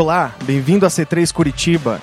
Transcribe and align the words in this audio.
Olá, 0.00 0.32
bem-vindo 0.44 0.86
a 0.86 0.88
C3 0.88 1.32
Curitiba. 1.32 2.00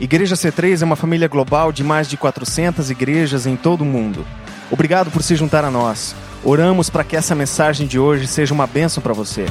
Igreja 0.00 0.34
C3 0.34 0.82
é 0.82 0.84
uma 0.84 0.96
família 0.96 1.28
global 1.28 1.70
de 1.70 1.84
mais 1.84 2.08
de 2.08 2.16
400 2.16 2.90
igrejas 2.90 3.46
em 3.46 3.56
todo 3.56 3.82
o 3.82 3.84
mundo. 3.84 4.26
Obrigado 4.72 5.08
por 5.08 5.22
se 5.22 5.36
juntar 5.36 5.64
a 5.64 5.70
nós. 5.70 6.16
Oramos 6.42 6.90
para 6.90 7.04
que 7.04 7.14
essa 7.14 7.36
mensagem 7.36 7.86
de 7.86 7.96
hoje 7.96 8.26
seja 8.26 8.52
uma 8.52 8.66
bênção 8.66 9.00
para 9.00 9.12
você. 9.12 9.46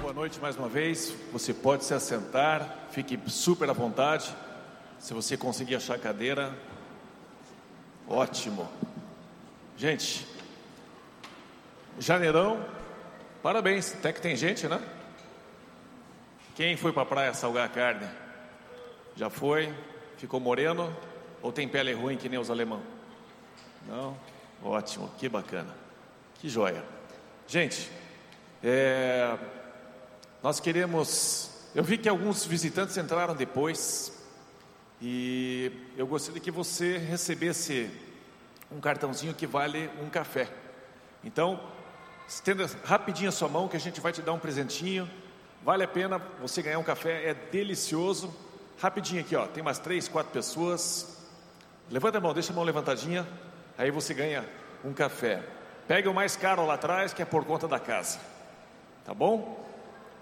Boa 0.00 0.12
noite 0.12 0.38
mais 0.40 0.56
uma 0.56 0.68
vez. 0.68 1.12
Você 1.32 1.52
pode 1.52 1.84
se 1.84 1.92
assentar, 1.92 2.86
fique 2.92 3.18
super 3.26 3.68
à 3.68 3.72
vontade. 3.72 4.32
Se 5.00 5.12
você 5.12 5.36
conseguir 5.36 5.74
achar 5.74 5.98
cadeira, 5.98 6.54
ótimo. 8.08 8.68
Gente, 9.76 10.24
janeirão, 11.98 12.60
parabéns. 13.42 13.94
Até 13.94 14.12
que 14.12 14.20
tem 14.20 14.36
gente, 14.36 14.68
né? 14.68 14.80
Quem 16.56 16.74
foi 16.74 16.90
para 16.90 17.02
a 17.02 17.06
praia 17.06 17.34
salgar 17.34 17.66
a 17.66 17.68
carne? 17.68 18.08
Já 19.14 19.28
foi? 19.28 19.70
Ficou 20.16 20.40
moreno? 20.40 20.90
Ou 21.42 21.52
tem 21.52 21.68
pele 21.68 21.92
ruim 21.92 22.16
que 22.16 22.30
nem 22.30 22.38
os 22.38 22.50
alemão? 22.50 22.80
Não? 23.86 24.16
Ótimo, 24.64 25.10
que 25.18 25.28
bacana. 25.28 25.76
Que 26.36 26.48
joia. 26.48 26.82
Gente, 27.46 27.90
é, 28.64 29.36
nós 30.42 30.58
queremos. 30.58 31.50
Eu 31.74 31.84
vi 31.84 31.98
que 31.98 32.08
alguns 32.08 32.46
visitantes 32.46 32.96
entraram 32.96 33.34
depois 33.34 34.18
e 35.02 35.70
eu 35.94 36.06
gostaria 36.06 36.40
que 36.40 36.50
você 36.50 36.96
recebesse 36.96 37.90
um 38.72 38.80
cartãozinho 38.80 39.34
que 39.34 39.46
vale 39.46 39.90
um 40.00 40.08
café. 40.08 40.48
Então, 41.22 41.60
estenda 42.26 42.66
rapidinho 42.82 43.28
a 43.28 43.32
sua 43.32 43.46
mão 43.46 43.68
que 43.68 43.76
a 43.76 43.80
gente 43.80 44.00
vai 44.00 44.10
te 44.10 44.22
dar 44.22 44.32
um 44.32 44.38
presentinho. 44.38 45.06
Vale 45.66 45.82
a 45.82 45.88
pena 45.88 46.22
você 46.40 46.62
ganhar 46.62 46.78
um 46.78 46.84
café, 46.84 47.28
é 47.28 47.34
delicioso. 47.34 48.32
Rapidinho 48.78 49.20
aqui, 49.20 49.34
ó, 49.34 49.48
tem 49.48 49.64
mais 49.64 49.80
três, 49.80 50.06
quatro 50.06 50.32
pessoas. 50.32 51.26
Levanta 51.90 52.18
a 52.18 52.20
mão, 52.20 52.32
deixa 52.32 52.52
a 52.52 52.54
mão 52.54 52.62
levantadinha. 52.62 53.26
Aí 53.76 53.90
você 53.90 54.14
ganha 54.14 54.48
um 54.84 54.92
café. 54.92 55.42
Pega 55.88 56.08
o 56.08 56.14
mais 56.14 56.36
caro 56.36 56.64
lá 56.64 56.74
atrás, 56.74 57.12
que 57.12 57.20
é 57.20 57.24
por 57.24 57.44
conta 57.44 57.66
da 57.66 57.80
casa. 57.80 58.20
Tá 59.04 59.12
bom? 59.12 59.66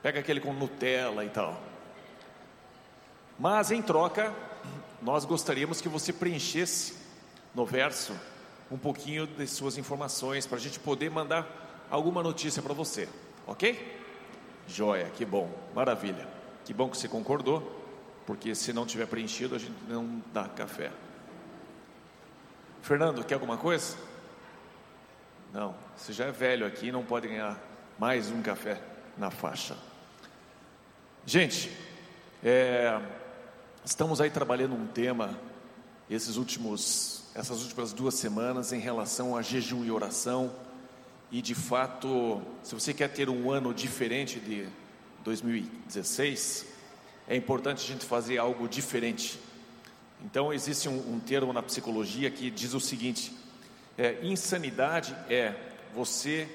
Pega 0.03 0.21
aquele 0.21 0.41
com 0.41 0.51
Nutella 0.55 1.23
e 1.27 1.29
tal. 1.29 1.61
Mas 3.39 3.71
em 3.71 3.83
troca, 3.83 4.35
nós 5.03 5.27
gostaríamos 5.27 5.79
que 5.79 5.91
você 5.91 6.11
preenchesse 6.11 6.97
no 7.55 7.67
verso 7.67 8.19
um 8.71 8.79
pouquinho 8.79 9.27
de 9.27 9.47
suas 9.47 9.77
informações 9.77 10.47
para 10.47 10.57
a 10.57 10.61
gente 10.61 10.81
poder 10.81 11.11
mandar 11.11 11.87
alguma 11.91 12.23
notícia 12.23 12.63
para 12.63 12.73
você, 12.73 13.07
ok? 13.47 14.04
Joia, 14.67 15.11
que 15.11 15.25
bom, 15.25 15.51
maravilha. 15.75 16.27
Que 16.65 16.73
bom 16.73 16.89
que 16.89 16.97
você 16.97 17.09
concordou, 17.09 17.83
porque 18.27 18.55
se 18.55 18.73
não 18.73 18.87
tiver 18.87 19.07
preenchido, 19.07 19.55
a 19.55 19.59
gente 19.59 19.77
não 19.89 20.23
dá 20.33 20.49
café. 20.49 20.91
Fernando, 22.83 23.25
quer 23.25 23.35
alguma 23.35 23.57
coisa? 23.57 23.97
Não, 25.53 25.75
você 25.97 26.13
já 26.13 26.27
é 26.27 26.33
velho 26.33 26.67
aqui, 26.67 26.91
não 26.91 27.05
pode 27.05 27.29
ganhar 27.29 27.59
mais 27.99 28.31
um 28.31 28.43
café 28.43 28.81
na 29.17 29.31
faixa. 29.31 29.77
Gente, 31.25 31.71
é, 32.43 33.01
estamos 33.85 34.21
aí 34.21 34.31
trabalhando 34.31 34.75
um 34.75 34.87
tema 34.87 35.39
esses 36.11 36.37
últimos, 36.37 37.25
essas 37.35 37.63
últimas 37.63 37.93
duas 37.93 38.15
semanas 38.15 38.73
em 38.73 38.79
relação 38.79 39.37
a 39.37 39.43
jejum 39.43 39.85
e 39.85 39.91
oração 39.91 40.53
e 41.35 41.43
de 41.43 41.53
fato, 41.53 42.41
se 42.63 42.77
você 42.77 42.95
quer 42.95 43.09
ter 43.09 43.29
um 43.29 43.51
ano 43.51 43.75
diferente 43.75 44.39
de 44.39 44.69
2016, 45.25 46.65
é 47.27 47.35
importante 47.35 47.83
a 47.83 47.87
gente 47.93 48.07
fazer 48.07 48.39
algo 48.39 48.69
diferente. 48.69 49.41
Então, 50.25 50.53
existe 50.53 50.89
um, 50.89 50.97
um 51.13 51.19
termo 51.19 51.53
na 51.53 51.61
psicologia 51.61 52.31
que 52.31 52.53
diz 52.53 52.73
o 52.73 52.79
seguinte: 52.79 53.37
é, 53.99 54.25
insanidade 54.25 55.13
é 55.29 55.57
você 55.93 56.49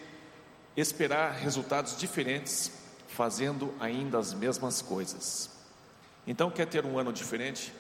esperar 0.78 1.34
resultados 1.34 1.98
diferentes 1.98 2.72
fazendo 3.10 3.76
ainda 3.82 4.18
as 4.18 4.34
mesmas 4.34 4.82
coisas. 4.82 5.50
Então, 6.26 6.50
quer 6.50 6.68
ter 6.68 6.86
um 6.86 6.98
ano 6.98 7.12
diferente? 7.12 7.74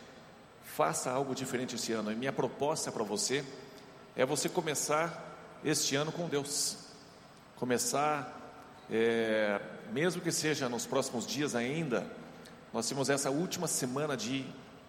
Faça 0.66 1.10
algo 1.10 1.34
diferente 1.34 1.76
esse 1.76 1.94
ano. 1.94 2.12
E 2.12 2.16
minha 2.18 2.34
proposta 2.34 2.92
para 2.92 3.06
você 3.06 3.42
é 4.18 4.26
você 4.26 4.50
começar 4.50 5.60
este 5.64 5.96
ano 5.96 6.12
com 6.12 6.28
Deus 6.28 6.89
começar, 7.60 8.40
é, 8.90 9.60
mesmo 9.92 10.22
que 10.22 10.32
seja 10.32 10.70
nos 10.70 10.86
próximos 10.86 11.28
dias 11.28 11.56
ainda, 11.56 12.10
nós 12.74 12.88
temos 12.88 13.10
essa 13.10 13.30
última 13.30 13.68
semana 13.68 14.16
de 14.16 14.46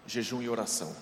jejum 0.07 0.41
e 0.41 0.47
oração. 0.47 0.95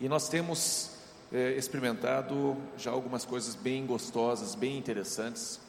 E 0.00 0.08
nós 0.08 0.28
temos 0.28 0.90
é, 1.32 1.52
experimentado 1.52 2.56
já 2.76 2.90
algumas 2.90 3.24
coisas 3.24 3.54
bem 3.54 3.86
gostosas, 3.86 4.56
bem 4.56 4.76
interessantes. 4.76 5.60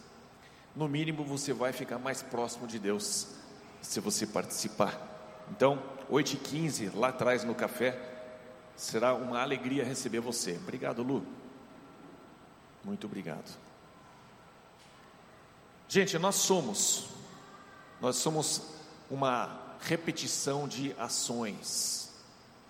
No 0.76 0.88
mínimo, 0.88 1.24
você 1.24 1.54
vai 1.54 1.72
ficar 1.72 2.00
mais 2.00 2.24
próximo 2.24 2.66
de 2.66 2.80
Deus 2.80 3.28
se 3.80 4.00
você 4.00 4.26
participar. 4.26 5.46
Então, 5.52 5.80
8h15, 6.12 6.96
lá 6.96 7.10
atrás 7.10 7.44
no 7.44 7.54
café, 7.54 7.96
será 8.76 9.14
uma 9.14 9.40
alegria 9.40 9.86
receber 9.86 10.20
você. 10.20 10.58
Obrigado, 10.58 11.04
Lu. 11.04 11.24
Muito 12.84 13.06
obrigado. 13.06 13.56
Gente, 15.94 16.18
nós 16.18 16.38
somos, 16.38 17.06
nós 18.02 18.16
somos 18.16 18.64
uma 19.12 19.76
repetição 19.80 20.68
de 20.68 20.92
ações. 20.98 22.12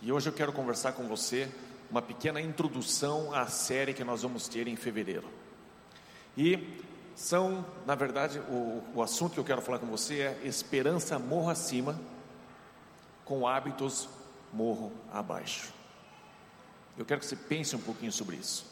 E 0.01 0.11
hoje 0.11 0.27
eu 0.27 0.33
quero 0.33 0.51
conversar 0.51 0.91
com 0.91 1.07
você 1.07 1.49
uma 1.89 2.01
pequena 2.01 2.41
introdução 2.41 3.33
à 3.33 3.47
série 3.47 3.93
que 3.93 4.03
nós 4.03 4.23
vamos 4.23 4.49
ter 4.49 4.67
em 4.67 4.75
fevereiro. 4.75 5.29
E 6.37 6.81
são, 7.15 7.65
na 7.85 7.95
verdade, 7.95 8.39
o, 8.39 8.83
o 8.93 9.01
assunto 9.01 9.35
que 9.35 9.39
eu 9.39 9.45
quero 9.45 9.61
falar 9.61 9.79
com 9.79 9.87
você 9.87 10.19
é 10.19 10.41
esperança 10.43 11.17
morro 11.17 11.49
acima, 11.49 11.97
com 13.23 13.47
hábitos 13.47 14.09
morro 14.51 14.91
abaixo. 15.13 15.71
Eu 16.97 17.05
quero 17.05 17.21
que 17.21 17.25
você 17.25 17.37
pense 17.37 17.73
um 17.73 17.81
pouquinho 17.81 18.11
sobre 18.11 18.35
isso. 18.35 18.65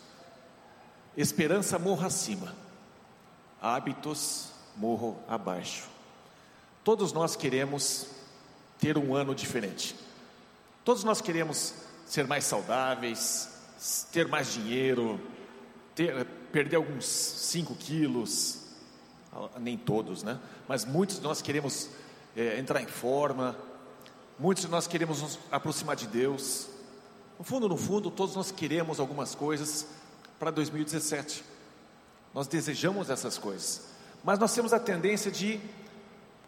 Esperança 1.16 1.80
morro 1.80 2.06
acima 2.06 2.54
hábitos 3.62 4.50
morro 4.76 5.18
abaixo. 5.28 5.88
Todos 6.84 7.14
nós 7.14 7.36
queremos 7.36 8.08
ter 8.80 8.98
um 8.98 9.16
ano 9.16 9.36
diferente. 9.36 9.96
Todos 10.84 11.04
nós 11.04 11.22
queremos 11.22 11.76
ser 12.08 12.26
mais 12.26 12.44
saudáveis, 12.44 13.50
ter 14.12 14.28
mais 14.28 14.52
dinheiro, 14.52 15.22
ter, 15.94 16.26
perder 16.52 16.78
alguns 16.78 17.06
5 17.06 17.76
quilos, 17.76 18.62
nem 19.60 19.78
todos, 19.78 20.24
né? 20.24 20.40
Mas 20.68 20.84
muitos 20.84 21.18
de 21.18 21.22
nós 21.22 21.42
queremos 21.42 21.90
é, 22.36 22.58
entrar 22.58 22.82
em 22.82 22.88
forma, 22.88 23.56
muitos 24.40 24.64
de 24.64 24.70
nós 24.70 24.88
queremos 24.88 25.22
nos 25.22 25.40
aproximar 25.52 25.96
de 25.96 26.08
Deus. 26.08 26.68
No 27.38 27.46
fundo, 27.46 27.70
no 27.70 27.78
fundo, 27.78 28.10
todos 28.10 28.36
nós 28.36 28.52
queremos 28.52 29.00
algumas 29.00 29.36
coisas 29.36 29.86
para 30.40 30.50
2017. 30.50 31.51
Nós 32.34 32.48
desejamos 32.48 33.10
essas 33.10 33.38
coisas, 33.38 33.90
mas 34.24 34.40
nós 34.40 34.54
temos 34.54 34.74
a 34.74 34.80
tendência 34.80 35.30
de 35.32 35.60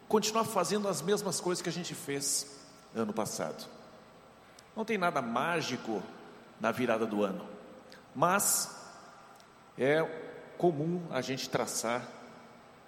continuar 0.08 0.46
fazendo 0.46 0.88
as 0.88 1.02
mesmas 1.02 1.40
coisas 1.42 1.62
que 1.62 1.70
a 1.70 1.74
gente 1.74 1.94
fez 1.94 2.48
ano 2.96 3.12
passado. 3.12 3.68
Não 4.76 4.86
tem 4.86 4.98
nada 4.98 5.22
mágico 5.22 6.02
na 6.60 6.72
virada 6.72 7.06
do 7.06 7.24
ano, 7.24 7.46
mas 8.16 8.70
é 9.78 10.02
comum 10.58 11.02
a 11.12 11.20
gente 11.20 11.50
traçar 11.50 12.08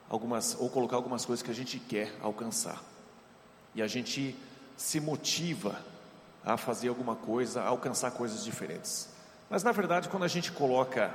algumas 0.10 0.56
ou 0.60 0.70
colocar 0.70 0.96
algumas 0.96 1.26
coisas 1.26 1.44
que 1.44 1.52
a 1.52 1.56
gente 1.56 1.80
quer 1.80 2.16
alcançar. 2.22 2.82
E 3.74 3.82
a 3.82 3.88
gente 3.88 4.38
se 4.78 5.00
motiva 5.00 5.80
a 6.46 6.58
fazer 6.58 6.90
alguma 6.90 7.16
coisa, 7.16 7.62
a 7.62 7.68
alcançar 7.68 8.12
coisas 8.12 8.44
diferentes. 8.44 9.10
Mas 9.50 9.64
na 9.64 9.72
verdade, 9.72 10.10
quando 10.10 10.24
a 10.24 10.28
gente 10.28 10.52
coloca 10.52 11.14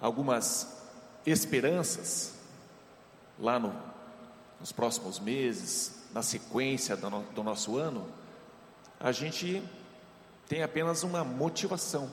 algumas 0.00 0.81
esperanças 1.26 2.34
lá 3.38 3.58
no, 3.58 3.74
nos 4.60 4.72
próximos 4.72 5.18
meses, 5.18 6.02
na 6.12 6.22
sequência 6.22 6.96
do, 6.96 7.10
no, 7.10 7.22
do 7.32 7.42
nosso 7.42 7.76
ano, 7.76 8.06
a 9.00 9.10
gente 9.12 9.62
tem 10.48 10.62
apenas 10.62 11.02
uma 11.02 11.24
motivação, 11.24 12.10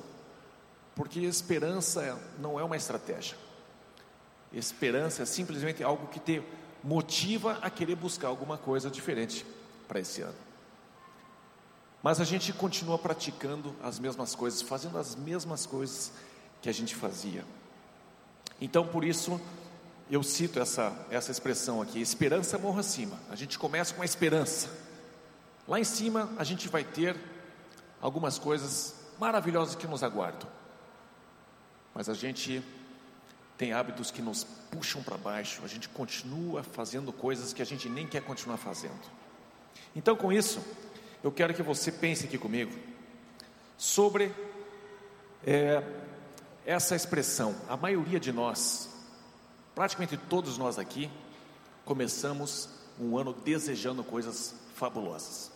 porque 0.95 1.19
esperança 1.19 2.19
não 2.39 2.59
é 2.59 2.63
uma 2.63 2.77
estratégia. 2.77 3.37
Esperança 4.51 5.23
é 5.23 5.25
simplesmente 5.25 5.83
algo 5.83 6.07
que 6.07 6.19
te 6.19 6.41
motiva 6.83 7.59
a 7.61 7.69
querer 7.69 7.95
buscar 7.95 8.29
alguma 8.29 8.57
coisa 8.57 8.89
diferente 8.89 9.45
para 9.87 9.99
esse 9.99 10.21
ano. 10.21 10.35
Mas 12.01 12.21
a 12.21 12.23
gente 12.23 12.53
continua 12.53 12.97
praticando 12.97 13.75
as 13.83 13.99
mesmas 13.99 14.33
coisas, 14.33 14.61
fazendo 14.61 14.97
as 14.97 15.15
mesmas 15.15 15.65
coisas 15.65 16.11
que 16.61 16.69
a 16.69 16.71
gente 16.71 16.95
fazia. 16.95 17.43
Então, 18.61 18.85
por 18.85 19.03
isso, 19.03 19.39
eu 20.09 20.23
cito 20.23 20.59
essa, 20.59 20.93
essa 21.09 21.31
expressão 21.31 21.81
aqui: 21.81 22.01
esperança 22.01 22.57
morra 22.57 22.81
acima. 22.81 23.17
A 23.29 23.35
gente 23.35 23.57
começa 23.57 23.93
com 23.93 24.01
a 24.01 24.05
esperança. 24.05 24.69
Lá 25.67 25.79
em 25.79 25.83
cima 25.83 26.29
a 26.37 26.43
gente 26.43 26.67
vai 26.67 26.83
ter 26.83 27.15
algumas 28.01 28.39
coisas 28.39 28.95
maravilhosas 29.19 29.75
que 29.75 29.85
nos 29.85 30.03
aguardam. 30.03 30.49
Mas 31.93 32.09
a 32.09 32.13
gente 32.13 32.63
tem 33.57 33.73
hábitos 33.73 34.09
que 34.09 34.21
nos 34.21 34.43
puxam 34.71 35.03
para 35.03 35.17
baixo, 35.17 35.61
a 35.63 35.67
gente 35.67 35.89
continua 35.89 36.63
fazendo 36.63 37.11
coisas 37.11 37.51
que 37.51 37.61
a 37.61 37.65
gente 37.65 37.89
nem 37.89 38.07
quer 38.07 38.21
continuar 38.21 38.57
fazendo. 38.57 38.99
Então, 39.95 40.15
com 40.15 40.31
isso, 40.31 40.59
eu 41.23 41.31
quero 41.31 41.53
que 41.53 41.61
você 41.61 41.91
pense 41.91 42.25
aqui 42.25 42.37
comigo 42.37 42.71
sobre 43.77 44.33
é, 45.45 45.83
essa 46.69 46.95
expressão. 46.95 47.55
A 47.67 47.75
maioria 47.75 48.19
de 48.19 48.31
nós, 48.31 48.87
praticamente 49.73 50.15
todos 50.15 50.55
nós 50.55 50.77
aqui, 50.77 51.09
começamos 51.83 52.69
um 52.99 53.17
ano 53.17 53.33
desejando 53.33 54.03
coisas 54.03 54.53
fabulosas. 54.75 55.51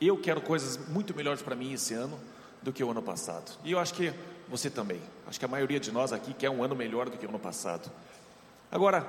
Eu 0.00 0.16
quero 0.16 0.40
coisas 0.40 0.78
muito 0.88 1.14
melhores 1.14 1.42
para 1.42 1.54
mim 1.54 1.74
esse 1.74 1.92
ano 1.92 2.18
do 2.62 2.72
que 2.72 2.82
o 2.82 2.90
ano 2.90 3.02
passado. 3.02 3.52
E 3.62 3.72
eu 3.72 3.78
acho 3.78 3.92
que 3.92 4.10
você 4.48 4.70
também. 4.70 5.02
Acho 5.26 5.38
que 5.38 5.44
a 5.44 5.48
maioria 5.48 5.78
de 5.78 5.92
nós 5.92 6.14
aqui 6.14 6.32
quer 6.32 6.48
um 6.48 6.64
ano 6.64 6.74
melhor 6.74 7.10
do 7.10 7.18
que 7.18 7.26
o 7.26 7.28
ano 7.28 7.38
passado. 7.38 7.92
Agora, 8.72 9.06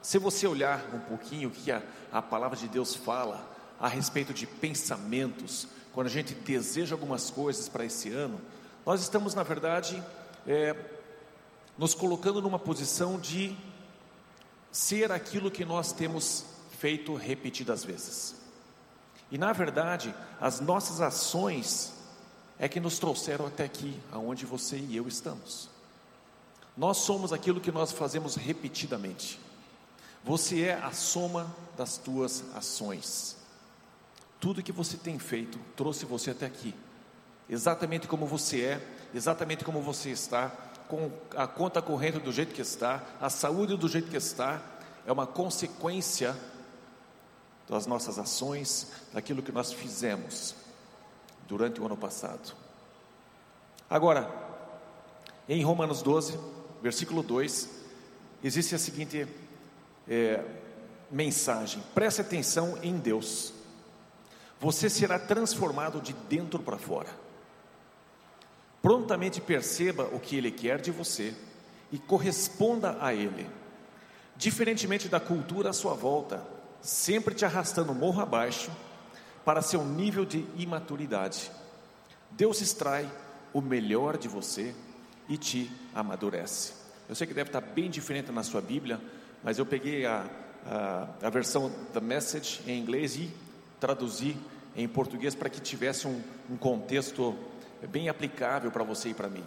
se 0.00 0.16
você 0.16 0.46
olhar 0.46 0.82
um 0.94 1.00
pouquinho 1.00 1.50
o 1.50 1.52
que 1.52 1.70
a, 1.70 1.82
a 2.10 2.22
palavra 2.22 2.56
de 2.56 2.66
Deus 2.66 2.94
fala 2.94 3.46
a 3.78 3.88
respeito 3.88 4.32
de 4.32 4.46
pensamentos, 4.46 5.68
quando 5.92 6.06
a 6.06 6.10
gente 6.10 6.32
deseja 6.32 6.94
algumas 6.94 7.28
coisas 7.28 7.68
para 7.68 7.84
esse 7.84 8.10
ano, 8.10 8.40
nós 8.86 9.02
estamos, 9.02 9.34
na 9.34 9.42
verdade, 9.42 10.02
é, 10.46 10.76
nos 11.76 11.94
colocando 11.94 12.40
numa 12.40 12.58
posição 12.58 13.18
de 13.18 13.56
ser 14.70 15.12
aquilo 15.12 15.50
que 15.50 15.64
nós 15.64 15.92
temos 15.92 16.44
feito 16.78 17.14
repetidas 17.14 17.84
vezes. 17.84 18.34
E 19.30 19.38
na 19.38 19.52
verdade, 19.52 20.14
as 20.40 20.60
nossas 20.60 21.00
ações 21.00 21.92
é 22.58 22.68
que 22.68 22.80
nos 22.80 22.98
trouxeram 22.98 23.46
até 23.46 23.64
aqui, 23.64 23.98
aonde 24.10 24.46
você 24.46 24.76
e 24.76 24.96
eu 24.96 25.08
estamos. 25.08 25.68
Nós 26.76 26.98
somos 26.98 27.32
aquilo 27.32 27.60
que 27.60 27.72
nós 27.72 27.92
fazemos 27.92 28.34
repetidamente. 28.36 29.38
Você 30.24 30.62
é 30.62 30.74
a 30.74 30.92
soma 30.92 31.54
das 31.76 31.98
tuas 31.98 32.44
ações. 32.54 33.36
Tudo 34.38 34.62
que 34.62 34.72
você 34.72 34.96
tem 34.96 35.18
feito 35.18 35.58
trouxe 35.76 36.04
você 36.04 36.30
até 36.30 36.46
aqui. 36.46 36.74
Exatamente 37.48 38.06
como 38.06 38.26
você 38.26 38.62
é, 38.62 38.86
exatamente 39.14 39.64
como 39.64 39.80
você 39.80 40.10
está, 40.10 40.50
com 40.88 41.10
a 41.36 41.46
conta 41.46 41.80
corrente 41.80 42.18
do 42.18 42.32
jeito 42.32 42.54
que 42.54 42.60
está, 42.60 43.02
a 43.20 43.30
saúde 43.30 43.76
do 43.76 43.88
jeito 43.88 44.10
que 44.10 44.16
está, 44.16 44.60
é 45.06 45.12
uma 45.12 45.26
consequência 45.26 46.36
das 47.68 47.86
nossas 47.86 48.18
ações, 48.18 48.92
daquilo 49.12 49.42
que 49.42 49.52
nós 49.52 49.72
fizemos 49.72 50.54
durante 51.46 51.80
o 51.80 51.86
ano 51.86 51.96
passado. 51.96 52.54
Agora, 53.88 54.30
em 55.48 55.62
Romanos 55.62 56.02
12, 56.02 56.38
versículo 56.82 57.22
2, 57.22 57.68
existe 58.42 58.74
a 58.74 58.78
seguinte 58.78 59.26
é, 60.08 60.44
mensagem: 61.10 61.82
preste 61.94 62.20
atenção 62.20 62.78
em 62.82 62.98
Deus, 62.98 63.52
você 64.60 64.88
será 64.88 65.18
transformado 65.18 66.00
de 66.00 66.12
dentro 66.12 66.58
para 66.58 66.78
fora. 66.78 67.21
Prontamente 68.82 69.40
perceba 69.40 70.10
o 70.12 70.18
que 70.18 70.36
Ele 70.36 70.50
quer 70.50 70.80
de 70.80 70.90
você 70.90 71.32
e 71.92 71.98
corresponda 71.98 72.98
a 73.00 73.14
Ele. 73.14 73.46
Diferentemente 74.36 75.08
da 75.08 75.20
cultura 75.20 75.70
à 75.70 75.72
sua 75.72 75.94
volta, 75.94 76.44
sempre 76.80 77.32
te 77.32 77.44
arrastando 77.44 77.94
morro 77.94 78.20
abaixo 78.20 78.72
para 79.44 79.62
seu 79.62 79.84
nível 79.84 80.24
de 80.24 80.44
imaturidade. 80.56 81.50
Deus 82.32 82.60
extrai 82.60 83.08
o 83.52 83.60
melhor 83.60 84.16
de 84.16 84.26
você 84.26 84.74
e 85.28 85.36
te 85.36 85.70
amadurece. 85.94 86.72
Eu 87.08 87.14
sei 87.14 87.26
que 87.26 87.34
deve 87.34 87.50
estar 87.50 87.60
bem 87.60 87.88
diferente 87.88 88.32
na 88.32 88.42
sua 88.42 88.60
Bíblia, 88.60 89.00
mas 89.44 89.58
eu 89.58 89.66
peguei 89.66 90.06
a, 90.06 90.24
a, 90.66 91.08
a 91.22 91.30
versão 91.30 91.70
da 91.92 92.00
Message 92.00 92.62
em 92.66 92.80
inglês 92.80 93.16
e 93.16 93.30
traduzi 93.78 94.36
em 94.74 94.88
português 94.88 95.34
para 95.34 95.50
que 95.50 95.60
tivesse 95.60 96.08
um, 96.08 96.20
um 96.50 96.56
contexto 96.56 97.36
bem 97.86 98.08
aplicável 98.08 98.70
para 98.70 98.84
você 98.84 99.10
e 99.10 99.14
para 99.14 99.28
mim. 99.28 99.44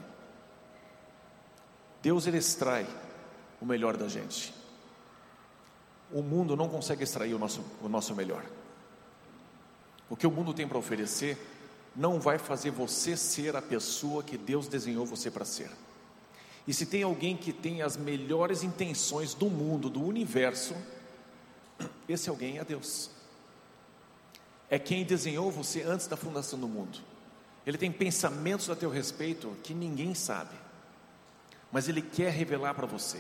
Deus 2.02 2.28
ele 2.28 2.38
extrai 2.38 2.86
o 3.60 3.66
melhor 3.66 3.98
da 3.98 4.08
gente. 4.08 4.54
O 6.12 6.22
mundo 6.22 6.56
não 6.56 6.70
consegue 6.70 7.04
extrair 7.04 7.34
o 7.34 7.40
nosso, 7.40 7.64
o 7.82 7.90
nosso 7.90 8.14
melhor. 8.14 8.46
O 10.10 10.16
que 10.16 10.28
o 10.28 10.32
mundo 10.32 10.54
tem 10.54 10.68
para 10.68 10.78
oferecer 10.78 11.38
não 11.96 12.20
vai 12.20 12.38
fazer 12.38 12.72
você 12.72 13.16
ser 13.16 13.56
a 13.56 13.62
pessoa 13.62 14.22
que 14.22 14.38
Deus 14.38 14.68
desenhou 14.68 15.06
você 15.06 15.32
para 15.32 15.46
ser. 15.46 15.72
E 16.68 16.74
se 16.74 16.86
tem 16.86 17.04
alguém 17.04 17.38
que 17.38 17.54
tem 17.54 17.82
as 17.82 17.96
melhores 17.96 18.64
intenções 18.64 19.34
do 19.34 19.50
mundo, 19.50 19.90
do 19.90 20.04
universo, 20.04 20.76
esse 22.08 22.30
alguém 22.30 22.60
é 22.60 22.66
Deus. 22.66 23.10
É 24.70 24.78
quem 24.78 25.06
desenhou 25.06 25.52
você 25.52 25.84
antes 25.84 26.08
da 26.08 26.18
fundação 26.18 26.60
do 26.60 26.68
mundo. 26.68 27.00
Ele 27.66 27.78
tem 27.78 27.92
pensamentos 27.92 28.70
a 28.70 28.76
teu 28.76 28.90
respeito 28.90 29.56
que 29.64 29.74
ninguém 29.74 30.14
sabe, 30.14 30.56
mas 31.72 31.90
ele 31.90 32.02
quer 32.02 32.32
revelar 32.32 32.74
para 32.74 32.86
você. 32.86 33.20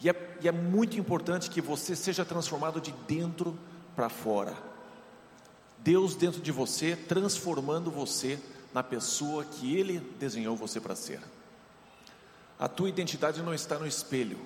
E 0.00 0.08
é, 0.08 0.38
e 0.40 0.48
é 0.48 0.52
muito 0.52 0.98
importante 0.98 1.50
que 1.50 1.60
você 1.60 1.94
seja 1.94 2.24
transformado 2.24 2.80
de 2.80 2.92
dentro 3.06 3.58
para 3.94 4.08
fora. 4.08 4.56
Deus 5.78 6.14
dentro 6.14 6.40
de 6.40 6.52
você, 6.52 6.94
transformando 6.94 7.90
você 7.90 8.38
na 8.72 8.82
pessoa 8.82 9.44
que 9.44 9.76
Ele 9.76 10.00
desenhou 10.18 10.56
você 10.56 10.80
para 10.80 10.94
ser. 10.94 11.20
A 12.58 12.68
tua 12.68 12.88
identidade 12.88 13.42
não 13.42 13.52
está 13.52 13.78
no 13.78 13.86
espelho, 13.86 14.38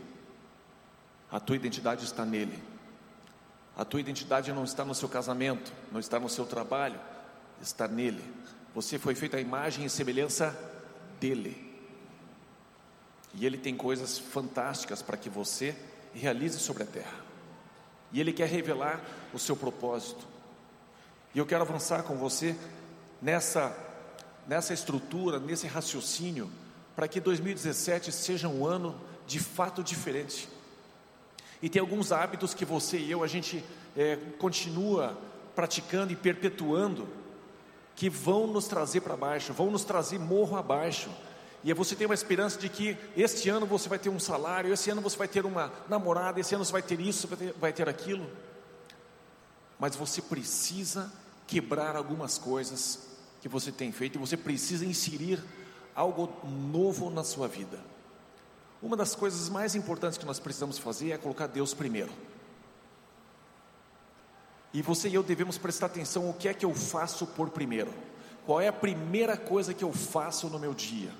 a 1.30 1.38
tua 1.38 1.56
identidade 1.56 2.04
está 2.04 2.24
nele. 2.24 2.62
A 3.76 3.84
tua 3.84 4.00
identidade 4.00 4.50
não 4.52 4.64
está 4.64 4.84
no 4.84 4.94
seu 4.94 5.08
casamento, 5.08 5.70
não 5.92 6.00
está 6.00 6.18
no 6.18 6.30
seu 6.30 6.46
trabalho, 6.46 6.98
está 7.60 7.86
nele. 7.86 8.24
Você 8.76 8.98
foi 8.98 9.14
feito 9.14 9.34
à 9.34 9.40
imagem 9.40 9.86
e 9.86 9.88
semelhança 9.88 10.54
dele. 11.18 11.56
E 13.32 13.46
ele 13.46 13.56
tem 13.56 13.74
coisas 13.74 14.18
fantásticas 14.18 15.00
para 15.00 15.16
que 15.16 15.30
você 15.30 15.74
realize 16.12 16.58
sobre 16.58 16.82
a 16.82 16.86
terra. 16.86 17.24
E 18.12 18.20
ele 18.20 18.34
quer 18.34 18.46
revelar 18.46 19.02
o 19.32 19.38
seu 19.38 19.56
propósito. 19.56 20.26
E 21.34 21.38
eu 21.38 21.46
quero 21.46 21.62
avançar 21.62 22.02
com 22.02 22.16
você 22.16 22.54
nessa, 23.22 23.74
nessa 24.46 24.74
estrutura, 24.74 25.40
nesse 25.40 25.66
raciocínio, 25.66 26.50
para 26.94 27.08
que 27.08 27.18
2017 27.18 28.12
seja 28.12 28.46
um 28.46 28.66
ano 28.66 28.94
de 29.26 29.40
fato 29.40 29.82
diferente. 29.82 30.50
E 31.62 31.70
tem 31.70 31.80
alguns 31.80 32.12
hábitos 32.12 32.52
que 32.52 32.66
você 32.66 32.98
e 32.98 33.10
eu, 33.10 33.24
a 33.24 33.26
gente 33.26 33.64
é, 33.96 34.16
continua 34.38 35.16
praticando 35.54 36.12
e 36.12 36.16
perpetuando, 36.16 37.08
que 37.96 38.10
vão 38.10 38.46
nos 38.46 38.66
trazer 38.66 39.00
para 39.00 39.16
baixo, 39.16 39.54
vão 39.54 39.70
nos 39.70 39.82
trazer 39.82 40.18
morro 40.18 40.56
abaixo. 40.56 41.10
E 41.64 41.72
você 41.72 41.96
tem 41.96 42.06
uma 42.06 42.14
esperança 42.14 42.58
de 42.58 42.68
que 42.68 42.96
este 43.16 43.48
ano 43.48 43.66
você 43.66 43.88
vai 43.88 43.98
ter 43.98 44.10
um 44.10 44.20
salário, 44.20 44.72
esse 44.72 44.90
ano 44.90 45.00
você 45.00 45.16
vai 45.16 45.26
ter 45.26 45.44
uma 45.44 45.72
namorada, 45.88 46.38
esse 46.38 46.54
ano 46.54 46.64
você 46.64 46.70
vai 46.70 46.82
ter 46.82 47.00
isso, 47.00 47.26
vai 47.26 47.38
ter, 47.38 47.52
vai 47.54 47.72
ter 47.72 47.88
aquilo. 47.88 48.30
Mas 49.78 49.96
você 49.96 50.22
precisa 50.22 51.10
quebrar 51.46 51.96
algumas 51.96 52.38
coisas 52.38 53.00
que 53.40 53.48
você 53.48 53.72
tem 53.72 53.90
feito 53.90 54.16
e 54.16 54.18
você 54.18 54.36
precisa 54.36 54.84
inserir 54.84 55.42
algo 55.94 56.30
novo 56.44 57.10
na 57.10 57.24
sua 57.24 57.48
vida. 57.48 57.80
Uma 58.82 58.96
das 58.96 59.14
coisas 59.14 59.48
mais 59.48 59.74
importantes 59.74 60.18
que 60.18 60.26
nós 60.26 60.38
precisamos 60.38 60.78
fazer 60.78 61.12
é 61.12 61.18
colocar 61.18 61.46
Deus 61.46 61.72
primeiro. 61.72 62.12
E 64.76 64.82
você 64.82 65.08
e 65.08 65.14
eu 65.14 65.22
devemos 65.22 65.56
prestar 65.56 65.86
atenção 65.86 66.28
o 66.28 66.34
que 66.34 66.48
é 66.48 66.52
que 66.52 66.62
eu 66.62 66.74
faço 66.74 67.26
por 67.28 67.48
primeiro. 67.48 67.90
Qual 68.44 68.60
é 68.60 68.68
a 68.68 68.72
primeira 68.74 69.34
coisa 69.34 69.72
que 69.72 69.82
eu 69.82 69.90
faço 69.90 70.50
no 70.50 70.58
meu 70.58 70.74
dia? 70.74 71.10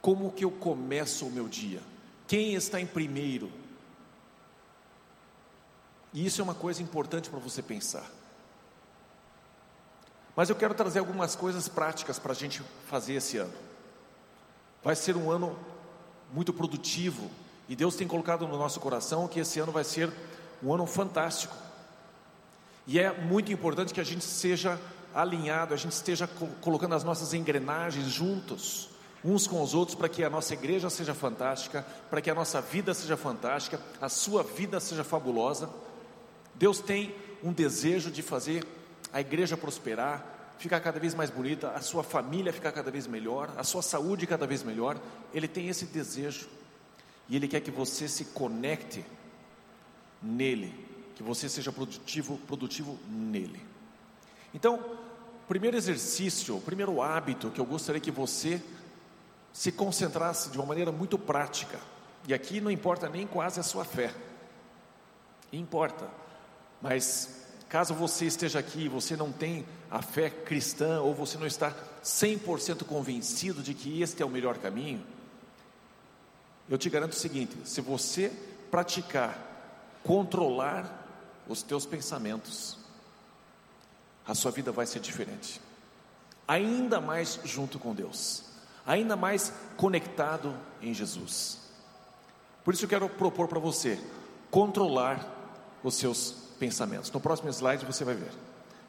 Como 0.00 0.32
que 0.32 0.46
eu 0.46 0.50
começo 0.50 1.26
o 1.26 1.30
meu 1.30 1.46
dia? 1.46 1.82
Quem 2.26 2.54
está 2.54 2.80
em 2.80 2.86
primeiro? 2.86 3.52
E 6.14 6.24
isso 6.24 6.40
é 6.40 6.44
uma 6.44 6.54
coisa 6.54 6.82
importante 6.82 7.28
para 7.28 7.38
você 7.38 7.60
pensar. 7.60 8.10
Mas 10.34 10.48
eu 10.48 10.56
quero 10.56 10.72
trazer 10.72 11.00
algumas 11.00 11.36
coisas 11.36 11.68
práticas 11.68 12.18
para 12.18 12.32
a 12.32 12.34
gente 12.34 12.62
fazer 12.86 13.12
esse 13.12 13.36
ano. 13.36 13.52
Vai 14.82 14.96
ser 14.96 15.18
um 15.18 15.30
ano 15.30 15.54
muito 16.32 16.50
produtivo 16.50 17.30
e 17.68 17.76
Deus 17.76 17.94
tem 17.94 18.08
colocado 18.08 18.48
no 18.48 18.56
nosso 18.56 18.80
coração 18.80 19.28
que 19.28 19.40
esse 19.40 19.60
ano 19.60 19.70
vai 19.70 19.84
ser 19.84 20.10
um 20.62 20.72
ano 20.72 20.86
fantástico. 20.86 21.54
E 22.86 22.98
é 22.98 23.12
muito 23.12 23.52
importante 23.52 23.92
que 23.92 24.00
a 24.00 24.04
gente 24.04 24.24
seja 24.24 24.78
alinhado, 25.14 25.74
a 25.74 25.76
gente 25.76 25.92
esteja 25.92 26.28
colocando 26.60 26.94
as 26.94 27.04
nossas 27.04 27.34
engrenagens 27.34 28.06
juntos 28.06 28.90
uns 29.24 29.46
com 29.46 29.62
os 29.62 29.74
outros 29.74 29.96
para 29.96 30.08
que 30.08 30.22
a 30.22 30.30
nossa 30.30 30.54
igreja 30.54 30.88
seja 30.88 31.14
fantástica, 31.14 31.84
para 32.08 32.20
que 32.20 32.30
a 32.30 32.34
nossa 32.34 32.60
vida 32.60 32.94
seja 32.94 33.16
fantástica, 33.16 33.80
a 34.00 34.08
sua 34.08 34.42
vida 34.42 34.78
seja 34.80 35.04
fabulosa. 35.04 35.68
Deus 36.54 36.80
tem 36.80 37.14
um 37.42 37.52
desejo 37.52 38.10
de 38.10 38.22
fazer 38.22 38.64
a 39.12 39.20
igreja 39.20 39.56
prosperar, 39.56 40.54
ficar 40.58 40.80
cada 40.80 40.98
vez 40.98 41.14
mais 41.14 41.30
bonita, 41.30 41.70
a 41.70 41.80
sua 41.80 42.02
família 42.02 42.52
ficar 42.52 42.72
cada 42.72 42.90
vez 42.90 43.06
melhor, 43.06 43.50
a 43.56 43.64
sua 43.64 43.82
saúde 43.82 44.26
cada 44.26 44.46
vez 44.46 44.62
melhor. 44.62 44.96
Ele 45.32 45.48
tem 45.48 45.68
esse 45.68 45.86
desejo 45.86 46.48
e 47.28 47.36
ele 47.36 47.48
quer 47.48 47.60
que 47.60 47.70
você 47.70 48.08
se 48.08 48.26
conecte 48.26 49.04
nele, 50.22 50.74
que 51.14 51.22
você 51.22 51.48
seja 51.48 51.72
produtivo, 51.72 52.38
produtivo 52.46 52.98
nele. 53.08 53.60
Então, 54.52 54.82
primeiro 55.46 55.76
exercício, 55.76 56.60
primeiro 56.60 57.02
hábito 57.02 57.50
que 57.50 57.60
eu 57.60 57.64
gostaria 57.64 58.00
que 58.00 58.10
você 58.10 58.62
se 59.52 59.72
concentrasse 59.72 60.50
de 60.50 60.58
uma 60.58 60.66
maneira 60.66 60.92
muito 60.92 61.18
prática. 61.18 61.80
E 62.26 62.34
aqui 62.34 62.60
não 62.60 62.70
importa 62.70 63.08
nem 63.08 63.26
quase 63.26 63.58
a 63.58 63.62
sua 63.62 63.84
fé. 63.84 64.14
Importa. 65.52 66.08
Mas 66.80 67.46
caso 67.68 67.94
você 67.94 68.26
esteja 68.26 68.58
aqui 68.58 68.82
e 68.82 68.88
você 68.88 69.16
não 69.16 69.32
tem 69.32 69.66
a 69.90 70.02
fé 70.02 70.30
cristã 70.30 71.00
ou 71.00 71.14
você 71.14 71.38
não 71.38 71.46
está 71.46 71.74
100% 72.04 72.84
convencido 72.84 73.62
de 73.62 73.74
que 73.74 74.00
este 74.00 74.22
é 74.22 74.26
o 74.26 74.30
melhor 74.30 74.58
caminho, 74.58 75.04
eu 76.68 76.76
te 76.76 76.90
garanto 76.90 77.12
o 77.12 77.16
seguinte: 77.16 77.56
se 77.64 77.80
você 77.80 78.32
praticar 78.70 79.47
controlar 80.08 80.90
os 81.46 81.62
teus 81.62 81.84
pensamentos, 81.84 82.78
a 84.26 84.34
sua 84.34 84.50
vida 84.50 84.72
vai 84.72 84.86
ser 84.86 85.00
diferente. 85.00 85.60
Ainda 86.46 86.98
mais 86.98 87.38
junto 87.44 87.78
com 87.78 87.94
Deus, 87.94 88.44
ainda 88.86 89.16
mais 89.16 89.52
conectado 89.76 90.56
em 90.80 90.94
Jesus. 90.94 91.58
Por 92.64 92.72
isso 92.72 92.86
eu 92.86 92.88
quero 92.88 93.06
propor 93.06 93.48
para 93.48 93.58
você 93.58 94.02
controlar 94.50 95.30
os 95.84 95.96
seus 95.96 96.34
pensamentos. 96.58 97.10
No 97.10 97.20
próximo 97.20 97.50
slide 97.50 97.84
você 97.84 98.02
vai 98.02 98.14
ver. 98.14 98.32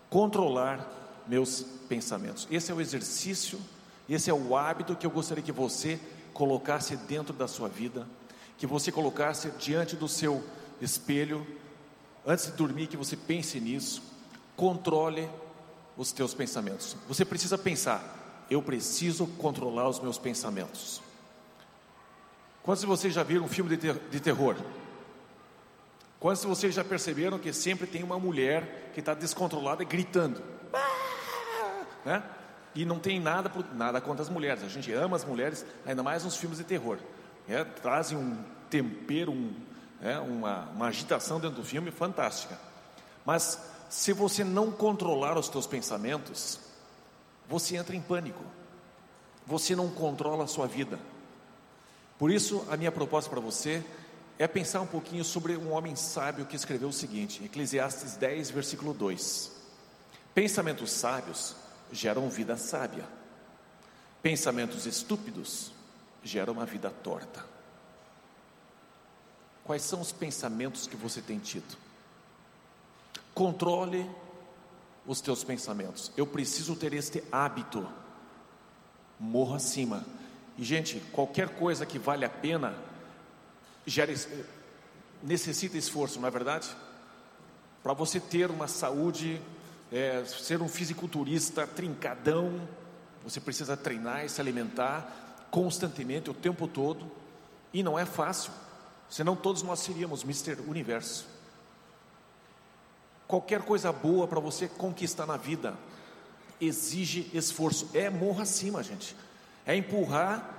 Controlar 0.10 0.90
meus 1.28 1.66
pensamentos. 1.90 2.48
Esse 2.50 2.72
é 2.72 2.74
o 2.74 2.80
exercício, 2.80 3.60
esse 4.08 4.30
é 4.30 4.34
o 4.34 4.56
hábito 4.56 4.96
que 4.96 5.06
eu 5.06 5.12
gostaria 5.12 5.44
que 5.44 5.52
você 5.52 6.00
colocasse 6.34 6.96
dentro 6.96 7.34
da 7.34 7.46
sua 7.46 7.68
vida, 7.68 8.08
que 8.58 8.66
você 8.66 8.90
colocasse 8.90 9.52
diante 9.60 9.98
do 9.98 10.08
seu 10.08 10.42
espelho, 10.82 11.46
antes 12.26 12.46
de 12.46 12.52
dormir, 12.54 12.88
que 12.88 12.98
você 12.98 13.16
pense 13.16 13.60
nisso, 13.60 14.02
controle 14.56 15.30
os 15.98 16.12
teus 16.12 16.34
pensamentos. 16.34 16.96
Você 17.08 17.26
precisa 17.26 17.58
pensar, 17.58 18.46
eu 18.50 18.62
preciso 18.62 19.28
controlar 19.28 19.88
os 19.90 20.00
meus 20.00 20.18
pensamentos. 20.18 21.02
Quantos 22.64 22.82
de 22.82 22.88
vocês 22.88 23.14
já 23.14 23.24
viram 23.24 23.46
um 23.46 23.48
filme 23.48 23.70
de, 23.70 23.78
ter 23.78 24.00
de 24.10 24.20
terror? 24.20 24.56
Quantos 26.20 26.42
de 26.42 26.48
vocês 26.48 26.76
já 26.76 26.84
perceberam 26.84 27.40
que 27.40 27.54
sempre 27.54 27.88
tem 27.88 28.04
uma 28.04 28.20
mulher 28.20 28.92
que 28.94 29.00
está 29.00 29.14
descontrolada 29.14 29.84
gritando? 29.84 30.42
Né? 32.06 32.22
E 32.76 32.86
não 32.86 33.00
tem 33.00 33.20
nada, 33.20 33.52
nada 33.74 34.02
contra 34.02 34.22
as 34.22 34.30
mulheres. 34.30 34.64
A 34.64 34.68
gente 34.68 34.92
ama 34.92 35.16
as 35.16 35.26
mulheres, 35.26 35.66
ainda 35.86 36.04
mais 36.04 36.24
nos 36.24 36.36
filmes 36.36 36.58
de 36.58 36.64
terror. 36.64 36.98
É, 37.48 37.64
trazem 37.64 38.18
um 38.18 38.38
tempero, 38.70 39.32
um, 39.32 39.54
é, 40.01 40.18
uma, 40.20 40.70
uma 40.70 40.88
agitação 40.88 41.39
dentro 41.39 41.58
do 41.58 41.63
filme 41.63 41.91
fantástica. 41.91 42.58
Mas 43.25 43.60
se 43.89 44.13
você 44.13 44.44
não 44.44 44.72
controlar 44.72 45.38
os 45.38 45.50
teus 45.50 45.68
pensamentos, 45.68 46.60
você 47.48 47.75
entra 47.75 47.96
em 47.96 48.01
pânico. 48.01 48.44
Você 49.46 49.75
não 49.75 49.89
controla 49.89 50.44
a 50.44 50.48
sua 50.48 50.68
vida. 50.68 51.00
Por 52.18 52.29
isso, 52.29 52.65
a 52.70 52.77
minha 52.77 52.91
proposta 52.91 53.29
para 53.29 53.39
você 53.39 53.84
é 54.38 54.48
pensar 54.48 54.82
um 54.82 54.88
pouquinho 54.88 55.24
sobre 55.24 55.58
um 55.58 55.72
homem 55.72 55.96
sábio 55.96 56.46
que 56.46 56.56
escreveu 56.56 56.89
o 56.89 56.94
seguinte, 56.94 57.44
Eclesiastes 57.44 58.15
10, 58.15 58.51
versículo 58.51 58.94
2: 58.94 59.51
Pensamentos 60.34 60.91
sábios 60.91 61.56
geram 61.91 62.29
vida 62.29 62.56
sábia. 62.56 63.06
Pensamentos 64.22 64.86
estúpidos 64.86 65.72
geram 66.24 66.53
uma 66.53 66.65
vida 66.65 66.89
torta. 66.89 67.44
Quais 69.70 69.84
são 69.84 70.02
os 70.02 70.12
pensamentos 70.12 70.88
que 70.88 70.96
você 70.96 71.22
tem 71.22 71.38
tido? 71.38 71.78
Controle 73.36 74.04
os 75.06 75.22
teus 75.22 75.44
pensamentos. 75.44 76.12
Eu 76.18 76.26
preciso 76.26 76.76
ter 76.76 76.92
este 76.92 77.24
hábito. 77.32 77.88
Morro 79.20 79.54
acima. 79.54 80.04
E 80.58 80.64
gente, 80.64 81.00
qualquer 81.12 81.50
coisa 81.50 81.86
que 81.86 82.00
vale 82.00 82.26
a 82.26 82.30
pena 82.30 82.76
gera, 83.86 84.12
necessita 85.22 85.78
esforço, 85.78 86.20
não 86.20 86.28
é 86.28 86.32
verdade? 86.32 86.68
Para 87.84 87.94
você 87.94 88.20
ter 88.20 88.50
uma 88.50 88.68
saúde 88.68 89.40
é, 89.92 90.26
ser 90.26 90.64
um 90.64 90.68
fisiculturista 90.68 91.68
trincadão, 91.68 92.68
você 93.24 93.40
precisa 93.40 93.78
treinar 93.78 94.26
e 94.26 94.30
se 94.30 94.42
alimentar 94.42 95.46
constantemente, 95.52 96.28
o 96.28 96.34
tempo 96.34 96.68
todo, 96.68 97.06
e 97.72 97.84
não 97.84 98.00
é 98.00 98.06
fácil, 98.08 98.52
senão 99.10 99.36
todos 99.36 99.63
nós 99.63 99.80
seríamos 99.80 100.24
Mr. 100.24 100.62
Universo. 100.68 101.28
Qualquer 103.28 103.62
coisa 103.62 103.92
boa 103.92 104.28
para 104.28 104.39
você 104.39 104.68
conquistar 104.68 105.25
na 105.25 105.38
vida 105.38 105.78
exige 106.60 107.30
esforço, 107.34 107.89
é 107.94 108.10
morro 108.10 108.42
acima, 108.42 108.84
gente, 108.84 109.16
é 109.66 109.75
empurrar 109.75 110.58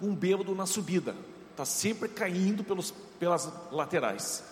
um 0.00 0.14
bêbado 0.14 0.54
na 0.54 0.66
subida, 0.66 1.16
está 1.50 1.64
sempre 1.64 2.08
caindo 2.08 2.62
pelos, 2.62 2.92
pelas 3.18 3.48
laterais. 3.70 4.44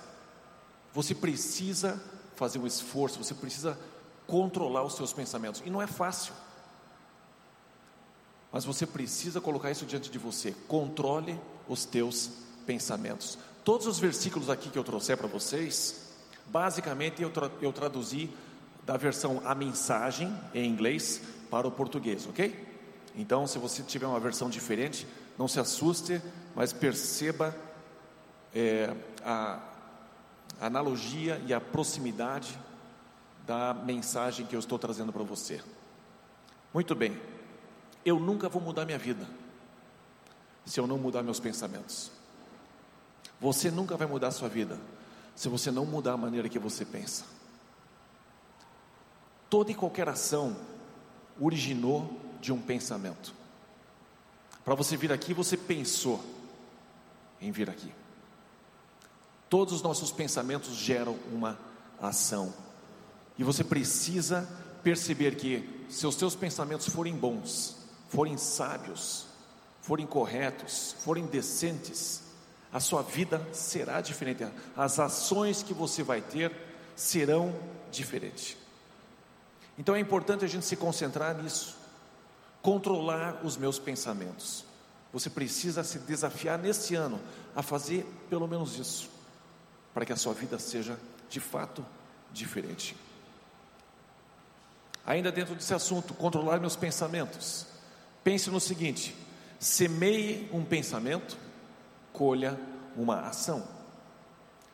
Você 0.93 1.15
precisa 1.15 2.01
fazer 2.37 2.59
um 2.59 2.67
esforço, 2.67 3.23
você 3.23 3.35
precisa 3.35 3.79
controlar 4.27 4.83
os 4.85 4.95
seus 4.95 5.13
pensamentos. 5.13 5.63
E 5.65 5.71
não 5.71 5.83
é 5.83 5.87
fácil. 5.87 6.35
Mas 8.51 8.65
você 8.65 8.87
precisa 8.87 9.41
colocar 9.41 9.71
isso 9.71 9.87
diante 9.87 10.11
de 10.11 10.19
você. 10.19 10.53
Controle 10.69 11.41
os 11.69 11.85
teus 11.85 12.27
pensamentos. 12.27 12.52
Todos 13.65 13.87
os 13.87 13.99
versículos 13.99 14.51
aqui 14.51 14.71
que 14.71 14.79
eu 14.79 14.85
trouxer 14.85 15.17
para 15.17 15.29
vocês, 15.29 16.09
basicamente 16.47 17.23
eu, 17.23 17.31
tra 17.31 17.51
eu 17.61 17.73
traduzi 17.73 18.31
da 18.85 18.97
versão 18.97 19.41
A 19.45 19.55
Mensagem 19.55 20.37
em 20.53 20.69
inglês 20.69 21.21
para 21.51 21.67
o 21.69 21.71
português, 21.71 22.27
ok? 22.27 22.71
Então, 23.15 23.47
se 23.47 23.59
você 23.59 23.83
tiver 23.83 24.07
uma 24.07 24.19
versão 24.19 24.49
diferente, 24.49 25.07
não 25.39 25.47
se 25.47 25.61
assuste, 25.61 26.21
mas 26.55 26.73
perceba 26.73 27.55
é, 28.55 28.95
a 29.25 29.61
analogia 30.61 31.41
e 31.47 31.53
a 31.53 31.61
proximidade 31.61 32.59
da 33.47 33.75
mensagem 33.75 34.47
que 34.47 34.55
eu 34.55 34.61
estou 34.61 34.79
trazendo 34.79 35.13
para 35.13 35.23
você. 35.23 35.61
Muito 36.73 36.95
bem, 36.95 37.21
eu 38.05 38.19
nunca 38.19 38.49
vou 38.49 38.63
mudar 38.63 38.85
minha 38.85 38.99
vida 38.99 39.27
se 40.65 40.79
eu 40.79 40.87
não 40.87 40.97
mudar 40.97 41.23
meus 41.23 41.41
pensamentos. 41.41 42.11
Você 43.43 43.73
nunca 43.73 43.97
vai 43.97 44.07
mudar 44.07 44.29
a 44.29 44.31
sua 44.31 44.49
vida 44.49 44.79
se 45.35 45.49
você 45.49 45.71
não 45.73 45.85
mudar 45.85 46.13
a 46.13 46.17
maneira 46.17 46.49
que 46.49 46.61
você 46.61 46.85
pensa. 46.85 47.25
Toda 49.51 49.73
e 49.73 49.75
qualquer 49.75 50.09
ação 50.09 50.57
originou 51.41 52.21
de 52.41 52.53
um 52.53 52.61
pensamento. 52.61 53.35
Para 54.65 54.77
você 54.77 54.97
vir 54.97 55.13
aqui, 55.13 55.35
você 55.35 55.57
pensou 55.57 56.25
em 57.41 57.51
vir 57.51 57.69
aqui. 57.69 57.93
Todos 59.51 59.75
os 59.75 59.83
nossos 59.83 60.13
pensamentos 60.13 60.75
geram 60.77 61.19
uma 61.33 61.59
ação. 62.01 62.55
E 63.37 63.43
você 63.43 63.65
precisa 63.65 64.49
perceber 64.85 65.35
que 65.35 65.85
se 65.89 66.07
os 66.07 66.15
seus 66.15 66.37
pensamentos 66.37 66.89
forem 66.89 67.17
bons, 67.17 67.77
forem 68.09 68.37
sábios, 68.37 69.27
forem 69.81 70.07
corretos, 70.07 70.95
forem 71.01 71.27
decentes, 71.27 72.23
a 72.73 72.81
sua 72.81 73.03
vida 73.03 73.47
será 73.53 74.01
diferente. 74.01 74.47
As 74.77 74.99
ações 74.99 75.63
que 75.63 75.75
você 75.75 76.03
vai 76.03 76.21
ter 76.21 76.51
serão 76.97 77.55
diferentes. 77.91 78.57
Então 79.79 79.95
é 79.95 80.01
importante 80.01 80.45
a 80.45 80.49
gente 80.49 80.65
se 80.65 80.77
concentrar 80.77 81.37
nisso, 81.37 81.77
controlar 82.63 83.41
os 83.45 83.57
meus 83.57 83.79
pensamentos. 83.79 84.65
Você 85.13 85.29
precisa 85.29 85.85
se 85.85 85.99
desafiar 85.99 86.59
nesse 86.59 86.95
ano 86.95 87.21
a 87.55 87.63
fazer 87.63 88.07
pelo 88.31 88.49
menos 88.49 88.79
isso, 88.79 89.11
para 89.93 90.07
que 90.07 90.13
a 90.13 90.17
sua 90.17 90.33
vida 90.33 90.59
seja 90.59 90.99
de 91.29 91.41
fato 91.41 91.85
diferente. 92.33 92.97
Ainda 95.05 95.31
dentro 95.31 95.55
desse 95.55 95.75
assunto, 95.75 96.15
controlar 96.15 96.61
meus 96.61 96.77
pensamentos. 96.77 97.67
Pense 98.23 98.49
no 98.49 98.61
seguinte: 98.61 99.15
semeie 99.59 100.49
um 100.53 100.65
pensamento, 100.65 101.37
colha 102.13 102.59
uma 102.97 103.21
ação. 103.21 103.67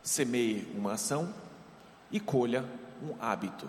Semeie 0.03 0.67
uma 0.75 0.93
ação 0.93 1.33
e 2.11 2.19
colha 2.19 2.65
um 3.03 3.15
hábito. 3.21 3.69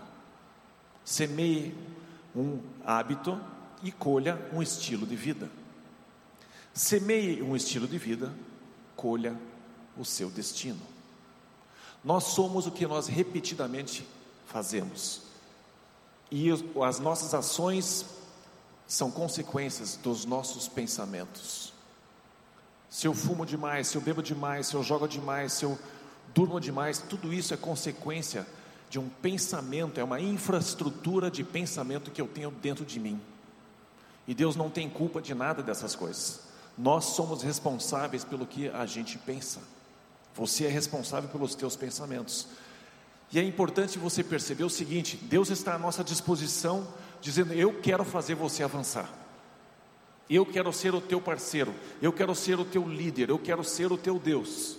Semeie 1.04 1.76
um 2.34 2.60
hábito 2.84 3.40
e 3.82 3.90
colha 3.90 4.38
um 4.52 4.62
estilo 4.62 5.06
de 5.06 5.16
vida. 5.16 5.50
Semeie 6.72 7.42
um 7.42 7.56
estilo 7.56 7.86
de 7.86 7.98
vida, 7.98 8.32
colha 8.94 9.36
o 9.98 10.04
seu 10.04 10.30
destino. 10.30 10.80
Nós 12.02 12.24
somos 12.24 12.66
o 12.66 12.70
que 12.70 12.86
nós 12.86 13.06
repetidamente 13.06 14.06
fazemos. 14.46 15.22
E 16.30 16.48
as 16.82 16.98
nossas 17.00 17.34
ações 17.34 18.06
são 18.86 19.10
consequências 19.10 19.96
dos 19.96 20.24
nossos 20.24 20.68
pensamentos. 20.68 21.69
Se 23.00 23.08
eu 23.08 23.14
fumo 23.14 23.46
demais, 23.46 23.88
se 23.88 23.96
eu 23.96 24.02
bebo 24.02 24.22
demais, 24.22 24.66
se 24.66 24.74
eu 24.74 24.82
jogo 24.82 25.08
demais, 25.08 25.54
se 25.54 25.64
eu 25.64 25.78
durmo 26.34 26.60
demais, 26.60 26.98
tudo 26.98 27.32
isso 27.32 27.54
é 27.54 27.56
consequência 27.56 28.46
de 28.90 28.98
um 28.98 29.08
pensamento, 29.08 29.98
é 29.98 30.04
uma 30.04 30.20
infraestrutura 30.20 31.30
de 31.30 31.42
pensamento 31.42 32.10
que 32.10 32.20
eu 32.20 32.28
tenho 32.28 32.50
dentro 32.50 32.84
de 32.84 33.00
mim. 33.00 33.18
E 34.28 34.34
Deus 34.34 34.54
não 34.54 34.68
tem 34.68 34.86
culpa 34.90 35.22
de 35.22 35.34
nada 35.34 35.62
dessas 35.62 35.96
coisas. 35.96 36.40
Nós 36.76 37.06
somos 37.06 37.42
responsáveis 37.42 38.22
pelo 38.22 38.46
que 38.46 38.68
a 38.68 38.84
gente 38.84 39.16
pensa. 39.16 39.60
Você 40.34 40.66
é 40.66 40.68
responsável 40.68 41.30
pelos 41.30 41.54
teus 41.54 41.76
pensamentos. 41.76 42.48
E 43.32 43.38
é 43.38 43.42
importante 43.42 43.98
você 43.98 44.22
perceber 44.22 44.64
o 44.64 44.68
seguinte: 44.68 45.16
Deus 45.16 45.48
está 45.48 45.74
à 45.74 45.78
nossa 45.78 46.04
disposição, 46.04 46.86
dizendo: 47.22 47.54
Eu 47.54 47.80
quero 47.80 48.04
fazer 48.04 48.34
você 48.34 48.62
avançar. 48.62 49.08
Eu 50.30 50.46
quero 50.46 50.72
ser 50.72 50.94
o 50.94 51.00
teu 51.00 51.20
parceiro, 51.20 51.74
eu 52.00 52.12
quero 52.12 52.32
ser 52.36 52.60
o 52.60 52.64
teu 52.64 52.88
líder, 52.88 53.30
eu 53.30 53.38
quero 53.38 53.64
ser 53.64 53.90
o 53.90 53.98
teu 53.98 54.16
Deus. 54.16 54.76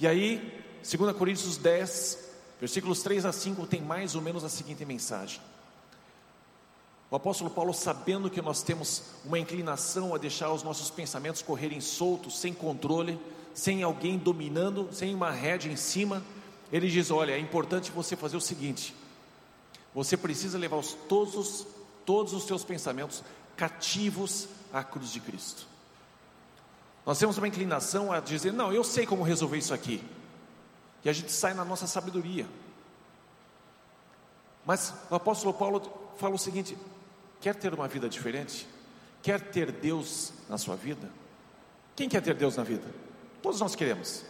E 0.00 0.06
aí, 0.06 0.64
2 0.82 1.14
Coríntios 1.14 1.58
10, 1.58 2.30
versículos 2.58 3.02
3 3.02 3.26
a 3.26 3.32
5, 3.32 3.66
tem 3.66 3.82
mais 3.82 4.14
ou 4.14 4.22
menos 4.22 4.42
a 4.44 4.48
seguinte 4.48 4.82
mensagem. 4.86 5.42
O 7.10 7.16
apóstolo 7.16 7.50
Paulo, 7.50 7.74
sabendo 7.74 8.30
que 8.30 8.40
nós 8.40 8.62
temos 8.62 9.02
uma 9.26 9.38
inclinação 9.38 10.14
a 10.14 10.18
deixar 10.18 10.50
os 10.50 10.62
nossos 10.62 10.90
pensamentos 10.90 11.42
correrem 11.42 11.80
soltos, 11.80 12.38
sem 12.38 12.54
controle, 12.54 13.20
sem 13.52 13.82
alguém 13.82 14.16
dominando, 14.16 14.88
sem 14.90 15.14
uma 15.14 15.30
rédea 15.30 15.70
em 15.70 15.76
cima, 15.76 16.22
ele 16.72 16.88
diz: 16.88 17.10
Olha, 17.10 17.32
é 17.32 17.38
importante 17.38 17.92
você 17.92 18.16
fazer 18.16 18.36
o 18.36 18.40
seguinte: 18.40 18.94
você 19.94 20.16
precisa 20.16 20.58
levar 20.58 20.76
os, 20.76 20.94
todos, 21.08 21.34
os, 21.36 21.66
todos 22.04 22.32
os 22.32 22.44
seus 22.44 22.64
pensamentos 22.64 23.22
cativos 23.56 24.48
à 24.72 24.84
cruz 24.84 25.10
de 25.10 25.20
Cristo. 25.20 25.66
Nós 27.04 27.18
temos 27.18 27.38
uma 27.38 27.48
inclinação 27.48 28.12
a 28.12 28.20
dizer: 28.20 28.52
Não, 28.52 28.72
eu 28.72 28.82
sei 28.82 29.06
como 29.06 29.22
resolver 29.22 29.58
isso 29.58 29.72
aqui. 29.72 30.02
E 31.04 31.08
a 31.08 31.12
gente 31.12 31.30
sai 31.30 31.54
na 31.54 31.64
nossa 31.64 31.86
sabedoria. 31.86 32.46
Mas 34.64 34.92
o 35.08 35.14
apóstolo 35.14 35.54
Paulo 35.54 35.80
fala 36.16 36.34
o 36.34 36.38
seguinte: 36.38 36.76
quer 37.40 37.54
ter 37.54 37.72
uma 37.72 37.86
vida 37.86 38.08
diferente? 38.08 38.66
Quer 39.22 39.40
ter 39.40 39.70
Deus 39.70 40.32
na 40.48 40.58
sua 40.58 40.74
vida? 40.74 41.08
Quem 41.94 42.08
quer 42.08 42.20
ter 42.20 42.34
Deus 42.34 42.56
na 42.56 42.64
vida? 42.64 42.84
Todos 43.40 43.60
nós 43.60 43.74
queremos. 43.76 44.24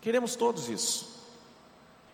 Queremos 0.00 0.34
todos 0.36 0.68
isso. 0.68 1.18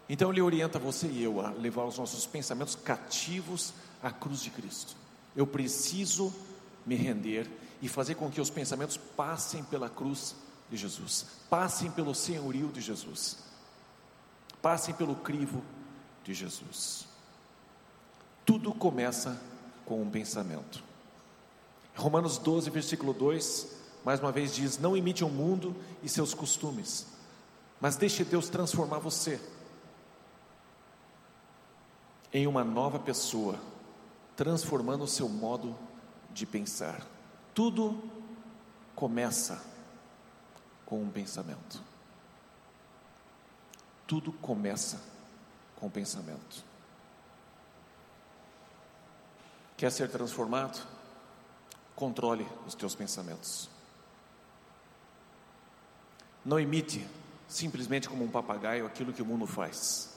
Então 0.08 0.30
ele 0.30 0.42
orienta 0.42 0.78
você 0.78 1.06
e 1.06 1.22
eu 1.22 1.40
a 1.40 1.50
levar 1.50 1.84
os 1.84 1.98
nossos 1.98 2.26
pensamentos 2.26 2.74
cativos 2.74 3.72
à 4.02 4.10
cruz 4.10 4.42
de 4.42 4.50
Cristo. 4.50 4.96
Eu 5.36 5.46
preciso 5.46 6.32
me 6.86 6.94
render 6.94 7.50
e 7.82 7.88
fazer 7.88 8.14
com 8.14 8.30
que 8.30 8.40
os 8.40 8.50
pensamentos 8.50 8.96
passem 8.96 9.62
pela 9.64 9.88
cruz 9.90 10.34
de 10.70 10.76
Jesus, 10.76 11.26
passem 11.50 11.90
pelo 11.90 12.14
senhorio 12.14 12.68
de 12.68 12.80
Jesus, 12.80 13.38
passem 14.62 14.94
pelo 14.94 15.16
crivo 15.16 15.62
de 16.22 16.32
Jesus. 16.32 17.06
Tudo 18.44 18.72
começa 18.72 19.40
com 19.84 20.00
um 20.02 20.10
pensamento. 20.10 20.82
Romanos 21.96 22.38
12, 22.38 22.70
versículo 22.70 23.12
2, 23.12 23.68
mais 24.04 24.20
uma 24.20 24.32
vez 24.32 24.54
diz: 24.54 24.78
Não 24.78 24.96
imite 24.96 25.24
o 25.24 25.28
mundo 25.28 25.74
e 26.02 26.08
seus 26.08 26.34
costumes, 26.34 27.06
mas 27.80 27.96
deixe 27.96 28.24
Deus 28.24 28.48
transformar 28.48 28.98
você 28.98 29.40
em 32.32 32.46
uma 32.48 32.64
nova 32.64 32.98
pessoa, 32.98 33.58
transformando 34.36 35.04
o 35.04 35.08
seu 35.08 35.28
modo 35.28 35.76
de 36.30 36.46
pensar. 36.46 37.04
Tudo 37.54 38.02
começa 38.94 39.62
com 40.84 41.02
um 41.02 41.10
pensamento. 41.10 41.80
Tudo 44.06 44.32
começa 44.32 45.00
com 45.76 45.86
um 45.86 45.90
pensamento. 45.90 46.64
Quer 49.76 49.90
ser 49.90 50.10
transformado? 50.10 50.86
Controle 51.96 52.46
os 52.66 52.74
teus 52.74 52.94
pensamentos. 52.94 53.68
Não 56.44 56.60
imite 56.60 57.06
simplesmente 57.48 58.08
como 58.08 58.24
um 58.24 58.30
papagaio 58.30 58.86
aquilo 58.86 59.12
que 59.12 59.22
o 59.22 59.26
mundo 59.26 59.46
faz. 59.46 60.12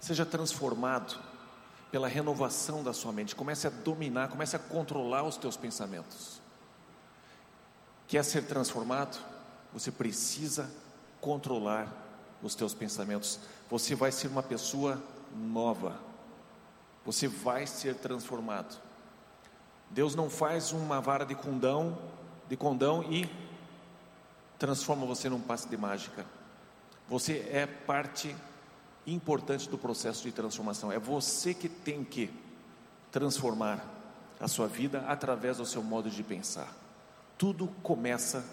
Seja 0.00 0.26
transformado 0.26 1.31
pela 1.92 2.08
renovação 2.08 2.82
da 2.82 2.94
sua 2.94 3.12
mente. 3.12 3.36
Comece 3.36 3.66
a 3.66 3.70
dominar, 3.70 4.28
comece 4.28 4.56
a 4.56 4.58
controlar 4.58 5.24
os 5.24 5.36
teus 5.36 5.58
pensamentos. 5.58 6.40
Quer 8.08 8.24
ser 8.24 8.46
transformado? 8.46 9.22
Você 9.74 9.92
precisa 9.92 10.70
controlar 11.20 11.86
os 12.42 12.54
teus 12.54 12.72
pensamentos. 12.72 13.38
Você 13.70 13.94
vai 13.94 14.10
ser 14.10 14.28
uma 14.28 14.42
pessoa 14.42 15.00
nova. 15.36 16.00
Você 17.04 17.28
vai 17.28 17.66
ser 17.66 17.94
transformado. 17.96 18.80
Deus 19.90 20.14
não 20.14 20.30
faz 20.30 20.72
uma 20.72 20.98
vara 20.98 21.26
de 21.26 21.34
condão, 21.34 21.98
de 22.48 22.56
condão 22.56 23.02
e 23.02 23.28
transforma 24.58 25.04
você 25.04 25.28
num 25.28 25.40
passe 25.40 25.68
de 25.68 25.76
mágica. 25.76 26.24
Você 27.06 27.46
é 27.52 27.66
parte 27.66 28.34
importante 29.06 29.68
do 29.68 29.78
processo 29.78 30.22
de 30.22 30.32
transformação. 30.32 30.92
É 30.92 30.98
você 30.98 31.52
que 31.54 31.68
tem 31.68 32.04
que 32.04 32.30
transformar 33.10 33.84
a 34.40 34.48
sua 34.48 34.66
vida 34.66 35.04
através 35.06 35.58
do 35.58 35.66
seu 35.66 35.82
modo 35.82 36.10
de 36.10 36.22
pensar. 36.22 36.72
Tudo 37.36 37.68
começa 37.82 38.44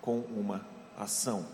com 0.00 0.20
uma 0.20 0.66
ação. 0.96 1.46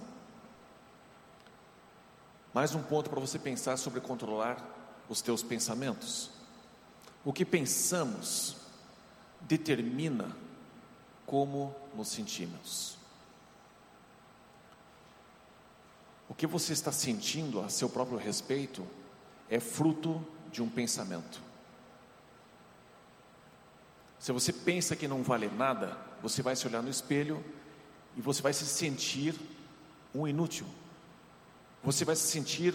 Mais 2.55 2.75
um 2.75 2.83
ponto 2.83 3.09
para 3.09 3.21
você 3.21 3.39
pensar 3.39 3.77
sobre 3.77 4.01
controlar 4.01 4.63
os 5.09 5.23
teus 5.23 5.43
pensamentos. 5.43 6.31
O 7.25 7.33
que 7.33 7.45
pensamos 7.45 8.57
determina 9.41 10.37
como 11.27 11.75
nos 11.95 12.09
sentimos. 12.09 13.02
O 16.33 16.35
que 16.35 16.47
você 16.47 16.73
está 16.73 16.91
sentindo 16.91 17.61
a 17.61 17.69
seu 17.69 17.91
próprio 17.91 18.17
respeito 18.17 18.87
é 19.51 19.61
fruto 19.61 20.27
de 20.51 20.63
um 20.63 20.69
pensamento. 20.69 21.39
Se 24.19 24.33
você 24.33 24.51
pensa 24.51 24.97
que 24.97 25.07
não 25.07 25.23
vale 25.23 25.47
nada, 25.49 25.95
você 26.23 26.41
vai 26.41 26.57
se 26.57 26.67
olhar 26.67 26.83
no 26.83 26.89
espelho 26.89 27.45
e 28.17 28.23
você 28.23 28.41
vai 28.41 28.55
se 28.55 28.65
sentir 28.65 29.39
um 30.15 30.27
inútil. 30.27 30.67
Você 31.85 32.03
vai 32.03 32.17
se 32.17 32.27
sentir 32.27 32.75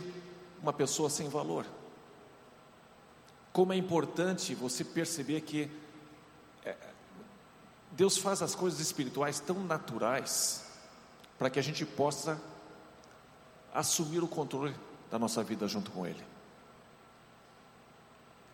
uma 0.61 0.71
pessoa 0.71 1.09
sem 1.09 1.27
valor. 1.27 1.65
Como 3.51 3.73
é 3.73 3.75
importante 3.75 4.53
você 4.53 4.83
perceber 4.83 5.41
que 5.41 5.67
é, 6.63 6.77
Deus 7.93 8.19
faz 8.19 8.43
as 8.43 8.53
coisas 8.53 8.79
espirituais 8.79 9.39
tão 9.39 9.63
naturais 9.63 10.63
para 11.39 11.49
que 11.49 11.57
a 11.57 11.63
gente 11.63 11.83
possa 11.83 12.39
assumir 13.73 14.23
o 14.23 14.27
controle 14.27 14.75
da 15.09 15.17
nossa 15.17 15.43
vida 15.43 15.67
junto 15.67 15.91
com 15.91 16.05
Ele. 16.05 16.23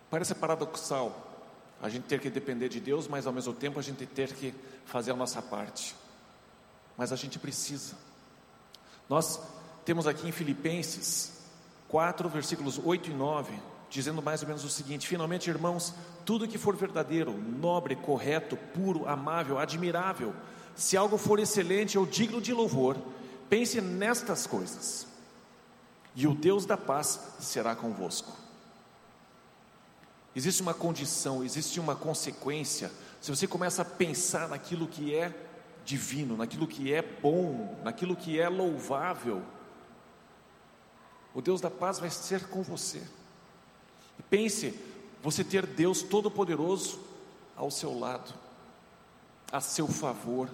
Parece 0.10 0.36
paradoxal 0.36 1.32
a 1.82 1.90
gente 1.90 2.04
ter 2.04 2.20
que 2.20 2.30
depender 2.30 2.70
de 2.70 2.80
Deus, 2.80 3.08
mas 3.08 3.28
ao 3.28 3.34
mesmo 3.34 3.54
tempo 3.54 3.80
a 3.80 3.82
gente 3.82 4.06
ter 4.06 4.32
que 4.34 4.54
fazer 4.86 5.12
a 5.12 5.16
nossa 5.16 5.42
parte. 5.42 5.96
Mas 6.98 7.12
a 7.12 7.16
gente 7.16 7.38
precisa. 7.40 7.96
Nós 9.10 9.40
temos 9.84 10.08
aqui 10.08 10.28
em 10.28 10.32
Filipenses 10.32 11.42
4, 11.90 12.30
versículos 12.30 12.80
8 12.84 13.10
e 13.10 13.14
9, 13.14 13.54
dizendo 13.90 14.22
mais 14.22 14.42
ou 14.42 14.48
menos 14.48 14.64
o 14.64 14.70
seguinte: 14.70 15.08
Finalmente, 15.08 15.50
irmãos, 15.50 15.94
tudo 16.26 16.48
que 16.48 16.58
for 16.58 16.76
verdadeiro, 16.76 17.34
nobre, 17.34 17.96
correto, 17.96 18.56
puro, 18.74 19.08
amável, 19.08 19.60
admirável, 19.60 20.34
se 20.76 20.96
algo 20.96 21.18
for 21.18 21.40
excelente 21.40 21.98
ou 21.98 22.06
digno 22.06 22.42
de 22.42 22.54
louvor, 22.54 22.98
pense 23.54 23.80
nestas 23.80 24.48
coisas 24.48 25.06
e 26.16 26.26
o 26.26 26.34
Deus 26.34 26.66
da 26.66 26.76
paz 26.76 27.20
será 27.40 27.76
convosco. 27.76 28.36
Existe 30.36 30.64
uma 30.64 30.74
condição, 30.74 31.44
existe 31.44 31.80
uma 31.80 31.96
consequência. 31.96 32.92
Se 33.22 33.30
você 33.30 33.46
começa 33.46 33.84
a 33.84 33.86
pensar 33.86 34.50
naquilo 34.50 34.88
que 34.88 35.14
é 35.14 35.32
divino, 35.86 36.36
naquilo 36.36 36.66
que 36.66 36.92
é 36.92 37.04
bom, 37.04 37.80
naquilo 37.84 38.16
que 38.16 38.40
é 38.40 38.50
louvável, 38.50 39.44
o 41.32 41.40
Deus 41.40 41.62
da 41.62 41.70
paz 41.70 42.00
vai 42.00 42.10
ser 42.10 42.48
com 42.48 42.64
você. 42.64 43.04
Pense, 44.32 44.80
você 45.22 45.44
ter 45.44 45.68
Deus 45.68 46.02
Todo-Poderoso 46.02 47.00
ao 47.56 47.70
seu 47.70 48.00
lado. 48.00 48.34
a 49.52 49.62
seu 49.62 49.88
favor. 49.88 50.50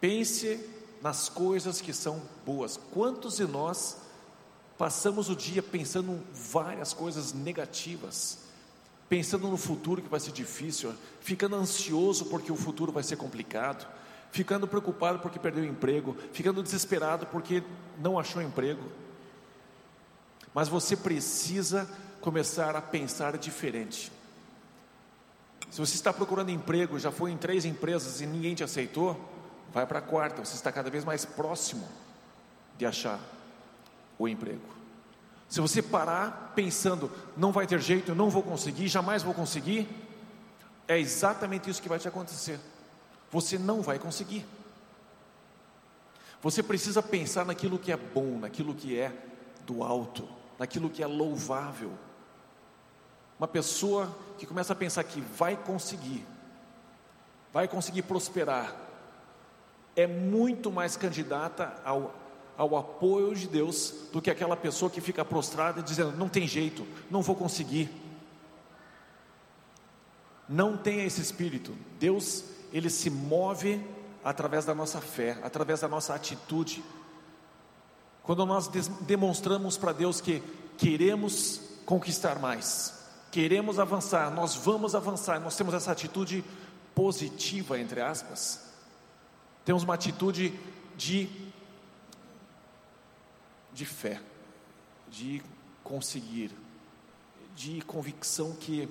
Pense 0.00 0.75
nas 1.02 1.28
coisas 1.28 1.80
que 1.80 1.92
são 1.92 2.22
boas. 2.44 2.78
Quantos 2.92 3.36
de 3.36 3.46
nós 3.46 3.98
passamos 4.78 5.28
o 5.28 5.36
dia 5.36 5.62
pensando 5.62 6.12
em 6.12 6.22
várias 6.32 6.92
coisas 6.92 7.32
negativas? 7.32 8.38
Pensando 9.08 9.48
no 9.48 9.56
futuro 9.56 10.02
que 10.02 10.08
vai 10.08 10.20
ser 10.20 10.32
difícil, 10.32 10.92
ficando 11.20 11.56
ansioso 11.56 12.26
porque 12.26 12.50
o 12.50 12.56
futuro 12.56 12.90
vai 12.90 13.02
ser 13.02 13.16
complicado, 13.16 13.86
ficando 14.32 14.66
preocupado 14.66 15.20
porque 15.20 15.38
perdeu 15.38 15.62
o 15.62 15.66
emprego, 15.66 16.16
ficando 16.32 16.62
desesperado 16.62 17.26
porque 17.26 17.62
não 17.98 18.18
achou 18.18 18.42
emprego. 18.42 18.82
Mas 20.52 20.68
você 20.68 20.96
precisa 20.96 21.88
começar 22.20 22.74
a 22.74 22.82
pensar 22.82 23.36
diferente. 23.38 24.10
Se 25.70 25.78
você 25.78 25.94
está 25.94 26.12
procurando 26.12 26.50
emprego, 26.50 26.98
já 26.98 27.12
foi 27.12 27.30
em 27.30 27.36
três 27.36 27.64
empresas 27.64 28.20
e 28.20 28.26
ninguém 28.26 28.54
te 28.54 28.64
aceitou, 28.64 29.20
vai 29.72 29.86
para 29.86 29.98
a 29.98 30.02
quarta, 30.02 30.44
você 30.44 30.54
está 30.54 30.72
cada 30.72 30.90
vez 30.90 31.04
mais 31.04 31.24
próximo 31.24 31.86
de 32.76 32.86
achar 32.86 33.20
o 34.18 34.28
emprego. 34.28 34.76
Se 35.48 35.60
você 35.60 35.80
parar 35.80 36.52
pensando, 36.54 37.10
não 37.36 37.52
vai 37.52 37.66
ter 37.66 37.80
jeito, 37.80 38.14
não 38.14 38.28
vou 38.28 38.42
conseguir, 38.42 38.88
jamais 38.88 39.22
vou 39.22 39.34
conseguir, 39.34 39.88
é 40.88 40.98
exatamente 40.98 41.70
isso 41.70 41.82
que 41.82 41.88
vai 41.88 41.98
te 41.98 42.08
acontecer. 42.08 42.58
Você 43.30 43.58
não 43.58 43.82
vai 43.82 43.98
conseguir. 43.98 44.44
Você 46.42 46.62
precisa 46.62 47.02
pensar 47.02 47.44
naquilo 47.44 47.78
que 47.78 47.90
é 47.90 47.96
bom, 47.96 48.38
naquilo 48.38 48.74
que 48.74 48.98
é 48.98 49.12
do 49.64 49.82
alto, 49.82 50.28
naquilo 50.58 50.90
que 50.90 51.02
é 51.02 51.06
louvável. 51.06 51.92
Uma 53.38 53.48
pessoa 53.48 54.16
que 54.38 54.46
começa 54.46 54.72
a 54.72 54.76
pensar 54.76 55.04
que 55.04 55.20
vai 55.20 55.56
conseguir, 55.56 56.24
vai 57.52 57.68
conseguir 57.68 58.02
prosperar, 58.02 58.74
é 59.96 60.06
muito 60.06 60.70
mais 60.70 60.94
candidata 60.94 61.74
ao, 61.82 62.14
ao 62.56 62.76
apoio 62.76 63.34
de 63.34 63.48
Deus 63.48 63.94
do 64.12 64.20
que 64.20 64.30
aquela 64.30 64.56
pessoa 64.56 64.90
que 64.90 65.00
fica 65.00 65.24
prostrada 65.24 65.82
dizendo: 65.82 66.12
não 66.16 66.28
tem 66.28 66.46
jeito, 66.46 66.86
não 67.10 67.22
vou 67.22 67.34
conseguir. 67.34 67.90
Não 70.48 70.76
tenha 70.76 71.04
esse 71.04 71.20
espírito. 71.20 71.74
Deus, 71.98 72.44
ele 72.72 72.88
se 72.90 73.10
move 73.10 73.84
através 74.22 74.64
da 74.64 74.74
nossa 74.74 75.00
fé, 75.00 75.38
através 75.42 75.80
da 75.80 75.88
nossa 75.88 76.14
atitude. 76.14 76.84
Quando 78.22 78.44
nós 78.44 78.68
demonstramos 79.00 79.76
para 79.76 79.92
Deus 79.92 80.20
que 80.20 80.42
queremos 80.76 81.60
conquistar 81.84 82.38
mais, 82.38 82.94
queremos 83.30 83.78
avançar, 83.78 84.30
nós 84.30 84.54
vamos 84.54 84.94
avançar, 84.94 85.40
nós 85.40 85.56
temos 85.56 85.74
essa 85.74 85.90
atitude 85.90 86.44
positiva, 86.94 87.78
entre 87.78 88.00
aspas, 88.00 88.65
temos 89.66 89.82
uma 89.82 89.94
atitude 89.94 90.54
de, 90.96 91.28
de 93.72 93.84
fé, 93.84 94.22
de 95.08 95.42
conseguir, 95.82 96.52
de 97.56 97.82
convicção 97.82 98.52
que 98.52 98.88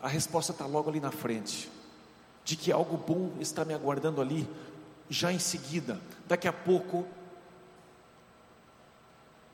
a 0.00 0.08
resposta 0.08 0.52
está 0.52 0.64
logo 0.64 0.88
ali 0.88 0.98
na 0.98 1.10
frente, 1.10 1.70
de 2.42 2.56
que 2.56 2.72
algo 2.72 2.96
bom 2.96 3.34
está 3.38 3.66
me 3.66 3.74
aguardando 3.74 4.22
ali, 4.22 4.48
já 5.10 5.30
em 5.30 5.38
seguida, 5.38 6.00
daqui 6.26 6.48
a 6.48 6.54
pouco, 6.54 7.06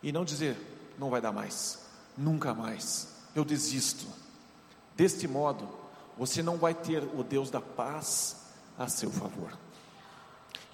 e 0.04 0.12
não 0.12 0.24
dizer, 0.24 0.56
não 0.96 1.10
vai 1.10 1.20
dar 1.20 1.32
mais, 1.32 1.80
nunca 2.16 2.54
mais, 2.54 3.08
eu 3.34 3.44
desisto. 3.44 4.06
Deste 4.94 5.26
modo, 5.26 5.68
você 6.16 6.44
não 6.44 6.58
vai 6.58 6.74
ter 6.74 7.02
o 7.02 7.24
Deus 7.24 7.50
da 7.50 7.60
paz 7.60 8.36
a 8.78 8.86
seu 8.86 9.10
favor. 9.10 9.63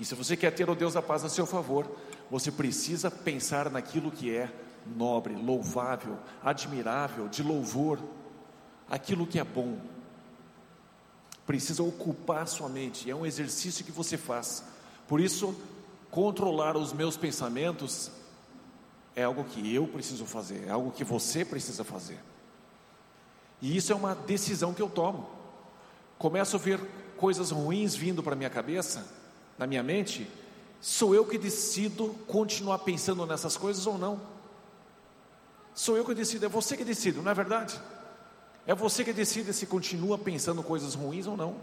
E 0.00 0.04
se 0.04 0.14
você 0.14 0.34
quer 0.34 0.50
ter 0.50 0.70
o 0.70 0.74
Deus 0.74 0.94
da 0.94 1.02
paz 1.02 1.22
a 1.26 1.28
seu 1.28 1.44
favor, 1.44 1.86
você 2.30 2.50
precisa 2.50 3.10
pensar 3.10 3.68
naquilo 3.70 4.10
que 4.10 4.34
é 4.34 4.50
nobre, 4.96 5.34
louvável, 5.34 6.18
admirável, 6.42 7.28
de 7.28 7.42
louvor, 7.42 7.98
aquilo 8.88 9.26
que 9.26 9.38
é 9.38 9.44
bom. 9.44 9.78
Precisa 11.46 11.82
ocupar 11.82 12.48
sua 12.48 12.66
mente, 12.66 13.10
é 13.10 13.14
um 13.14 13.26
exercício 13.26 13.84
que 13.84 13.92
você 13.92 14.16
faz. 14.16 14.64
Por 15.06 15.20
isso, 15.20 15.54
controlar 16.10 16.78
os 16.78 16.94
meus 16.94 17.18
pensamentos 17.18 18.10
é 19.14 19.24
algo 19.24 19.44
que 19.44 19.74
eu 19.74 19.86
preciso 19.86 20.24
fazer, 20.24 20.66
é 20.66 20.70
algo 20.70 20.92
que 20.92 21.04
você 21.04 21.44
precisa 21.44 21.84
fazer. 21.84 22.18
E 23.60 23.76
isso 23.76 23.92
é 23.92 23.94
uma 23.94 24.14
decisão 24.14 24.72
que 24.72 24.80
eu 24.80 24.88
tomo. 24.88 25.28
Começo 26.16 26.56
a 26.56 26.58
ver 26.58 26.80
coisas 27.18 27.50
ruins 27.50 27.94
vindo 27.94 28.22
para 28.22 28.34
minha 28.34 28.48
cabeça, 28.48 29.19
na 29.60 29.66
minha 29.66 29.82
mente, 29.82 30.26
sou 30.80 31.14
eu 31.14 31.26
que 31.26 31.36
decido 31.36 32.14
continuar 32.26 32.78
pensando 32.78 33.26
nessas 33.26 33.58
coisas 33.58 33.86
ou 33.86 33.98
não. 33.98 34.18
Sou 35.74 35.98
eu 35.98 36.04
que 36.04 36.14
decido, 36.14 36.46
é 36.46 36.48
você 36.48 36.78
que 36.78 36.82
decide, 36.82 37.20
não 37.20 37.30
é 37.30 37.34
verdade? 37.34 37.78
É 38.66 38.74
você 38.74 39.04
que 39.04 39.12
decide 39.12 39.52
se 39.52 39.66
continua 39.66 40.16
pensando 40.16 40.62
coisas 40.62 40.94
ruins 40.94 41.26
ou 41.26 41.36
não. 41.36 41.56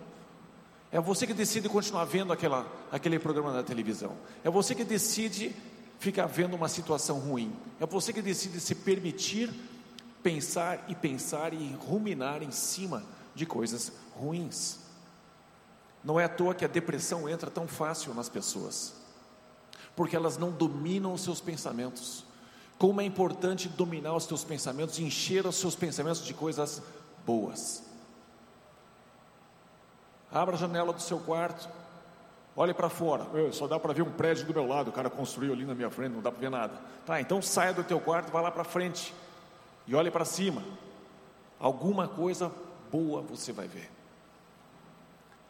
É 0.92 1.02
você 1.02 1.26
que 1.26 1.34
decide 1.34 1.68
continuar 1.68 2.06
vendo 2.06 2.32
aquela, 2.32 2.72
aquele 2.92 3.18
programa 3.18 3.52
na 3.52 3.64
televisão. 3.64 4.16
É 4.44 4.50
você 4.50 4.76
que 4.76 4.84
decide 4.84 5.56
ficar 5.98 6.28
vendo 6.28 6.56
uma 6.56 6.70
situação 6.70 7.18
ruim. 7.18 7.52
É 7.80 7.86
você 7.88 8.14
que 8.14 8.22
decide 8.22 8.60
se 8.60 8.76
permitir 8.76 9.52
pensar 10.22 10.86
e 10.88 10.94
pensar 10.94 11.52
e 11.52 11.76
ruminar 11.80 12.44
em 12.44 12.52
cima 12.52 13.04
de 13.34 13.48
coisas 13.48 13.92
ruins. 14.16 14.87
Não 16.08 16.18
é 16.18 16.24
à 16.24 16.30
toa 16.30 16.56
que 16.56 16.64
a 16.64 16.70
depressão 16.70 17.28
entra 17.28 17.52
tão 17.52 17.68
fácil 17.68 18.14
nas 18.14 18.30
pessoas, 18.30 18.94
porque 19.94 20.16
elas 20.16 20.38
não 20.38 20.52
dominam 20.52 21.12
os 21.12 21.20
seus 21.20 21.42
pensamentos. 21.42 22.24
Como 22.78 23.02
é 23.02 23.04
importante 23.04 23.68
dominar 23.68 24.16
os 24.16 24.24
seus 24.24 24.42
pensamentos, 24.42 25.00
encher 25.00 25.46
os 25.46 25.58
seus 25.58 25.76
pensamentos 25.76 26.24
de 26.24 26.34
coisas 26.34 26.82
boas. 27.26 27.84
Abra 30.32 30.56
a 30.56 30.58
janela 30.58 30.94
do 30.94 31.02
seu 31.02 31.20
quarto, 31.20 31.68
olhe 32.56 32.74
para 32.74 32.88
fora. 32.88 33.26
só 33.52 33.68
dá 33.68 33.78
para 33.78 33.92
ver 33.92 34.04
um 34.04 34.12
prédio 34.12 34.48
do 34.48 34.54
meu 34.54 34.66
lado, 34.66 34.92
o 34.92 34.94
cara 34.94 35.10
construiu 35.10 35.52
ali 35.52 35.66
na 35.66 35.76
minha 35.76 35.90
frente, 35.90 36.14
não 36.14 36.22
dá 36.22 36.32
para 36.32 36.40
ver 36.40 36.50
nada. 36.50 36.74
Tá, 37.06 37.20
então 37.20 37.42
saia 37.42 37.74
do 37.74 37.84
teu 37.84 38.00
quarto, 38.00 38.32
vá 38.32 38.40
lá 38.40 38.50
para 38.50 38.64
frente 38.64 39.14
e 39.86 39.94
olhe 39.94 40.10
para 40.10 40.24
cima. 40.24 40.64
Alguma 41.60 42.08
coisa 42.08 42.50
boa 42.90 43.22
você 43.22 43.52
vai 43.52 43.68
ver. 43.68 43.97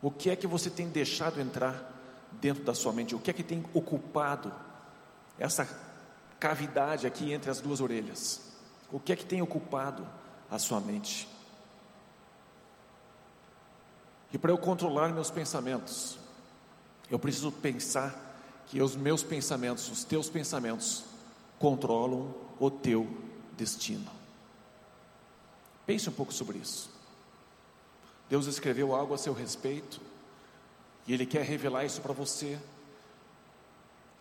O 0.01 0.11
que 0.11 0.29
é 0.29 0.35
que 0.35 0.47
você 0.47 0.69
tem 0.69 0.89
deixado 0.89 1.39
entrar 1.39 1.93
dentro 2.33 2.63
da 2.63 2.73
sua 2.73 2.93
mente? 2.93 3.15
O 3.15 3.19
que 3.19 3.31
é 3.31 3.33
que 3.33 3.43
tem 3.43 3.65
ocupado 3.73 4.53
essa 5.39 5.67
cavidade 6.39 7.07
aqui 7.07 7.31
entre 7.31 7.49
as 7.49 7.59
duas 7.59 7.81
orelhas? 7.81 8.41
O 8.91 8.99
que 8.99 9.11
é 9.11 9.15
que 9.15 9.25
tem 9.25 9.41
ocupado 9.41 10.07
a 10.49 10.59
sua 10.59 10.79
mente? 10.79 11.27
E 14.31 14.37
para 14.37 14.51
eu 14.51 14.57
controlar 14.57 15.09
meus 15.09 15.31
pensamentos, 15.31 16.17
eu 17.09 17.17
preciso 17.17 17.51
pensar 17.51 18.25
que 18.67 18.81
os 18.81 18.95
meus 18.95 19.23
pensamentos, 19.23 19.89
os 19.89 20.03
teus 20.03 20.29
pensamentos, 20.29 21.05
controlam 21.57 22.35
o 22.59 22.69
teu 22.69 23.07
destino. 23.53 24.11
Pense 25.85 26.09
um 26.09 26.13
pouco 26.13 26.33
sobre 26.33 26.57
isso. 26.57 26.96
Deus 28.29 28.45
escreveu 28.45 28.93
algo 28.93 29.13
a 29.13 29.17
seu 29.17 29.33
respeito 29.33 30.01
e 31.07 31.13
Ele 31.13 31.25
quer 31.25 31.43
revelar 31.43 31.85
isso 31.85 32.01
para 32.01 32.13
você. 32.13 32.59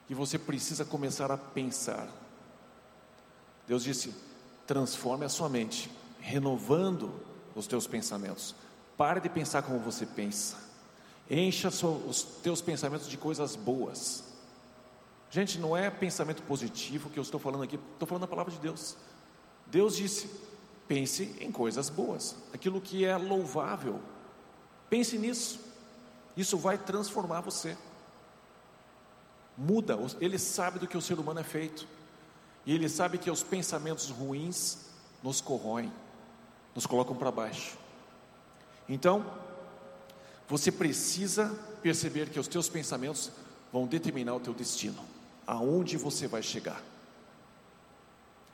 E 0.08 0.14
você 0.14 0.38
precisa 0.38 0.84
começar 0.84 1.32
a 1.32 1.36
pensar. 1.36 2.08
Deus 3.66 3.82
disse: 3.82 4.14
transforme 4.66 5.24
a 5.24 5.28
sua 5.28 5.48
mente, 5.48 5.90
renovando 6.20 7.12
os 7.54 7.66
teus 7.66 7.86
pensamentos. 7.86 8.54
Pare 8.96 9.20
de 9.20 9.28
pensar 9.28 9.62
como 9.62 9.78
você 9.78 10.06
pensa. 10.06 10.56
Encha 11.28 11.68
os 11.68 12.22
teus 12.22 12.62
pensamentos 12.62 13.08
de 13.08 13.16
coisas 13.16 13.56
boas. 13.56 14.22
Gente, 15.28 15.58
não 15.58 15.76
é 15.76 15.90
pensamento 15.90 16.42
positivo 16.42 17.10
que 17.10 17.18
eu 17.18 17.22
estou 17.22 17.40
falando 17.40 17.64
aqui, 17.64 17.78
estou 17.92 18.06
falando 18.06 18.24
a 18.24 18.28
palavra 18.28 18.52
de 18.52 18.60
Deus. 18.60 18.96
Deus 19.66 19.96
disse: 19.96 20.30
Pense 20.88 21.36
em 21.40 21.50
coisas 21.50 21.90
boas, 21.90 22.36
aquilo 22.52 22.80
que 22.80 23.04
é 23.04 23.16
louvável. 23.16 24.00
Pense 24.88 25.18
nisso. 25.18 25.60
Isso 26.36 26.56
vai 26.56 26.78
transformar 26.78 27.40
você. 27.40 27.76
Muda, 29.56 29.98
ele 30.20 30.38
sabe 30.38 30.78
do 30.78 30.86
que 30.86 30.96
o 30.96 31.02
ser 31.02 31.18
humano 31.18 31.40
é 31.40 31.44
feito. 31.44 31.88
E 32.64 32.74
ele 32.74 32.88
sabe 32.88 33.16
que 33.16 33.30
os 33.30 33.42
pensamentos 33.42 34.10
ruins 34.10 34.86
nos 35.22 35.40
corroem, 35.40 35.92
nos 36.74 36.86
colocam 36.86 37.16
para 37.16 37.30
baixo. 37.30 37.78
Então, 38.88 39.24
você 40.48 40.70
precisa 40.70 41.48
perceber 41.82 42.28
que 42.28 42.38
os 42.38 42.46
teus 42.46 42.68
pensamentos 42.68 43.30
vão 43.72 43.86
determinar 43.86 44.34
o 44.34 44.40
teu 44.40 44.52
destino, 44.52 45.02
aonde 45.46 45.96
você 45.96 46.28
vai 46.28 46.42
chegar. 46.42 46.82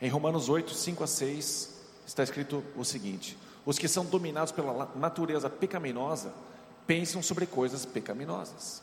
Em 0.00 0.08
Romanos 0.08 0.48
8, 0.48 0.72
5 0.72 1.04
a 1.04 1.06
6, 1.06 1.81
está 2.06 2.22
escrito 2.22 2.64
o 2.76 2.84
seguinte: 2.84 3.38
os 3.64 3.78
que 3.78 3.88
são 3.88 4.04
dominados 4.04 4.52
pela 4.52 4.90
natureza 4.96 5.48
pecaminosa 5.48 6.32
pensam 6.86 7.22
sobre 7.22 7.46
coisas 7.46 7.84
pecaminosas. 7.84 8.82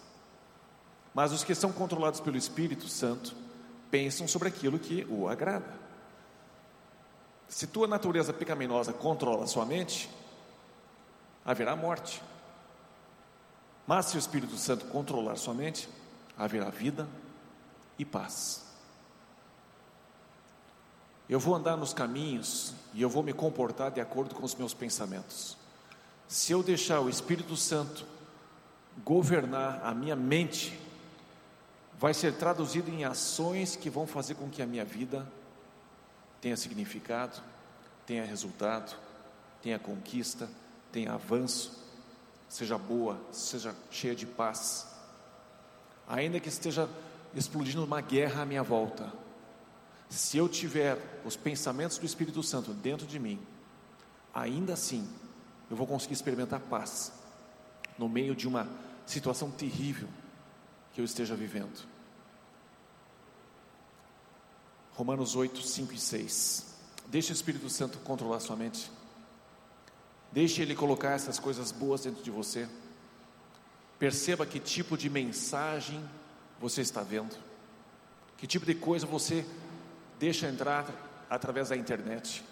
Mas 1.13 1.32
os 1.32 1.43
que 1.43 1.55
são 1.55 1.71
controlados 1.71 2.19
pelo 2.19 2.38
Espírito 2.38 2.88
Santo 2.88 3.36
pensam 3.89 4.27
sobre 4.27 4.47
aquilo 4.47 4.79
que 4.79 5.05
o 5.10 5.27
agrada. 5.27 5.73
Se 7.47 7.65
tua 7.65 7.88
natureza 7.88 8.32
pecaminosa 8.32 8.93
controla 8.93 9.43
a 9.43 9.47
sua 9.47 9.65
mente, 9.65 10.10
haverá 11.43 11.75
morte. 11.75 12.21
Mas 13.88 14.05
se 14.05 14.17
o 14.17 14.19
Espírito 14.19 14.55
Santo 14.55 14.86
controlar 14.86 15.36
sua 15.36 15.53
mente, 15.53 15.89
haverá 16.38 16.69
vida 16.69 17.08
e 17.97 18.05
paz. 18.05 18.68
Eu 21.30 21.39
vou 21.39 21.54
andar 21.54 21.78
nos 21.78 21.94
caminhos 21.94 22.74
e 22.92 23.04
eu 23.04 23.10
vou 23.10 23.22
me 23.22 23.34
comportar 23.34 23.92
de 23.92 24.02
acordo 24.02 24.34
com 24.34 24.44
os 24.44 24.56
meus 24.56 24.74
pensamentos. 24.74 25.56
Se 26.28 26.52
eu 26.52 26.63
deixar 26.63 27.02
o 27.02 27.10
Espírito 27.10 27.56
Santo 27.56 28.04
governar 29.06 29.80
a 29.84 29.94
minha 29.94 30.15
mente, 30.15 30.78
vai 32.00 32.15
ser 32.15 32.34
traduzido 32.34 32.89
em 32.89 33.04
ações 33.04 33.76
que 33.76 33.92
vão 33.92 34.08
fazer 34.08 34.34
com 34.36 34.50
que 34.50 34.62
a 34.62 34.65
minha 34.65 34.84
vida 34.84 35.28
tenha 36.42 36.58
significado, 36.58 37.39
tenha 38.08 38.26
resultado, 38.26 38.96
tenha 39.62 39.78
conquista, 39.78 40.50
tenha 40.92 41.13
avanço, 41.13 41.80
seja 42.48 42.76
boa, 42.76 43.20
seja 43.32 43.76
cheia 43.92 44.15
de 44.15 44.26
paz. 44.26 44.88
Ainda 46.08 46.39
que 46.39 46.50
esteja 46.50 46.89
explodindo 47.36 47.84
uma 47.84 48.02
guerra 48.02 48.42
à 48.42 48.46
minha 48.46 48.63
volta, 48.63 49.13
se 50.10 50.38
eu 50.38 50.50
tiver 50.50 51.22
os 51.24 51.36
pensamentos 51.36 52.00
do 52.00 52.06
Espírito 52.06 52.41
Santo 52.41 52.74
dentro 52.74 53.06
de 53.06 53.19
mim, 53.19 53.39
ainda 54.34 54.74
assim 54.74 55.08
eu 55.69 55.78
vou 55.78 55.86
conseguir 55.86 56.15
experimentar 56.15 56.60
paz 56.60 57.13
no 57.98 58.10
meio 58.10 58.36
de 58.36 58.48
uma 58.48 58.67
situação 59.06 59.52
terrível 59.52 60.10
que 60.93 61.00
eu 61.00 61.06
esteja 61.06 61.36
vivendo. 61.36 61.88
Romanos 64.93 65.36
8, 65.36 65.62
5 65.62 65.93
e 65.93 66.00
6. 66.00 66.76
Deixe 67.08 67.32
o 67.32 67.34
Espírito 67.34 67.69
Santo 67.69 68.00
controlar 68.00 68.39
sua 68.39 68.56
mente. 68.56 68.91
Deixe 70.32 70.62
ele 70.62 70.76
colocar 70.76 71.12
essas 71.12 71.39
coisas 71.39 71.72
boas 71.72 72.02
dentro 72.02 72.24
de 72.24 72.30
você. 72.30 72.67
Perceba 73.98 74.45
que 74.45 74.60
tipo 74.60 74.98
de 74.98 75.10
mensagem 75.10 76.04
você 76.60 76.82
está 76.82 77.02
vendo. 77.02 77.36
Que 78.38 78.48
tipo 78.48 78.65
de 78.65 78.76
coisa 78.76 79.06
você 79.06 79.45
deixa 80.19 80.47
entrar 80.47 80.86
através 81.29 81.69
da 81.69 81.77
internet. 81.77 82.43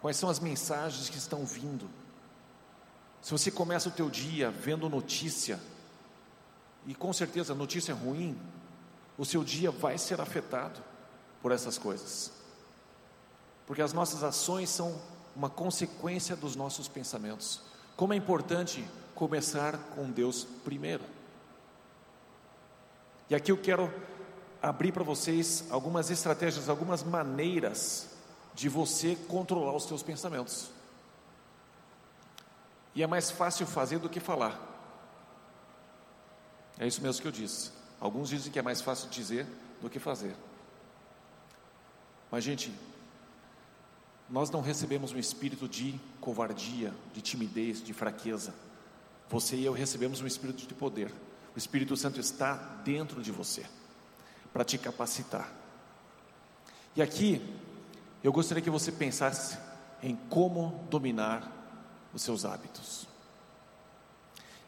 Quais 0.00 0.16
são 0.16 0.28
as 0.28 0.40
mensagens 0.40 1.08
que 1.08 1.18
estão 1.18 1.44
vindo? 1.44 1.88
Se 3.20 3.30
você 3.30 3.50
começa 3.50 3.88
o 3.88 3.92
teu 3.92 4.08
dia 4.08 4.50
vendo 4.50 4.88
notícia, 4.88 5.60
e 6.86 6.94
com 6.94 7.12
certeza 7.12 7.54
notícia 7.54 7.94
ruim, 7.94 8.38
o 9.18 9.24
seu 9.24 9.42
dia 9.42 9.70
vai 9.70 9.98
ser 9.98 10.20
afetado 10.20 10.80
por 11.42 11.52
essas 11.52 11.76
coisas. 11.76 12.32
Porque 13.66 13.82
as 13.82 13.92
nossas 13.92 14.22
ações 14.22 14.70
são 14.70 15.00
uma 15.34 15.50
consequência 15.50 16.36
dos 16.36 16.54
nossos 16.54 16.88
pensamentos. 16.88 17.60
Como 17.96 18.12
é 18.12 18.16
importante 18.16 18.84
começar 19.14 19.76
com 19.94 20.10
Deus 20.10 20.44
primeiro. 20.64 21.02
E 23.28 23.34
aqui 23.34 23.50
eu 23.50 23.58
quero 23.58 23.92
abrir 24.62 24.92
para 24.92 25.04
vocês 25.04 25.64
algumas 25.70 26.10
estratégias, 26.10 26.68
algumas 26.68 27.02
maneiras 27.02 28.08
de 28.54 28.68
você 28.68 29.16
controlar 29.28 29.74
os 29.74 29.84
seus 29.84 30.02
pensamentos. 30.02 30.70
E 32.94 33.02
é 33.02 33.06
mais 33.06 33.30
fácil 33.30 33.66
fazer 33.66 33.98
do 33.98 34.08
que 34.08 34.20
falar. 34.20 34.58
É 36.78 36.86
isso 36.86 37.02
mesmo 37.02 37.20
que 37.20 37.28
eu 37.28 37.32
disse. 37.32 37.70
Alguns 38.00 38.28
dizem 38.28 38.50
que 38.50 38.58
é 38.58 38.62
mais 38.62 38.80
fácil 38.80 39.08
dizer 39.10 39.46
do 39.80 39.90
que 39.90 39.98
fazer. 39.98 40.34
Mas, 42.30 42.42
gente, 42.42 42.72
nós 44.28 44.50
não 44.50 44.60
recebemos 44.60 45.12
um 45.12 45.18
espírito 45.18 45.68
de 45.68 46.00
covardia, 46.20 46.92
de 47.12 47.20
timidez, 47.20 47.82
de 47.82 47.92
fraqueza. 47.92 48.54
Você 49.28 49.56
e 49.56 49.64
eu 49.64 49.72
recebemos 49.72 50.20
um 50.20 50.26
espírito 50.26 50.66
de 50.66 50.74
poder. 50.74 51.12
O 51.54 51.58
Espírito 51.58 51.96
Santo 51.96 52.20
está 52.20 52.54
dentro 52.84 53.22
de 53.22 53.32
você 53.32 53.64
para 54.56 54.64
te 54.64 54.78
capacitar. 54.78 55.52
E 56.96 57.02
aqui 57.02 57.42
eu 58.24 58.32
gostaria 58.32 58.62
que 58.62 58.70
você 58.70 58.90
pensasse 58.90 59.58
em 60.02 60.16
como 60.30 60.82
dominar 60.88 61.52
os 62.14 62.22
seus 62.22 62.46
hábitos. 62.46 63.06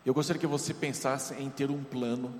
Eu 0.04 0.12
gostaria 0.12 0.38
que 0.38 0.46
você 0.46 0.74
pensasse 0.74 1.32
em 1.36 1.48
ter 1.48 1.70
um 1.70 1.82
plano 1.82 2.38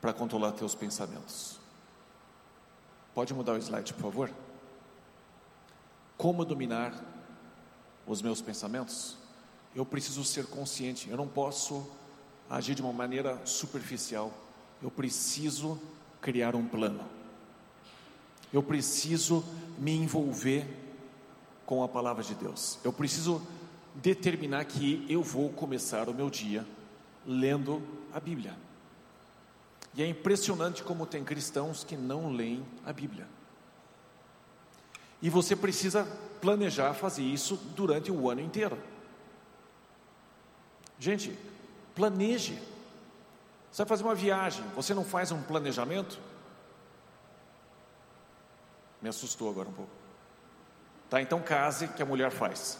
para 0.00 0.14
controlar 0.14 0.52
teus 0.52 0.74
pensamentos. 0.74 1.60
Pode 3.14 3.34
mudar 3.34 3.52
o 3.52 3.58
slide, 3.58 3.92
por 3.92 4.04
favor? 4.04 4.30
Como 6.16 6.42
dominar 6.42 6.94
os 8.06 8.22
meus 8.22 8.40
pensamentos? 8.40 9.14
Eu 9.74 9.84
preciso 9.84 10.24
ser 10.24 10.46
consciente, 10.46 11.10
eu 11.10 11.18
não 11.18 11.28
posso 11.28 11.86
agir 12.48 12.74
de 12.74 12.80
uma 12.80 12.94
maneira 12.94 13.38
superficial. 13.44 14.32
Eu 14.80 14.90
preciso 14.90 15.78
criar 16.20 16.54
um 16.54 16.66
plano. 16.66 17.04
Eu 18.52 18.62
preciso 18.62 19.44
me 19.78 19.94
envolver 19.94 20.66
com 21.66 21.82
a 21.82 21.88
palavra 21.88 22.22
de 22.22 22.34
Deus. 22.34 22.78
Eu 22.82 22.92
preciso 22.92 23.42
determinar 23.94 24.64
que 24.64 25.04
eu 25.08 25.22
vou 25.22 25.50
começar 25.50 26.08
o 26.08 26.14
meu 26.14 26.30
dia 26.30 26.66
lendo 27.26 27.82
a 28.12 28.18
Bíblia. 28.18 28.56
E 29.94 30.02
é 30.02 30.06
impressionante 30.06 30.82
como 30.82 31.06
tem 31.06 31.24
cristãos 31.24 31.84
que 31.84 31.96
não 31.96 32.32
leem 32.32 32.64
a 32.86 32.92
Bíblia. 32.92 33.26
E 35.20 35.28
você 35.28 35.56
precisa 35.56 36.04
planejar 36.40 36.94
fazer 36.94 37.22
isso 37.22 37.56
durante 37.74 38.10
o 38.10 38.30
ano 38.30 38.40
inteiro. 38.40 38.78
Gente, 40.98 41.36
planeje. 41.94 42.58
Você 43.78 43.84
vai 43.84 43.88
fazer 43.90 44.02
uma 44.02 44.14
viagem, 44.16 44.64
você 44.74 44.92
não 44.92 45.04
faz 45.04 45.30
um 45.30 45.40
planejamento? 45.40 46.18
Me 49.00 49.08
assustou 49.08 49.48
agora 49.48 49.68
um 49.68 49.72
pouco. 49.72 49.92
Tá, 51.08 51.22
então 51.22 51.40
case 51.40 51.86
que 51.86 52.02
a 52.02 52.04
mulher 52.04 52.32
faz. 52.32 52.76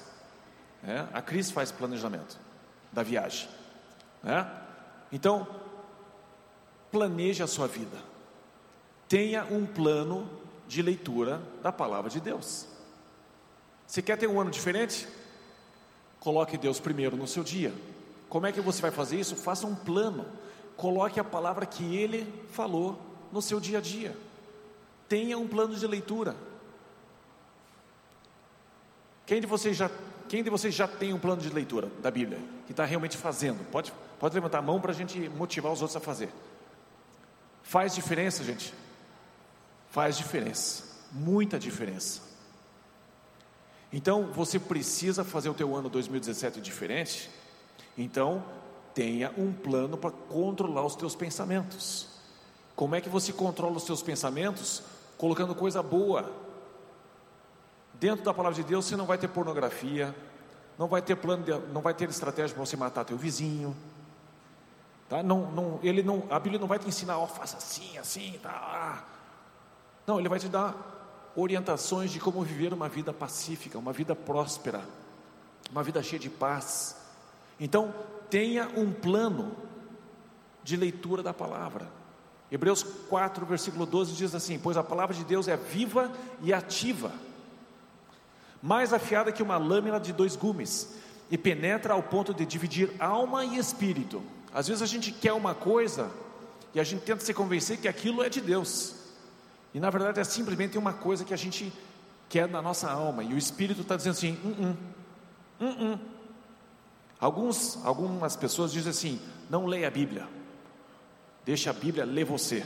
É, 0.83 1.07
a 1.13 1.23
Cris 1.23 1.53
faz 1.53 1.71
planejamento 1.71 2.37
da 2.93 3.05
viagem. 3.05 3.49
É? 4.25 4.45
Então, 5.13 5.47
planeje 6.91 7.45
a 7.45 7.47
sua 7.47 7.69
vida. 7.69 7.97
Tenha 9.09 9.45
um 9.45 9.65
plano 9.67 10.29
de 10.67 10.83
leitura 10.83 11.41
da 11.63 11.71
palavra 11.71 12.11
de 12.11 12.19
Deus. 12.19 12.67
Você 13.87 14.03
quer 14.03 14.19
ter 14.19 14.27
um 14.27 14.41
ano 14.41 14.51
diferente? 14.51 15.07
Coloque 16.19 16.59
Deus 16.59 16.81
primeiro 16.81 17.17
no 17.17 17.29
seu 17.29 17.45
dia. 17.45 17.73
Como 18.29 18.49
é 18.49 18.53
que 18.53 18.61
você 18.61 18.83
vai 18.83 18.91
fazer 18.91 19.21
isso? 19.21 19.37
Faça 19.37 19.65
um 19.65 19.77
plano. 19.77 20.27
Coloque 20.79 21.19
a 21.19 21.25
palavra 21.25 21.67
que 21.67 21.97
ele 21.97 22.33
falou 22.53 22.97
no 23.33 23.43
seu 23.43 23.59
dia 23.59 23.79
a 23.79 23.81
dia. 23.81 24.17
Tenha 25.09 25.37
um 25.37 25.49
plano 25.49 25.75
de 25.75 25.85
leitura. 25.85 26.37
Quem 29.27 29.41
de 29.41 29.47
vocês 29.49 29.77
já, 29.77 29.91
quem 30.29 30.41
de 30.41 30.49
vocês 30.49 30.73
já 30.73 30.87
tem 30.87 31.13
um 31.13 31.19
plano 31.19 31.43
de 31.43 31.51
leitura 31.51 31.91
da 32.01 32.13
Bíblia? 32.13 32.39
Que 32.65 32.71
está 32.71 32.85
realmente 32.85 33.17
fazendo? 33.17 33.69
Pode, 33.73 33.93
pode 34.21 34.37
levantar 34.37 34.59
a 34.59 34.63
mão 34.63 34.81
para 34.81 34.93
a 34.93 34.95
gente 34.95 35.29
motivar 35.31 35.73
os 35.73 35.83
outros 35.83 35.97
a 35.97 36.01
fazer. 36.01 36.31
Faz 37.65 37.97
diferença, 37.97 38.45
gente? 38.45 38.73
Faz 39.91 40.17
diferença, 40.17 40.85
muita 41.11 41.59
diferença. 41.59 42.23
Então, 43.93 44.31
você 44.31 44.61
precisa 44.61 45.25
fazer 45.25 45.49
o 45.49 45.55
teu 45.55 45.75
ano 45.75 45.89
2017 45.89 46.61
diferente. 46.61 47.29
Então, 47.97 48.45
tenha 48.99 49.33
um 49.39 49.53
plano 49.53 49.97
para 49.97 50.11
controlar 50.11 50.85
os 50.85 50.97
teus 50.97 51.15
pensamentos. 51.15 52.09
Como 52.75 52.97
é 52.97 53.01
que 53.01 53.09
você 53.09 53.33
controla 53.33 53.77
os 53.77 53.85
teus 53.85 54.03
pensamentos? 54.03 54.83
Colocando 55.17 55.55
coisa 55.55 55.81
boa. 55.81 56.33
Dentro 57.95 58.25
da 58.25 58.35
palavra 58.35 58.61
de 58.61 58.69
Deus, 58.69 58.87
você 58.87 58.97
não 58.97 59.07
vai 59.07 59.17
ter 59.17 59.29
pornografia, 59.29 60.13
não 60.77 60.89
vai 60.89 61.01
ter 61.01 61.15
plano, 61.15 61.45
de, 61.45 61.53
não 61.73 61.81
vai 61.81 61.95
ter 61.95 62.09
estratégia 62.09 62.57
para 62.57 62.67
você 62.67 62.77
matar 62.77 63.05
teu 63.05 63.17
vizinho, 63.17 63.77
Tá? 65.09 65.23
Não, 65.23 65.51
não, 65.53 65.81
ele 65.83 66.03
não, 66.03 66.25
a 66.29 66.39
Bíblia 66.39 66.61
não 66.61 66.67
vai 66.67 66.79
te 66.79 66.87
ensinar, 66.87 67.19
ó, 67.19 67.25
oh, 67.25 67.27
faça 67.27 67.57
assim, 67.57 67.97
assim, 67.97 68.39
tá. 68.43 69.03
Não, 70.07 70.19
ele 70.19 70.29
vai 70.29 70.39
te 70.39 70.49
dar 70.49 70.75
orientações 71.35 72.11
de 72.11 72.21
como 72.21 72.43
viver 72.43 72.75
uma 72.75 72.91
vida 72.91 73.11
pacífica, 73.11 73.79
uma 73.79 73.93
vida 73.93 74.15
próspera, 74.15 74.83
uma 75.71 75.83
vida 75.83 76.03
cheia 76.03 76.21
de 76.21 76.29
paz. 76.29 76.95
Então, 77.59 77.95
tenha 78.31 78.69
um 78.77 78.93
plano 78.93 79.53
de 80.63 80.77
leitura 80.77 81.23
da 81.23 81.33
palavra. 81.33 81.89
Hebreus 82.51 82.83
4, 82.83 83.45
versículo 83.45 83.85
12 83.85 84.15
diz 84.15 84.35
assim: 84.35 84.59
Pois 84.59 84.77
a 84.77 84.83
palavra 84.83 85.15
de 85.15 85.25
Deus 85.25 85.49
é 85.49 85.57
viva 85.57 86.11
e 86.43 86.53
ativa, 86.53 87.13
mais 88.63 88.93
afiada 88.93 89.33
que 89.33 89.43
uma 89.43 89.59
lâmina 89.59 90.01
de 90.01 90.13
dois 90.13 90.35
gumes, 90.35 90.95
e 91.31 91.37
penetra 91.37 91.93
ao 91.93 92.03
ponto 92.03 92.33
de 92.33 92.47
dividir 92.47 92.91
alma 92.99 93.45
e 93.45 93.59
espírito. 93.59 94.23
Às 94.53 94.69
vezes 94.69 94.83
a 94.83 94.87
gente 94.87 95.13
quer 95.13 95.33
uma 95.35 95.55
coisa 95.55 96.11
e 96.75 96.81
a 96.81 96.85
gente 96.85 97.03
tenta 97.03 97.23
se 97.23 97.35
convencer 97.35 97.79
que 97.79 97.89
aquilo 97.89 98.23
é 98.23 98.31
de 98.31 98.41
Deus, 98.41 98.95
e 99.75 99.81
na 99.81 99.91
verdade 99.91 100.21
é 100.21 100.25
simplesmente 100.25 100.79
uma 100.79 100.93
coisa 100.93 101.25
que 101.25 101.35
a 101.35 101.37
gente 101.37 101.71
quer 102.29 102.49
na 102.49 102.63
nossa 102.63 102.91
alma, 102.91 103.23
e 103.23 103.35
o 103.35 103.39
espírito 103.39 103.83
está 103.83 103.97
dizendo 103.97 104.13
assim: 104.13 104.39
hum, 104.43 104.55
hum, 104.59 104.77
hum, 105.61 105.77
hum. 105.81 105.99
Alguns, 107.21 107.85
algumas 107.85 108.37
pessoas 108.37 108.73
dizem 108.73 108.91
assim: 108.91 109.21
não 109.51 109.67
leia 109.67 109.89
a 109.89 109.91
Bíblia, 109.91 110.29
deixa 111.45 111.71
a 111.71 111.73
Bíblia 111.73 112.05
ler 112.05 112.25
você. 112.25 112.65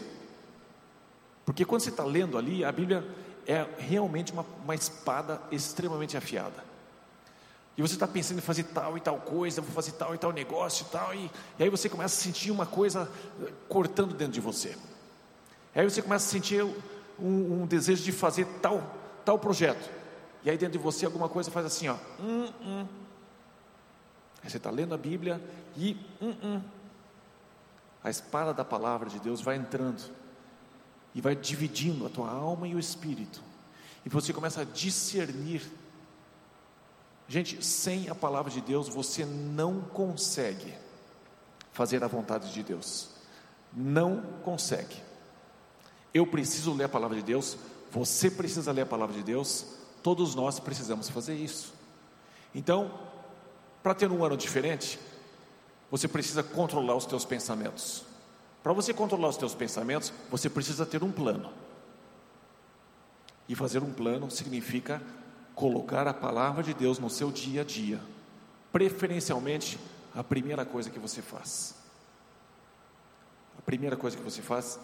Porque 1.44 1.64
quando 1.64 1.80
você 1.80 1.90
está 1.90 2.04
lendo 2.04 2.38
ali, 2.38 2.64
a 2.64 2.70
Bíblia 2.70 3.04
é 3.46 3.66
realmente 3.78 4.32
uma, 4.32 4.46
uma 4.62 4.74
espada 4.74 5.40
extremamente 5.50 6.16
afiada. 6.16 6.72
E 7.76 7.80
você 7.80 7.94
está 7.94 8.06
pensando 8.06 8.38
em 8.38 8.42
fazer 8.42 8.64
tal 8.64 8.96
e 8.98 9.00
tal 9.00 9.18
coisa, 9.18 9.62
vou 9.62 9.72
fazer 9.72 9.92
tal 9.92 10.14
e 10.14 10.18
tal 10.18 10.30
negócio 10.30 10.86
e 10.86 10.92
tal, 10.92 11.14
e, 11.14 11.30
e 11.58 11.62
aí 11.62 11.70
você 11.70 11.88
começa 11.88 12.14
a 12.14 12.22
sentir 12.22 12.50
uma 12.50 12.66
coisa 12.66 13.10
eh, 13.42 13.52
cortando 13.68 14.14
dentro 14.14 14.34
de 14.34 14.40
você. 14.40 14.76
Aí 15.74 15.88
você 15.88 16.02
começa 16.02 16.26
a 16.26 16.30
sentir 16.30 16.62
um, 17.18 17.62
um 17.62 17.66
desejo 17.66 18.02
de 18.02 18.12
fazer 18.12 18.46
tal, 18.60 18.82
tal 19.24 19.38
projeto. 19.38 19.88
E 20.44 20.50
aí 20.50 20.58
dentro 20.58 20.78
de 20.78 20.84
você 20.84 21.06
alguma 21.06 21.30
coisa 21.30 21.50
faz 21.50 21.64
assim, 21.64 21.88
ó. 21.88 21.96
Hum, 22.20 22.52
hum. 22.60 22.86
Aí 24.42 24.50
você 24.50 24.56
está 24.56 24.70
lendo 24.70 24.94
a 24.94 24.98
Bíblia 24.98 25.40
e 25.76 25.96
hum, 26.20 26.34
hum. 26.42 26.62
a 28.02 28.10
espada 28.10 28.52
da 28.52 28.64
palavra 28.64 29.08
de 29.08 29.18
Deus 29.20 29.40
vai 29.40 29.56
entrando 29.56 30.02
e 31.14 31.20
vai 31.20 31.36
dividindo 31.36 32.06
a 32.06 32.08
tua 32.08 32.30
alma 32.30 32.66
e 32.66 32.74
o 32.74 32.78
espírito. 32.78 33.42
E 34.04 34.08
você 34.08 34.32
começa 34.32 34.62
a 34.62 34.64
discernir. 34.64 35.62
Gente, 37.28 37.64
sem 37.64 38.08
a 38.08 38.14
palavra 38.14 38.50
de 38.50 38.60
Deus 38.60 38.88
você 38.88 39.24
não 39.24 39.80
consegue 39.80 40.74
fazer 41.72 42.02
a 42.02 42.08
vontade 42.08 42.52
de 42.52 42.62
Deus. 42.62 43.10
Não 43.72 44.22
consegue. 44.42 44.96
Eu 46.12 46.26
preciso 46.26 46.74
ler 46.74 46.84
a 46.84 46.88
palavra 46.88 47.16
de 47.16 47.22
Deus, 47.22 47.56
você 47.90 48.30
precisa 48.30 48.70
ler 48.72 48.82
a 48.82 48.86
palavra 48.86 49.14
de 49.14 49.22
Deus, 49.22 49.66
todos 50.02 50.34
nós 50.34 50.60
precisamos 50.60 51.08
fazer 51.08 51.34
isso. 51.34 51.72
Então, 52.54 52.90
para 53.82 53.94
ter 53.94 54.10
um 54.10 54.24
ano 54.24 54.36
diferente, 54.36 54.98
você 55.90 56.06
precisa 56.08 56.42
controlar 56.42 56.94
os 56.94 57.04
teus 57.04 57.24
pensamentos. 57.24 58.04
Para 58.62 58.72
você 58.72 58.94
controlar 58.94 59.28
os 59.28 59.36
teus 59.36 59.54
pensamentos, 59.54 60.12
você 60.30 60.48
precisa 60.48 60.86
ter 60.86 61.02
um 61.02 61.10
plano. 61.10 61.52
E 63.48 63.54
fazer 63.54 63.82
um 63.82 63.92
plano 63.92 64.30
significa 64.30 65.02
colocar 65.54 66.06
a 66.06 66.14
palavra 66.14 66.62
de 66.62 66.72
Deus 66.72 66.98
no 66.98 67.10
seu 67.10 67.30
dia 67.30 67.62
a 67.62 67.64
dia, 67.64 68.00
preferencialmente 68.72 69.78
a 70.14 70.22
primeira 70.22 70.64
coisa 70.64 70.88
que 70.88 70.98
você 70.98 71.20
faz. 71.20 71.74
A 73.58 73.62
primeira 73.62 73.96
coisa 73.96 74.16
que 74.16 74.22
você 74.22 74.40
faz 74.40 74.78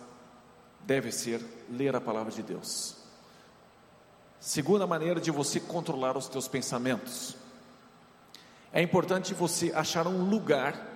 deve 0.80 1.12
ser 1.12 1.44
ler 1.70 1.94
a 1.94 2.00
palavra 2.00 2.32
de 2.32 2.42
Deus. 2.42 2.96
Segunda 4.40 4.86
maneira 4.86 5.20
de 5.20 5.30
você 5.30 5.58
controlar 5.58 6.16
os 6.16 6.28
teus 6.28 6.46
pensamentos. 6.46 7.36
É 8.72 8.82
importante 8.82 9.34
você 9.34 9.72
achar 9.74 10.06
um 10.06 10.28
lugar 10.28 10.86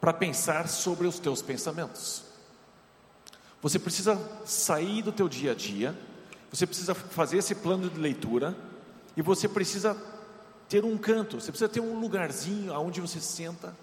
para 0.00 0.12
pensar 0.12 0.68
sobre 0.68 1.06
os 1.06 1.18
teus 1.18 1.42
pensamentos. 1.42 2.24
Você 3.62 3.78
precisa 3.78 4.20
sair 4.44 5.02
do 5.02 5.12
teu 5.12 5.28
dia 5.28 5.52
a 5.52 5.54
dia, 5.54 5.96
você 6.50 6.66
precisa 6.66 6.94
fazer 6.94 7.38
esse 7.38 7.54
plano 7.54 7.88
de 7.88 7.98
leitura 7.98 8.56
e 9.16 9.22
você 9.22 9.48
precisa 9.48 9.96
ter 10.68 10.84
um 10.84 10.96
canto, 10.98 11.40
você 11.40 11.50
precisa 11.50 11.68
ter 11.68 11.80
um 11.80 11.98
lugarzinho 11.98 12.72
aonde 12.72 13.00
você 13.00 13.20
senta, 13.20 13.74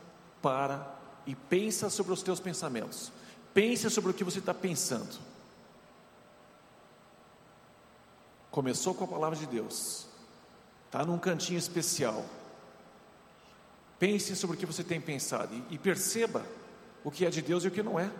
para 0.42 0.86
e 1.26 1.34
pensa 1.36 1.90
sobre 1.90 2.14
os 2.14 2.22
teus 2.22 2.40
pensamentos. 2.40 3.12
Pense 3.54 3.90
sobre 3.90 4.12
o 4.12 4.14
que 4.14 4.24
você 4.24 4.40
está 4.40 4.54
pensando. 4.54 5.18
Começou 8.52 8.94
com 8.94 9.06
a 9.06 9.08
palavra 9.08 9.38
de 9.38 9.48
Deus, 9.48 10.06
está 10.86 11.06
num 11.06 11.18
cantinho 11.18 11.58
especial. 11.58 12.24
Pense 14.04 14.36
sobre 14.36 14.58
o 14.58 14.60
que 14.60 14.66
você 14.66 14.84
tem 14.84 15.00
pensado 15.00 15.56
e, 15.56 15.76
e 15.76 15.78
perceba 15.78 16.46
o 17.06 17.10
que 17.10 17.26
é 17.26 17.30
de 17.30 17.42
Deus 17.42 17.64
e 17.64 17.70
o 17.70 17.72
que 17.72 17.82
não 17.82 17.98
é. 17.98 18.12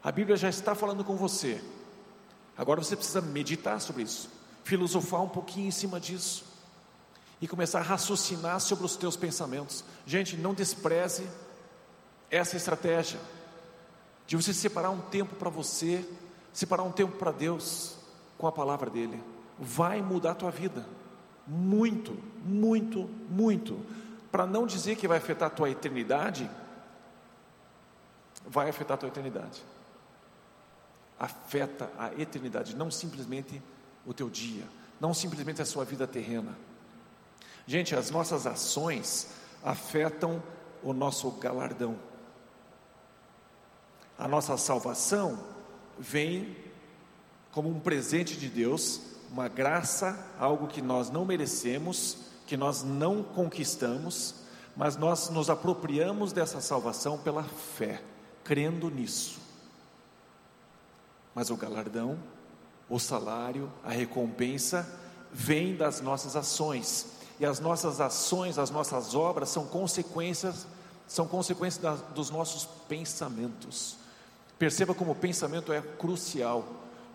A 0.00 0.12
Bíblia 0.12 0.36
já 0.36 0.48
está 0.48 0.76
falando 0.76 1.02
com 1.02 1.16
você. 1.16 1.60
Agora 2.56 2.80
você 2.80 2.94
precisa 2.94 3.20
meditar 3.20 3.80
sobre 3.80 4.04
isso, 4.04 4.30
filosofar 4.62 5.24
um 5.24 5.28
pouquinho 5.28 5.66
em 5.66 5.72
cima 5.72 5.98
disso 5.98 6.44
e 7.40 7.48
começar 7.48 7.80
a 7.80 7.82
raciocinar 7.82 8.60
sobre 8.60 8.86
os 8.86 8.94
teus 8.94 9.16
pensamentos. 9.16 9.84
Gente, 10.06 10.36
não 10.36 10.54
despreze 10.54 11.26
essa 12.30 12.56
estratégia 12.56 13.18
de 14.24 14.36
você 14.36 14.54
separar 14.54 14.90
um 14.90 15.00
tempo 15.00 15.34
para 15.34 15.50
você, 15.50 16.08
separar 16.52 16.84
um 16.84 16.92
tempo 16.92 17.16
para 17.16 17.32
Deus 17.32 17.96
com 18.38 18.46
a 18.46 18.52
palavra 18.52 18.88
dele, 18.88 19.20
vai 19.58 20.00
mudar 20.00 20.30
a 20.30 20.36
tua 20.36 20.52
vida. 20.52 20.86
Muito, 21.44 22.16
muito, 22.44 23.10
muito. 23.28 23.84
Para 24.30 24.46
não 24.46 24.66
dizer 24.66 24.96
que 24.96 25.08
vai 25.08 25.18
afetar 25.18 25.48
a 25.48 25.50
tua 25.50 25.70
eternidade, 25.70 26.50
vai 28.46 28.68
afetar 28.68 28.94
a 28.94 28.98
tua 28.98 29.08
eternidade. 29.08 29.62
Afeta 31.18 31.90
a 31.98 32.12
eternidade, 32.20 32.76
não 32.76 32.90
simplesmente 32.90 33.62
o 34.04 34.12
teu 34.12 34.28
dia, 34.28 34.64
não 35.00 35.14
simplesmente 35.14 35.62
a 35.62 35.64
sua 35.64 35.84
vida 35.84 36.06
terrena. 36.06 36.56
Gente, 37.66 37.96
as 37.96 38.10
nossas 38.10 38.46
ações 38.46 39.28
afetam 39.64 40.42
o 40.82 40.92
nosso 40.92 41.30
galardão. 41.32 41.98
A 44.18 44.28
nossa 44.28 44.56
salvação 44.56 45.38
vem 45.98 46.56
como 47.50 47.68
um 47.68 47.80
presente 47.80 48.36
de 48.36 48.48
Deus, 48.48 49.00
uma 49.30 49.48
graça, 49.48 50.32
algo 50.38 50.68
que 50.68 50.80
nós 50.80 51.10
não 51.10 51.24
merecemos, 51.24 52.25
que 52.46 52.56
nós 52.56 52.82
não 52.82 53.22
conquistamos, 53.22 54.36
mas 54.76 54.96
nós 54.96 55.28
nos 55.30 55.50
apropriamos 55.50 56.32
dessa 56.32 56.60
salvação 56.60 57.18
pela 57.18 57.42
fé, 57.42 58.02
crendo 58.44 58.90
nisso. 58.90 59.38
Mas 61.34 61.50
o 61.50 61.56
galardão, 61.56 62.18
o 62.88 62.98
salário, 62.98 63.70
a 63.82 63.90
recompensa 63.90 64.88
vem 65.32 65.74
das 65.76 66.00
nossas 66.00 66.36
ações. 66.36 67.06
E 67.38 67.44
as 67.44 67.60
nossas 67.60 68.00
ações, 68.00 68.58
as 68.58 68.70
nossas 68.70 69.14
obras 69.14 69.50
são 69.50 69.66
consequências, 69.66 70.66
são 71.06 71.26
consequências 71.26 71.82
da, 71.82 71.94
dos 71.94 72.30
nossos 72.30 72.66
pensamentos. 72.88 73.96
Perceba 74.58 74.94
como 74.94 75.12
o 75.12 75.16
pensamento 75.16 75.72
é 75.72 75.82
crucial. 75.82 76.64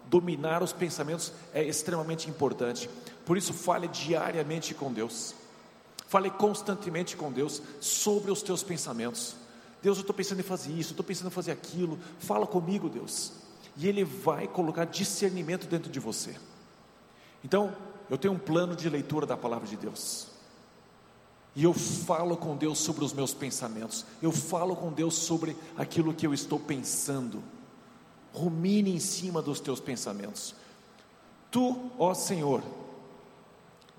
Dominar 0.05 0.61
os 0.61 0.73
pensamentos 0.73 1.33
é 1.53 1.63
extremamente 1.63 2.29
importante. 2.29 2.89
Por 3.25 3.37
isso, 3.37 3.53
fale 3.53 3.87
diariamente 3.87 4.73
com 4.73 4.91
Deus. 4.91 5.35
Fale 6.07 6.29
constantemente 6.29 7.15
com 7.15 7.31
Deus 7.31 7.61
sobre 7.79 8.31
os 8.31 8.41
teus 8.41 8.63
pensamentos. 8.63 9.35
Deus, 9.81 9.97
eu 9.97 10.01
estou 10.01 10.15
pensando 10.15 10.39
em 10.39 10.43
fazer 10.43 10.71
isso, 10.71 10.91
estou 10.91 11.05
pensando 11.05 11.27
em 11.27 11.31
fazer 11.31 11.51
aquilo. 11.51 11.97
Fala 12.19 12.45
comigo, 12.45 12.89
Deus. 12.89 13.31
E 13.77 13.87
Ele 13.87 14.03
vai 14.03 14.47
colocar 14.47 14.85
discernimento 14.85 15.67
dentro 15.67 15.89
de 15.89 15.99
você. 15.99 16.35
Então, 17.43 17.75
eu 18.09 18.17
tenho 18.17 18.33
um 18.33 18.39
plano 18.39 18.75
de 18.75 18.89
leitura 18.89 19.25
da 19.25 19.37
palavra 19.37 19.67
de 19.67 19.77
Deus. 19.77 20.27
E 21.55 21.63
eu 21.63 21.73
falo 21.73 22.37
com 22.37 22.55
Deus 22.55 22.79
sobre 22.79 23.03
os 23.03 23.11
meus 23.13 23.33
pensamentos, 23.33 24.05
eu 24.21 24.31
falo 24.31 24.75
com 24.75 24.91
Deus 24.91 25.15
sobre 25.15 25.55
aquilo 25.77 26.13
que 26.13 26.25
eu 26.25 26.33
estou 26.33 26.59
pensando. 26.59 27.43
Rumine 28.33 28.95
em 28.95 28.99
cima 28.99 29.41
dos 29.41 29.59
teus 29.59 29.81
pensamentos. 29.81 30.55
Tu, 31.49 31.91
ó 31.99 32.13
Senhor, 32.13 32.63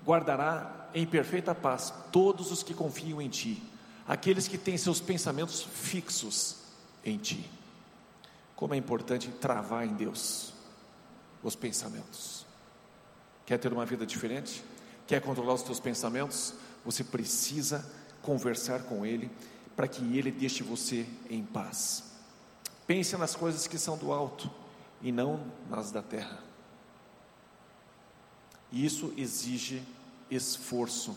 guardará 0.05 0.89
em 0.93 1.05
perfeita 1.05 1.55
paz 1.55 1.93
todos 2.11 2.51
os 2.51 2.61
que 2.61 2.73
confiam 2.73 3.21
em 3.21 3.29
Ti, 3.29 3.61
aqueles 4.07 4.47
que 4.47 4.57
têm 4.57 4.77
seus 4.77 4.99
pensamentos 4.99 5.63
fixos 5.63 6.57
em 7.03 7.17
Ti. 7.17 7.49
Como 8.55 8.73
é 8.73 8.77
importante 8.77 9.29
travar 9.29 9.85
em 9.85 9.93
Deus 9.93 10.53
os 11.41 11.55
pensamentos. 11.55 12.45
Quer 13.45 13.57
ter 13.57 13.73
uma 13.73 13.85
vida 13.85 14.05
diferente? 14.05 14.63
Quer 15.05 15.21
controlar 15.21 15.53
os 15.53 15.63
teus 15.63 15.79
pensamentos? 15.79 16.53
Você 16.85 17.03
precisa 17.03 17.85
conversar 18.21 18.83
com 18.83 19.05
Ele 19.05 19.29
para 19.75 19.87
que 19.87 20.17
Ele 20.17 20.31
deixe 20.31 20.63
você 20.63 21.05
em 21.29 21.43
paz. 21.43 22.03
Pense 22.87 23.17
nas 23.17 23.35
coisas 23.35 23.67
que 23.67 23.77
são 23.77 23.97
do 23.97 24.11
alto 24.13 24.49
e 25.01 25.11
não 25.11 25.45
nas 25.69 25.91
da 25.91 26.01
terra. 26.01 26.52
E 28.73 28.85
isso 28.85 29.13
exige 29.15 29.81
esforço. 30.29 31.15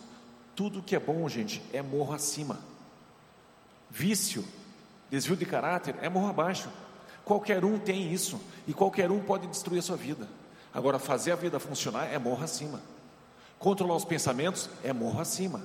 Tudo 0.54 0.80
que 0.80 0.94
é 0.94 1.00
bom, 1.00 1.28
gente, 1.28 1.60
é 1.72 1.82
morro 1.82 2.12
acima. 2.12 2.60
Vício, 3.90 4.44
desvio 5.10 5.36
de 5.36 5.44
caráter, 5.44 5.96
é 6.00 6.08
morro 6.08 6.28
abaixo. 6.28 6.68
Qualquer 7.24 7.64
um 7.64 7.76
tem 7.76 8.12
isso 8.12 8.40
e 8.68 8.72
qualquer 8.72 9.10
um 9.10 9.20
pode 9.20 9.48
destruir 9.48 9.80
a 9.80 9.82
sua 9.82 9.96
vida. 9.96 10.28
Agora, 10.72 11.00
fazer 11.00 11.32
a 11.32 11.36
vida 11.36 11.58
funcionar 11.58 12.04
é 12.04 12.18
morro 12.18 12.44
acima. 12.44 12.80
Controlar 13.58 13.96
os 13.96 14.04
pensamentos 14.04 14.70
é 14.84 14.92
morro 14.92 15.20
acima. 15.20 15.62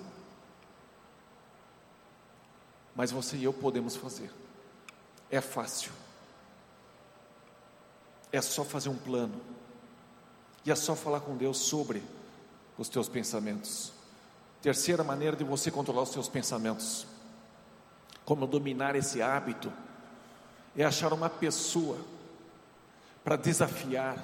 mas 2.96 3.12
você 3.12 3.38
e 3.38 3.44
eu 3.44 3.54
podemos 3.54 3.96
fazer. 3.96 4.32
É 5.30 5.42
fácil. 5.42 5.92
É 8.32 8.42
só 8.42 8.64
fazer 8.64 8.90
um 8.90 8.96
plano. 8.96 9.42
E 10.66 10.72
é 10.72 10.76
só 10.76 10.96
falar 10.96 11.22
com 11.22 11.36
Deus 11.36 11.58
sobre 11.58 12.04
os 12.78 12.88
teus 12.88 13.10
pensamentos. 13.10 13.92
Terceira 14.62 15.04
maneira 15.04 15.36
de 15.36 15.44
você 15.44 15.72
controlar 15.72 16.04
os 16.04 16.10
seus 16.10 16.30
pensamentos. 16.30 17.08
Como 18.24 18.46
dominar 18.46 18.96
esse 18.96 19.22
hábito 19.22 19.72
é 20.76 20.84
achar 20.84 21.12
uma 21.14 21.30
pessoa 21.30 21.98
para 23.24 23.36
desafiar 23.36 24.24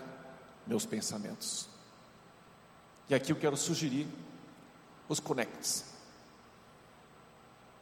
meus 0.65 0.85
pensamentos. 0.85 1.67
E 3.09 3.15
aqui 3.15 3.31
eu 3.31 3.35
quero 3.35 3.57
sugerir 3.57 4.07
os 5.09 5.19
connects. 5.19 5.85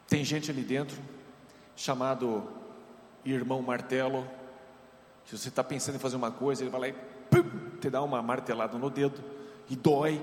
Tem 0.08 0.24
gente 0.24 0.50
ali 0.50 0.62
dentro 0.62 0.96
chamado 1.74 2.48
irmão 3.24 3.60
martelo. 3.60 4.26
Se 5.26 5.36
você 5.36 5.48
está 5.48 5.64
pensando 5.64 5.96
em 5.96 5.98
fazer 5.98 6.16
uma 6.16 6.30
coisa, 6.30 6.62
ele 6.62 6.70
vai 6.70 6.80
lá 6.80 6.88
e 6.88 7.15
pum, 7.30 7.78
te 7.80 7.90
dá 7.90 8.02
uma 8.02 8.22
martelada 8.22 8.76
no 8.78 8.90
dedo 8.90 9.22
e 9.68 9.76
dói. 9.76 10.22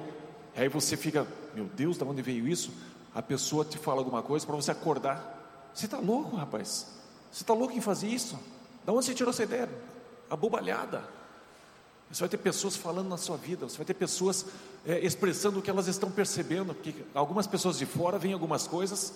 E 0.56 0.62
aí 0.62 0.70
você 0.70 0.96
fica, 0.96 1.28
meu 1.54 1.66
Deus, 1.66 1.98
de 1.98 2.04
onde 2.04 2.22
veio 2.22 2.48
isso? 2.48 2.72
A 3.14 3.22
pessoa 3.22 3.64
te 3.64 3.78
fala 3.78 4.00
alguma 4.00 4.22
coisa 4.22 4.46
para 4.46 4.56
você 4.56 4.72
acordar. 4.72 5.70
Você 5.74 5.86
está 5.86 5.98
louco, 5.98 6.36
rapaz? 6.36 6.88
Você 7.32 7.44
está 7.44 7.54
louco 7.54 7.74
em 7.74 7.82
fazer 7.82 8.08
isso? 8.08 8.40
Da 8.86 8.94
onde 8.94 9.06
você 9.06 9.14
tirou 9.14 9.32
essa 9.32 9.44
ideia? 9.44 9.70
Abobalhada. 10.30 11.04
Você 12.12 12.20
vai 12.20 12.30
ter 12.30 12.38
pessoas 12.38 12.76
falando 12.76 13.10
na 13.10 13.18
sua 13.18 13.38
vida, 13.38 13.68
você 13.68 13.78
vai 13.78 13.86
ter 13.86 13.96
pessoas 13.96 14.46
é, 14.86 15.00
expressando 15.00 15.58
o 15.58 15.62
que 15.64 15.70
elas 15.70 15.88
estão 15.88 16.12
percebendo, 16.12 16.74
porque 16.74 16.94
algumas 17.14 17.48
pessoas 17.48 17.80
de 17.80 17.88
fora 17.88 18.20
veem 18.20 18.36
algumas 18.36 18.68
coisas 18.68 19.14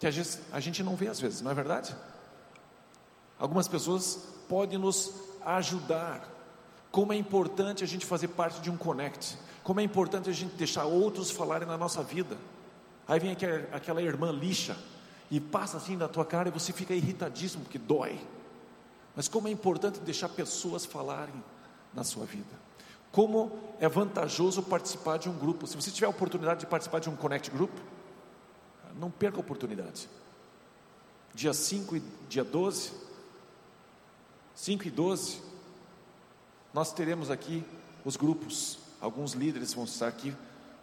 que 0.00 0.06
a 0.06 0.10
gente, 0.10 0.40
a 0.50 0.58
gente 0.58 0.82
não 0.82 0.96
vê 0.96 1.06
às 1.06 1.20
vezes, 1.20 1.40
não 1.40 1.52
é 1.52 1.54
verdade? 1.54 1.94
Algumas 3.38 3.68
pessoas 3.68 4.18
podem 4.48 4.78
nos 4.78 5.12
ajudar. 5.44 6.28
Como 6.94 7.12
é 7.12 7.16
importante 7.16 7.82
a 7.82 7.88
gente 7.88 8.06
fazer 8.06 8.28
parte 8.28 8.60
de 8.60 8.70
um 8.70 8.76
connect, 8.76 9.36
como 9.64 9.80
é 9.80 9.82
importante 9.82 10.30
a 10.30 10.32
gente 10.32 10.54
deixar 10.54 10.84
outros 10.84 11.28
falarem 11.28 11.66
na 11.66 11.76
nossa 11.76 12.04
vida. 12.04 12.38
Aí 13.08 13.18
vem 13.18 13.36
aquela, 13.72 14.00
irmã 14.00 14.30
lixa 14.30 14.76
e 15.28 15.40
passa 15.40 15.76
assim 15.76 15.96
na 15.96 16.06
tua 16.06 16.24
cara 16.24 16.48
e 16.48 16.52
você 16.52 16.72
fica 16.72 16.94
irritadíssimo 16.94 17.64
porque 17.64 17.78
dói. 17.78 18.16
Mas 19.16 19.26
como 19.26 19.48
é 19.48 19.50
importante 19.50 19.98
deixar 19.98 20.28
pessoas 20.28 20.86
falarem 20.86 21.34
na 21.92 22.04
sua 22.04 22.26
vida. 22.26 22.54
Como 23.10 23.58
é 23.80 23.88
vantajoso 23.88 24.62
participar 24.62 25.18
de 25.18 25.28
um 25.28 25.36
grupo. 25.36 25.66
Se 25.66 25.74
você 25.74 25.90
tiver 25.90 26.06
a 26.06 26.10
oportunidade 26.10 26.60
de 26.60 26.66
participar 26.66 27.00
de 27.00 27.10
um 27.10 27.16
Connect 27.16 27.50
Group, 27.50 27.72
não 29.00 29.10
perca 29.10 29.38
a 29.38 29.40
oportunidade. 29.40 30.08
Dia 31.34 31.52
5 31.52 31.96
e 31.96 32.02
dia 32.28 32.44
12, 32.44 32.92
5 34.54 34.86
e 34.86 34.90
12, 34.92 35.53
nós 36.74 36.92
teremos 36.92 37.30
aqui 37.30 37.64
os 38.04 38.16
grupos. 38.16 38.78
Alguns 39.00 39.32
líderes 39.32 39.72
vão 39.72 39.84
estar 39.84 40.08
aqui 40.08 40.34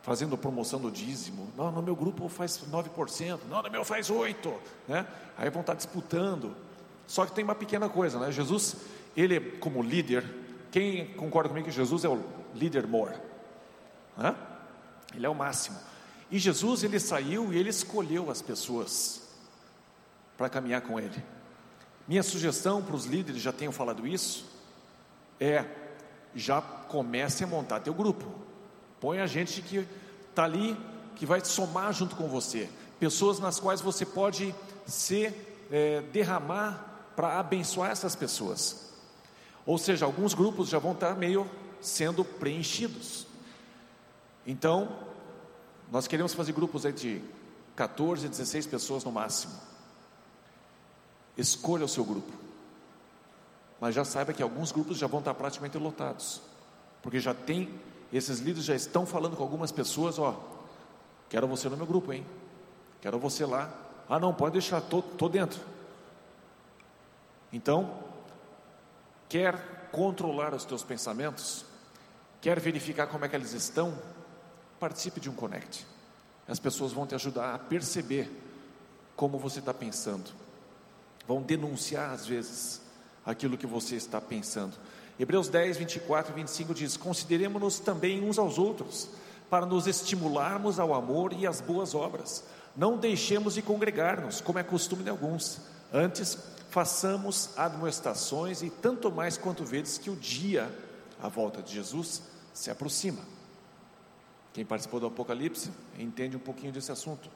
fazendo 0.01 0.37
promoção 0.37 0.79
do 0.79 0.89
dízimo. 0.89 1.51
Não, 1.57 1.71
no 1.71 1.81
meu 1.81 1.95
grupo 1.95 2.27
faz 2.29 2.63
9%, 2.71 3.39
não, 3.49 3.61
no 3.61 3.69
meu 3.69 3.83
faz 3.83 4.09
8%, 4.09 4.53
né? 4.87 5.05
Aí 5.37 5.49
vão 5.49 5.61
estar 5.61 5.73
disputando. 5.73 6.55
Só 7.05 7.25
que 7.25 7.33
tem 7.33 7.43
uma 7.43 7.53
pequena 7.53 7.89
coisa, 7.89 8.17
né? 8.19 8.31
Jesus, 8.31 8.77
ele 9.15 9.39
como 9.57 9.83
líder, 9.83 10.23
quem 10.71 11.13
concorda 11.13 11.49
comigo 11.49 11.67
que 11.67 11.73
Jesus 11.73 12.05
é 12.05 12.09
o 12.09 12.23
líder 12.55 12.87
mor? 12.87 13.13
Né? 14.17 14.35
Ele 15.13 15.25
é 15.25 15.29
o 15.29 15.35
máximo. 15.35 15.77
E 16.31 16.39
Jesus, 16.39 16.83
ele 16.83 16.99
saiu 16.99 17.51
e 17.51 17.57
ele 17.57 17.69
escolheu 17.69 18.31
as 18.31 18.41
pessoas 18.41 19.21
para 20.37 20.47
caminhar 20.47 20.81
com 20.81 20.97
ele. 20.97 21.21
Minha 22.07 22.23
sugestão 22.23 22.81
para 22.81 22.95
os 22.95 23.05
líderes, 23.05 23.41
já 23.41 23.51
tenho 23.51 23.71
falado 23.71 24.07
isso, 24.07 24.49
é 25.39 25.65
já 26.36 26.61
comece 26.61 27.43
a 27.43 27.47
montar 27.47 27.79
teu 27.79 27.93
grupo. 27.93 28.25
Põe 28.99 29.19
a 29.19 29.27
gente 29.27 29.61
que 29.61 29.88
está 30.29 30.43
ali, 30.43 30.77
que 31.15 31.25
vai 31.25 31.43
somar 31.43 31.93
junto 31.93 32.15
com 32.15 32.27
você. 32.27 32.69
Pessoas 32.99 33.39
nas 33.39 33.59
quais 33.59 33.82
você 33.82 34.05
pode 34.05 34.53
se 34.86 35.34
é, 35.71 36.01
derramar 36.13 37.11
para 37.15 37.39
abençoar 37.39 37.91
essas 37.91 38.15
pessoas. 38.15 38.91
Ou 39.65 39.77
seja, 39.77 40.05
alguns 40.05 40.34
grupos 40.34 40.69
já 40.69 40.79
vão 40.79 40.93
estar 40.93 41.15
meio 41.15 41.49
sendo 41.79 42.23
preenchidos. 42.23 43.25
Então, 44.45 44.97
nós 45.91 46.07
queremos 46.07 46.34
fazer 46.34 46.53
grupos 46.53 46.84
de 46.84 47.21
14, 47.75 48.27
16 48.27 48.67
pessoas 48.67 49.03
no 49.03 49.11
máximo. 49.11 49.53
Escolha 51.38 51.86
o 51.86 51.89
seu 51.89 52.03
grupo. 52.03 52.32
Mas 53.82 53.95
já 53.95 54.05
saiba 54.05 54.32
que 54.32 54.43
alguns 54.43 54.71
grupos 54.71 54.99
já 54.99 55.07
vão 55.07 55.19
estar 55.19 55.34
praticamente 55.34 55.75
lotados. 55.79 56.39
Porque 57.01 57.19
já 57.19 57.34
tem, 57.34 57.67
esses 58.13 58.38
líderes 58.38 58.63
já 58.63 58.75
estão 58.75 59.07
falando 59.07 59.36
com 59.36 59.41
algumas 59.41 59.71
pessoas, 59.71 60.19
ó, 60.19 60.39
quero 61.27 61.47
você 61.47 61.67
no 61.67 61.75
meu 61.75 61.88
grupo, 61.88 62.13
hein? 62.13 62.23
Quero 63.01 63.17
você 63.17 63.43
lá. 63.43 63.73
Ah, 64.07 64.19
não, 64.19 64.36
pode 64.36 64.53
deixar, 64.53 64.82
tô, 64.82 65.01
tô 65.01 65.27
dentro. 65.27 65.59
Então, 67.51 67.91
quer 69.27 69.89
controlar 69.91 70.53
os 70.53 70.63
teus 70.63 70.84
pensamentos? 70.84 71.65
Quer 72.39 72.59
verificar 72.59 73.07
como 73.07 73.25
é 73.25 73.27
que 73.27 73.36
eles 73.36 73.53
estão? 73.53 73.97
Participe 74.79 75.19
de 75.19 75.27
um 75.27 75.34
Connect. 75.34 75.88
As 76.47 76.59
pessoas 76.59 76.91
vão 76.91 77.07
te 77.07 77.15
ajudar 77.15 77.55
a 77.55 77.57
perceber 77.57 78.29
como 79.15 79.39
você 79.39 79.57
está 79.57 79.73
pensando. 79.73 80.29
Vão 81.27 81.41
denunciar 81.41 82.11
às 82.11 82.27
vezes 82.27 82.90
aquilo 83.26 83.57
que 83.57 83.67
você 83.67 83.95
está 83.95 84.19
pensando. 84.19 84.76
Hebreus 85.19 85.49
10, 85.49 85.78
24 85.78 86.32
e 86.32 86.36
25 86.36 86.74
diz: 86.74 86.97
Consideremos-nos 86.97 87.80
também 87.80 88.24
uns 88.24 88.39
aos 88.39 88.57
outros, 88.57 89.09
para 89.49 89.65
nos 89.65 89.88
estimularmos 89.88 90.80
ao 90.80 90.93
amor 90.93 91.34
e 91.34 91.45
às 91.45 91.61
boas 91.61 91.93
obras. 91.93 92.43
Não 92.76 92.97
deixemos 92.97 93.55
de 93.55 93.61
congregar-nos, 93.61 94.41
como 94.41 94.59
é 94.59 94.63
costume 94.63 95.03
de 95.03 95.09
alguns. 95.09 95.59
Antes, 95.93 96.38
façamos 96.69 97.49
admoestações 97.57 98.61
e 98.61 98.69
tanto 98.69 99.11
mais 99.11 99.38
quanto 99.38 99.65
vedes 99.65 99.97
que 99.97 100.09
o 100.09 100.15
dia, 100.15 100.74
a 101.22 101.28
volta 101.28 101.61
de 101.61 101.74
Jesus, 101.74 102.24
se 102.53 102.72
aproxima. 102.72 103.22
Quem 104.53 104.65
participou 104.65 104.99
do 104.99 105.07
Apocalipse 105.07 105.69
entende 105.99 106.36
um 106.36 106.39
pouquinho 106.39 106.72
desse 106.72 106.91
assunto. 106.91 107.30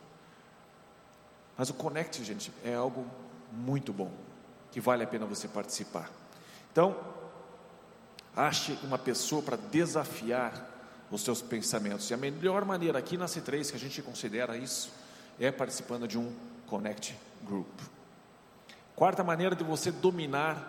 Mas 1.58 1.70
o 1.70 1.74
Connect, 1.74 2.24
gente, 2.24 2.52
é 2.64 2.74
algo 2.74 3.06
muito 3.52 3.94
bom, 3.94 4.12
que 4.76 4.82
vale 4.82 5.06
a 5.06 5.08
pena 5.08 5.26
você 5.26 5.48
participar. 5.48 6.12
Então, 6.70 6.98
ache 8.36 8.78
uma 8.84 8.98
pessoa 8.98 9.42
para 9.42 9.56
desafiar 9.56 10.70
os 11.10 11.22
seus 11.22 11.42
pensamentos. 11.42 12.10
E 12.10 12.14
a 12.14 12.18
melhor 12.18 12.66
maneira 12.66 13.00
aqui 13.00 13.16
na 13.16 13.26
C3 13.26 13.70
que 13.70 13.78
a 13.78 13.80
gente 13.80 14.02
considera 14.02 14.58
isso 14.58 14.92
é 15.40 15.50
participando 15.50 16.06
de 16.10 16.18
um 16.18 16.30
Connect 16.68 17.18
Group. 17.46 17.70
Quarta 18.98 19.24
maneira 19.24 19.56
de 19.56 19.64
você 19.64 19.94
dominar 19.94 20.68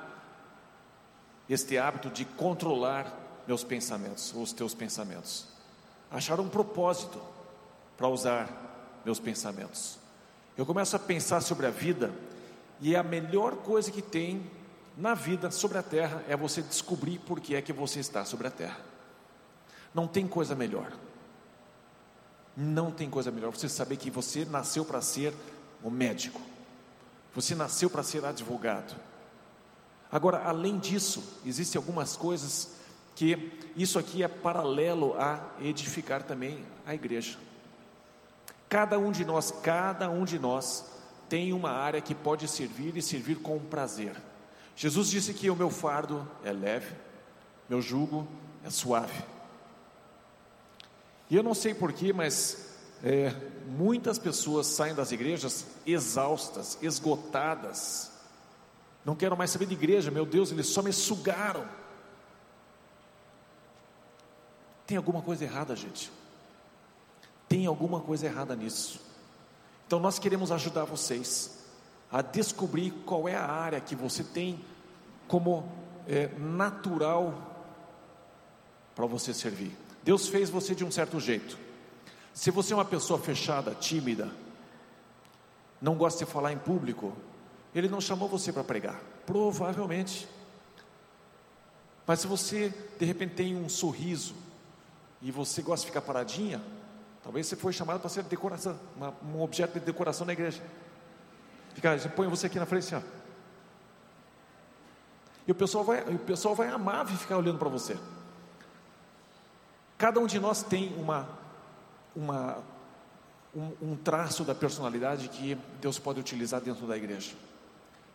este 1.50 1.76
hábito 1.76 2.08
de 2.08 2.24
controlar 2.24 3.12
meus 3.44 3.64
pensamentos, 3.64 4.32
os 4.36 4.52
teus 4.52 4.72
pensamentos. 4.72 5.48
Achar 6.12 6.38
um 6.38 6.48
propósito 6.48 7.20
para 7.96 8.06
usar 8.06 9.00
meus 9.04 9.18
pensamentos. 9.18 9.98
Eu 10.56 10.64
começo 10.64 10.94
a 10.94 11.00
pensar 11.00 11.40
sobre 11.40 11.66
a 11.66 11.70
vida 11.70 12.12
e 12.80 12.94
a 12.94 13.02
melhor 13.02 13.56
coisa 13.56 13.90
que 13.90 14.02
tem 14.02 14.50
na 14.96 15.14
vida 15.14 15.50
sobre 15.50 15.78
a 15.78 15.82
terra 15.82 16.22
é 16.28 16.36
você 16.36 16.62
descobrir 16.62 17.18
por 17.18 17.40
que 17.40 17.54
é 17.54 17.62
que 17.62 17.72
você 17.72 18.00
está 18.00 18.24
sobre 18.24 18.46
a 18.46 18.50
terra. 18.50 18.80
Não 19.94 20.06
tem 20.06 20.26
coisa 20.26 20.54
melhor. 20.54 20.92
Não 22.56 22.90
tem 22.90 23.10
coisa 23.10 23.30
melhor 23.30 23.50
você 23.50 23.68
saber 23.68 23.96
que 23.96 24.10
você 24.10 24.44
nasceu 24.44 24.84
para 24.84 25.00
ser 25.00 25.34
o 25.82 25.90
médico 25.90 26.40
você 27.36 27.54
nasceu 27.54 27.90
para 27.90 28.02
ser 28.02 28.24
advogado. 28.24 28.96
Agora, 30.10 30.42
além 30.44 30.78
disso, 30.78 31.22
existem 31.44 31.78
algumas 31.78 32.16
coisas 32.16 32.70
que 33.14 33.52
isso 33.76 33.98
aqui 33.98 34.22
é 34.22 34.28
paralelo 34.28 35.14
a 35.18 35.40
edificar 35.60 36.22
também 36.22 36.64
a 36.86 36.94
igreja. 36.94 37.36
Cada 38.70 38.98
um 38.98 39.12
de 39.12 39.22
nós, 39.22 39.50
cada 39.50 40.08
um 40.08 40.24
de 40.24 40.38
nós 40.38 40.86
tem 41.28 41.52
uma 41.52 41.70
área 41.70 42.00
que 42.00 42.14
pode 42.14 42.46
servir 42.48 42.96
e 42.96 43.02
servir 43.02 43.36
com 43.36 43.58
prazer. 43.58 44.14
Jesus 44.74 45.10
disse 45.10 45.32
que 45.34 45.50
o 45.50 45.56
meu 45.56 45.70
fardo 45.70 46.28
é 46.44 46.52
leve, 46.52 46.94
meu 47.68 47.80
jugo 47.80 48.26
é 48.64 48.70
suave. 48.70 49.24
E 51.28 51.36
eu 51.36 51.42
não 51.42 51.54
sei 51.54 51.74
porquê, 51.74 52.12
mas 52.12 52.76
é, 53.02 53.34
muitas 53.66 54.18
pessoas 54.18 54.66
saem 54.66 54.94
das 54.94 55.12
igrejas 55.12 55.66
exaustas, 55.84 56.78
esgotadas. 56.80 58.12
Não 59.04 59.16
quero 59.16 59.36
mais 59.36 59.50
saber 59.50 59.66
de 59.66 59.74
igreja, 59.74 60.10
meu 60.10 60.26
Deus, 60.26 60.50
eles 60.50 60.66
só 60.66 60.82
me 60.82 60.92
sugaram. 60.92 61.66
Tem 64.86 64.96
alguma 64.96 65.22
coisa 65.22 65.44
errada, 65.44 65.74
gente. 65.74 66.12
Tem 67.48 67.66
alguma 67.66 68.00
coisa 68.00 68.26
errada 68.26 68.54
nisso. 68.54 69.00
Então 69.86 70.00
nós 70.00 70.18
queremos 70.18 70.50
ajudar 70.50 70.84
vocês. 70.84 71.54
a 72.10 72.22
descobrir 72.22 72.92
qual 73.04 73.28
é 73.28 73.34
a 73.34 73.44
área 73.44 73.80
que 73.80 73.96
você 73.96 74.22
tem 74.22 74.60
como 75.26 75.68
é, 76.06 76.28
natural 76.38 77.34
para 78.94 79.06
você 79.06 79.34
servir. 79.34 79.76
Deus 80.04 80.28
fez 80.28 80.48
você 80.48 80.74
de 80.74 80.84
um 80.84 80.90
certo 80.90 81.18
jeito. 81.18 81.58
Se 82.32 82.50
você 82.50 82.72
é 82.72 82.76
uma 82.76 82.84
pessoa 82.84 83.18
fechada, 83.18 83.74
tímida, 83.74 84.30
não 85.80 85.96
gosta 85.96 86.24
de 86.24 86.30
falar 86.30 86.52
em 86.52 86.58
público, 86.58 87.12
Ele 87.74 87.88
não 87.88 88.00
chamou 88.00 88.28
você 88.28 88.52
para 88.52 88.62
pregar, 88.62 89.00
provavelmente. 89.26 90.28
Mas 92.06 92.20
se 92.20 92.26
você 92.26 92.72
de 92.98 93.04
repente 93.04 93.34
tem 93.34 93.56
um 93.56 93.68
sorriso 93.68 94.34
e 95.20 95.32
você 95.32 95.60
gosta 95.60 95.84
de 95.84 95.90
ficar 95.90 96.02
paradinha, 96.02 96.62
talvez 97.26 97.48
você 97.48 97.56
foi 97.56 97.72
chamado 97.72 97.98
para 97.98 98.08
ser 98.08 98.22
decoração, 98.22 98.78
uma, 98.94 99.12
um 99.24 99.42
objeto 99.42 99.80
de 99.80 99.84
decoração 99.84 100.24
na 100.24 100.32
igreja. 100.32 100.62
Fica, 101.74 101.98
põe 102.14 102.28
você 102.28 102.46
aqui 102.46 102.56
na 102.56 102.66
frente, 102.66 102.94
assim, 102.94 103.04
ó. 103.04 103.16
E 105.44 105.50
o 105.50 105.54
pessoal 105.56 105.82
vai, 105.82 106.02
o 106.02 106.20
pessoal 106.20 106.54
vai 106.54 106.68
amar 106.68 107.04
ficar 107.08 107.36
olhando 107.36 107.58
para 107.58 107.68
você. 107.68 107.98
Cada 109.98 110.20
um 110.20 110.26
de 110.26 110.38
nós 110.38 110.62
tem 110.62 110.94
uma, 110.96 111.28
uma, 112.14 112.62
um, 113.52 113.72
um 113.82 113.96
traço 113.96 114.44
da 114.44 114.54
personalidade 114.54 115.28
que 115.28 115.56
Deus 115.80 115.98
pode 115.98 116.20
utilizar 116.20 116.60
dentro 116.60 116.86
da 116.86 116.96
igreja. 116.96 117.34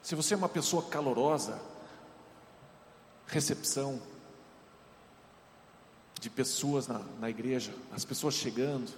Se 0.01 0.15
você 0.15 0.35
é 0.35 0.37
uma 0.37 0.47
pessoa 0.47 0.83
calorosa, 0.83 1.59
recepção 3.27 4.01
de 6.21 6.29
pessoas 6.29 6.87
na, 6.87 7.01
na 7.19 7.29
igreja, 7.29 7.73
as 7.91 8.05
pessoas 8.05 8.35
chegando, 8.35 8.89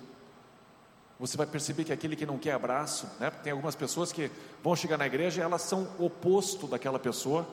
você 1.17 1.37
vai 1.37 1.47
perceber 1.47 1.85
que 1.85 1.93
aquele 1.93 2.17
que 2.17 2.25
não 2.25 2.37
quer 2.37 2.51
abraço, 2.51 3.07
né? 3.17 3.31
Tem 3.31 3.53
algumas 3.53 3.75
pessoas 3.75 4.11
que 4.11 4.29
vão 4.61 4.75
chegar 4.75 4.97
na 4.97 5.07
igreja 5.07 5.39
e 5.39 5.43
elas 5.43 5.61
são 5.61 5.87
o 5.97 6.05
oposto 6.05 6.67
daquela 6.67 6.99
pessoa 6.99 7.47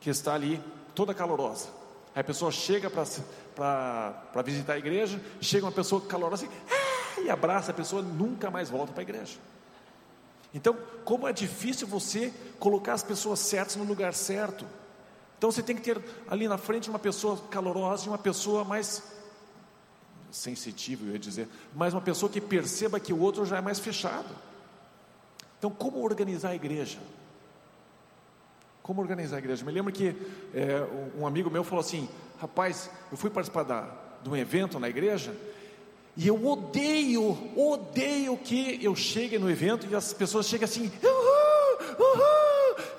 que 0.00 0.08
está 0.08 0.32
ali 0.32 0.58
toda 0.94 1.12
calorosa. 1.12 1.68
Aí 2.14 2.22
a 2.22 2.24
pessoa 2.24 2.50
chega 2.50 2.88
para 2.88 4.42
visitar 4.42 4.72
a 4.72 4.78
igreja, 4.78 5.20
chega 5.42 5.66
uma 5.66 5.72
pessoa 5.72 6.00
calorosa 6.00 6.46
assim, 6.46 6.54
ah, 6.70 7.20
e 7.20 7.28
abraça 7.28 7.72
a 7.72 7.74
pessoa, 7.74 8.00
nunca 8.00 8.50
mais 8.50 8.70
volta 8.70 8.92
para 8.94 9.02
a 9.02 9.04
igreja. 9.04 9.36
Então, 10.54 10.74
como 11.04 11.28
é 11.28 11.34
difícil 11.34 11.86
você 11.86 12.32
colocar 12.58 12.94
as 12.94 13.02
pessoas 13.02 13.40
certas 13.40 13.76
no 13.76 13.84
lugar 13.84 14.14
certo. 14.14 14.64
Então 15.40 15.50
você 15.50 15.62
tem 15.62 15.74
que 15.74 15.80
ter 15.80 15.98
ali 16.28 16.46
na 16.46 16.58
frente 16.58 16.90
uma 16.90 16.98
pessoa 16.98 17.34
calorosa 17.50 18.04
e 18.04 18.08
uma 18.10 18.18
pessoa 18.18 18.62
mais 18.62 19.02
sensitível, 20.30 21.06
eu 21.06 21.12
ia 21.14 21.18
dizer, 21.18 21.48
mas 21.74 21.94
uma 21.94 22.02
pessoa 22.02 22.30
que 22.30 22.42
perceba 22.42 23.00
que 23.00 23.10
o 23.10 23.18
outro 23.18 23.46
já 23.46 23.56
é 23.56 23.60
mais 23.62 23.78
fechado. 23.78 24.28
Então, 25.58 25.70
como 25.70 26.04
organizar 26.04 26.50
a 26.50 26.54
igreja? 26.54 26.98
Como 28.82 29.00
organizar 29.00 29.36
a 29.36 29.38
igreja? 29.38 29.64
Me 29.64 29.72
lembro 29.72 29.90
que 29.90 30.14
é, 30.52 30.86
um 31.18 31.26
amigo 31.26 31.50
meu 31.50 31.64
falou 31.64 31.80
assim: 31.80 32.06
rapaz, 32.38 32.90
eu 33.10 33.16
fui 33.16 33.30
participar 33.30 33.62
da, 33.62 33.88
de 34.22 34.28
um 34.28 34.36
evento 34.36 34.78
na 34.78 34.90
igreja 34.90 35.34
e 36.18 36.28
eu 36.28 36.46
odeio, 36.46 37.50
odeio 37.56 38.36
que 38.36 38.78
eu 38.84 38.94
chegue 38.94 39.38
no 39.38 39.50
evento 39.50 39.86
e 39.90 39.96
as 39.96 40.12
pessoas 40.12 40.46
cheguem 40.46 40.66
assim, 40.66 40.92
uhul, 41.02 41.96
uhul, 41.98 42.49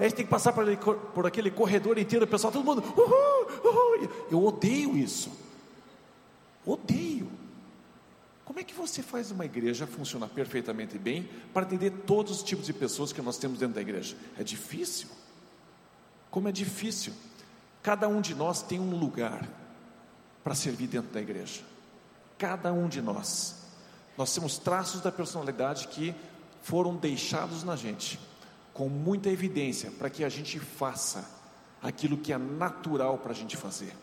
Aí 0.02 0.10
você 0.10 0.16
tem 0.16 0.26
que 0.26 0.32
passar 0.32 0.52
por, 0.52 0.66
por 1.14 1.28
aquele 1.28 1.52
corredor 1.52 2.00
inteiro, 2.00 2.26
o 2.26 2.28
pessoal, 2.28 2.52
todo 2.52 2.66
mundo, 2.66 2.82
uhul, 2.98 3.62
uhul. 3.64 4.10
Eu 4.32 4.44
odeio 4.44 4.98
isso. 4.98 5.32
Odeio. 6.66 7.32
Como 8.44 8.60
é 8.60 8.64
que 8.64 8.74
você 8.74 9.04
faz 9.04 9.30
uma 9.30 9.46
igreja 9.46 9.86
funcionar 9.86 10.28
perfeitamente 10.30 10.98
bem 10.98 11.30
para 11.54 11.68
atender 11.68 11.92
todos 12.08 12.38
os 12.38 12.44
tipos 12.44 12.66
de 12.66 12.74
pessoas 12.74 13.14
que 13.14 13.22
nós 13.22 13.38
temos 13.38 13.60
dentro 13.60 13.76
da 13.76 13.82
igreja? 13.82 14.18
É 14.40 14.44
difícil. 14.44 15.08
Como 16.32 16.48
é 16.48 16.52
difícil. 16.52 17.14
Cada 17.84 18.08
um 18.08 18.22
de 18.22 18.34
nós 18.34 18.64
tem 18.64 18.80
um 18.80 18.98
lugar 18.98 19.48
para 20.44 20.56
servir 20.56 20.88
dentro 20.88 21.12
da 21.12 21.22
igreja. 21.22 21.62
Cada 22.40 22.74
um 22.74 22.90
de 22.90 23.04
nós. 23.04 23.56
Nós 24.18 24.34
temos 24.34 24.58
traços 24.58 25.00
da 25.00 25.12
personalidade 25.12 25.90
que 25.90 26.16
foram 26.64 26.96
deixados 26.96 27.64
na 27.64 27.76
gente 27.76 28.20
com 28.74 28.88
muita 28.88 29.30
evidência 29.30 29.92
para 29.92 30.10
que 30.10 30.24
a 30.24 30.30
gente 30.30 30.60
faça 30.60 31.30
aquilo 31.82 32.18
que 32.18 32.32
é 32.32 32.38
natural 32.38 33.18
para 33.18 33.32
a 33.32 33.36
gente 33.36 33.58
fazer. 33.58 33.94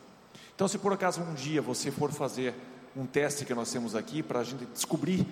Então, 0.55 0.67
se 0.67 0.79
por 0.79 0.93
acaso 0.93 1.21
um 1.21 1.35
dia 1.35 1.63
você 1.63 1.91
for 1.91 2.11
fazer 2.13 2.55
um 2.97 3.07
teste 3.07 3.45
que 3.45 3.55
nós 3.55 3.71
temos 3.71 3.95
aqui 3.95 4.23
para 4.23 4.41
a 4.41 4.45
gente 4.45 4.65
descobrir 4.67 5.27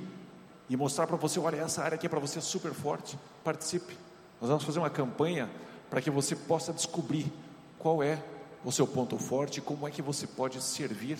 e 0.68 0.76
mostrar 0.76 1.07
para 1.07 1.16
você, 1.16 1.39
olha, 1.41 1.57
essa 1.57 1.82
área 1.82 1.97
aqui 1.97 2.07
é 2.07 2.09
para 2.09 2.20
você 2.20 2.41
super 2.41 2.72
forte, 2.72 3.18
participe. 3.43 3.97
Nós 4.41 4.49
vamos 4.49 4.64
fazer 4.64 4.78
uma 4.78 4.91
campanha 4.91 5.51
para 5.91 6.01
que 6.01 6.11
você 6.11 6.37
possa 6.37 6.72
descobrir 6.72 7.32
qual 7.78 8.03
é 8.03 8.22
o 8.64 8.72
seu 8.72 8.87
ponto 8.87 9.18
forte 9.18 9.59
e 9.59 9.61
como 9.61 9.87
é 9.87 9.91
que 9.91 10.03
você 10.03 10.26
pode 10.26 10.61
servir 10.62 11.18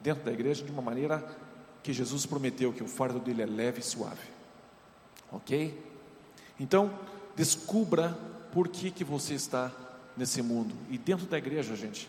dentro 0.00 0.24
da 0.24 0.32
igreja 0.32 0.64
de 0.64 0.70
uma 0.70 0.82
maneira 0.82 1.24
que 1.82 1.92
Jesus 1.92 2.26
prometeu 2.26 2.72
que 2.72 2.82
o 2.82 2.88
fardo 2.88 3.18
dele 3.18 3.42
é 3.42 3.46
leve 3.46 3.80
e 3.80 3.82
suave. 3.82 4.28
OK? 5.30 5.92
Então, 6.60 6.90
descubra 7.36 8.16
por 8.52 8.68
que, 8.68 8.90
que 8.90 9.04
você 9.04 9.34
está 9.34 9.70
nesse 10.16 10.42
mundo. 10.42 10.74
E 10.90 10.98
dentro 10.98 11.26
da 11.26 11.38
igreja, 11.38 11.74
gente, 11.74 12.08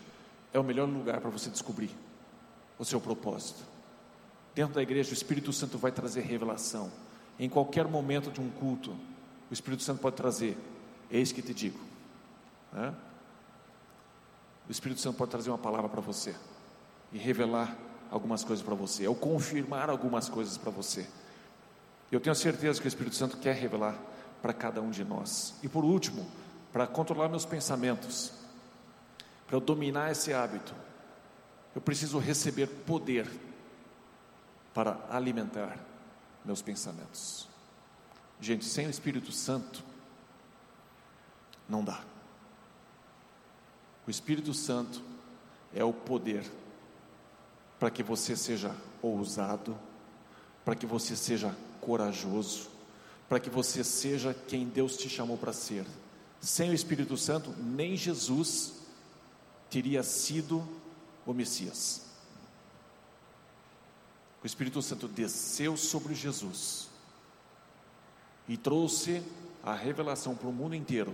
é 0.52 0.58
o 0.58 0.64
melhor 0.64 0.88
lugar 0.88 1.20
para 1.20 1.30
você 1.30 1.50
descobrir 1.50 1.90
o 2.78 2.84
seu 2.84 3.00
propósito. 3.00 3.64
Dentro 4.54 4.74
da 4.74 4.82
igreja, 4.82 5.10
o 5.10 5.14
Espírito 5.14 5.52
Santo 5.52 5.78
vai 5.78 5.90
trazer 5.90 6.20
revelação. 6.20 6.90
Em 7.38 7.48
qualquer 7.48 7.88
momento 7.88 8.30
de 8.30 8.40
um 8.40 8.50
culto, 8.50 8.90
o 9.50 9.52
Espírito 9.52 9.82
Santo 9.82 10.00
pode 10.00 10.16
trazer: 10.16 10.56
Eis 11.10 11.32
que 11.32 11.42
te 11.42 11.52
digo. 11.52 11.80
Né? 12.72 12.94
O 14.68 14.70
Espírito 14.70 15.00
Santo 15.00 15.16
pode 15.16 15.30
trazer 15.30 15.50
uma 15.50 15.58
palavra 15.58 15.88
para 15.88 16.00
você 16.00 16.34
e 17.12 17.18
revelar 17.18 17.76
algumas 18.10 18.44
coisas 18.44 18.64
para 18.64 18.74
você, 18.74 19.08
ou 19.08 19.14
confirmar 19.14 19.90
algumas 19.90 20.28
coisas 20.28 20.56
para 20.56 20.70
você. 20.70 21.06
Eu 22.12 22.20
tenho 22.20 22.34
certeza 22.34 22.80
que 22.80 22.86
o 22.86 22.88
Espírito 22.88 23.16
Santo 23.16 23.36
quer 23.38 23.56
revelar 23.56 23.98
para 24.44 24.52
cada 24.52 24.82
um 24.82 24.90
de 24.90 25.02
nós. 25.02 25.54
E 25.62 25.68
por 25.70 25.86
último, 25.86 26.30
para 26.70 26.86
controlar 26.86 27.30
meus 27.30 27.46
pensamentos, 27.46 28.30
para 29.46 29.56
eu 29.56 29.60
dominar 29.60 30.12
esse 30.12 30.34
hábito, 30.34 30.74
eu 31.74 31.80
preciso 31.80 32.18
receber 32.18 32.66
poder 32.66 33.26
para 34.74 35.00
alimentar 35.08 35.78
meus 36.44 36.60
pensamentos. 36.60 37.48
Gente, 38.38 38.66
sem 38.66 38.86
o 38.86 38.90
Espírito 38.90 39.32
Santo, 39.32 39.82
não 41.66 41.82
dá. 41.82 42.02
O 44.06 44.10
Espírito 44.10 44.52
Santo 44.52 45.02
é 45.74 45.82
o 45.82 45.92
poder 45.94 46.44
para 47.80 47.90
que 47.90 48.02
você 48.02 48.36
seja 48.36 48.76
ousado, 49.00 49.74
para 50.66 50.74
que 50.74 50.84
você 50.84 51.16
seja 51.16 51.56
corajoso, 51.80 52.73
para 53.34 53.40
que 53.40 53.50
você 53.50 53.82
seja 53.82 54.32
quem 54.32 54.64
Deus 54.64 54.96
te 54.96 55.08
chamou 55.08 55.36
para 55.36 55.52
ser. 55.52 55.84
Sem 56.40 56.70
o 56.70 56.72
Espírito 56.72 57.16
Santo, 57.16 57.52
nem 57.58 57.96
Jesus 57.96 58.74
teria 59.68 60.04
sido 60.04 60.64
o 61.26 61.34
Messias. 61.34 62.02
O 64.40 64.46
Espírito 64.46 64.80
Santo 64.80 65.08
desceu 65.08 65.76
sobre 65.76 66.14
Jesus 66.14 66.88
e 68.46 68.56
trouxe 68.56 69.20
a 69.64 69.74
revelação 69.74 70.36
para 70.36 70.48
o 70.48 70.52
mundo 70.52 70.76
inteiro 70.76 71.12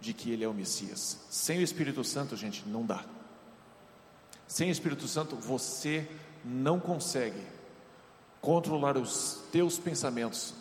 de 0.00 0.14
que 0.14 0.30
ele 0.30 0.44
é 0.44 0.48
o 0.48 0.54
Messias. 0.54 1.18
Sem 1.30 1.58
o 1.58 1.62
Espírito 1.62 2.04
Santo, 2.04 2.36
gente, 2.36 2.62
não 2.64 2.86
dá. 2.86 3.04
Sem 4.46 4.68
o 4.68 4.72
Espírito 4.72 5.08
Santo, 5.08 5.34
você 5.34 6.08
não 6.44 6.78
consegue 6.78 7.44
controlar 8.40 8.96
os 8.96 9.42
teus 9.50 9.80
pensamentos 9.80 10.59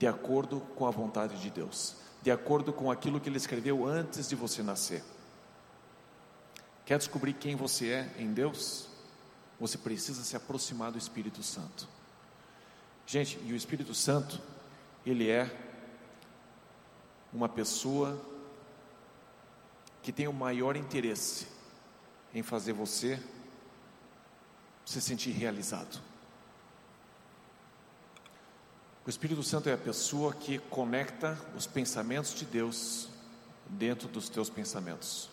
de 0.00 0.06
acordo 0.06 0.60
com 0.76 0.86
a 0.86 0.90
vontade 0.90 1.38
de 1.42 1.50
Deus, 1.50 1.94
de 2.22 2.30
acordo 2.30 2.72
com 2.72 2.90
aquilo 2.90 3.20
que 3.20 3.28
Ele 3.28 3.36
escreveu 3.36 3.86
antes 3.86 4.30
de 4.30 4.34
você 4.34 4.62
nascer. 4.62 5.04
Quer 6.86 6.96
descobrir 6.96 7.34
quem 7.34 7.54
você 7.54 7.90
é 7.90 8.14
em 8.18 8.32
Deus? 8.32 8.88
Você 9.60 9.76
precisa 9.76 10.24
se 10.24 10.34
aproximar 10.34 10.90
do 10.90 10.96
Espírito 10.96 11.42
Santo. 11.42 11.86
Gente, 13.06 13.38
e 13.44 13.52
o 13.52 13.56
Espírito 13.56 13.92
Santo, 13.92 14.40
ele 15.04 15.28
é 15.28 15.54
uma 17.30 17.46
pessoa 17.46 18.18
que 20.02 20.10
tem 20.10 20.26
o 20.26 20.32
maior 20.32 20.76
interesse 20.76 21.46
em 22.32 22.42
fazer 22.42 22.72
você 22.72 23.22
se 24.82 24.98
sentir 24.98 25.32
realizado. 25.32 26.00
O 29.06 29.08
Espírito 29.08 29.42
Santo 29.42 29.68
é 29.68 29.72
a 29.72 29.78
pessoa 29.78 30.34
que 30.34 30.58
conecta 30.58 31.38
os 31.56 31.66
pensamentos 31.66 32.34
de 32.34 32.44
Deus 32.44 33.08
dentro 33.66 34.06
dos 34.08 34.28
teus 34.28 34.50
pensamentos. 34.50 35.30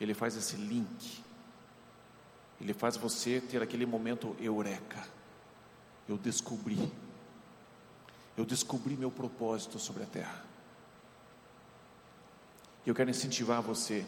Ele 0.00 0.14
faz 0.14 0.36
esse 0.36 0.56
link. 0.56 1.24
Ele 2.60 2.72
faz 2.72 2.96
você 2.96 3.40
ter 3.40 3.60
aquele 3.60 3.84
momento 3.84 4.36
eureka. 4.40 5.04
Eu 6.08 6.16
descobri. 6.16 6.92
Eu 8.36 8.44
descobri 8.44 8.96
meu 8.96 9.10
propósito 9.10 9.80
sobre 9.80 10.04
a 10.04 10.06
terra. 10.06 10.44
Eu 12.86 12.94
quero 12.94 13.10
incentivar 13.10 13.60
você 13.60 14.06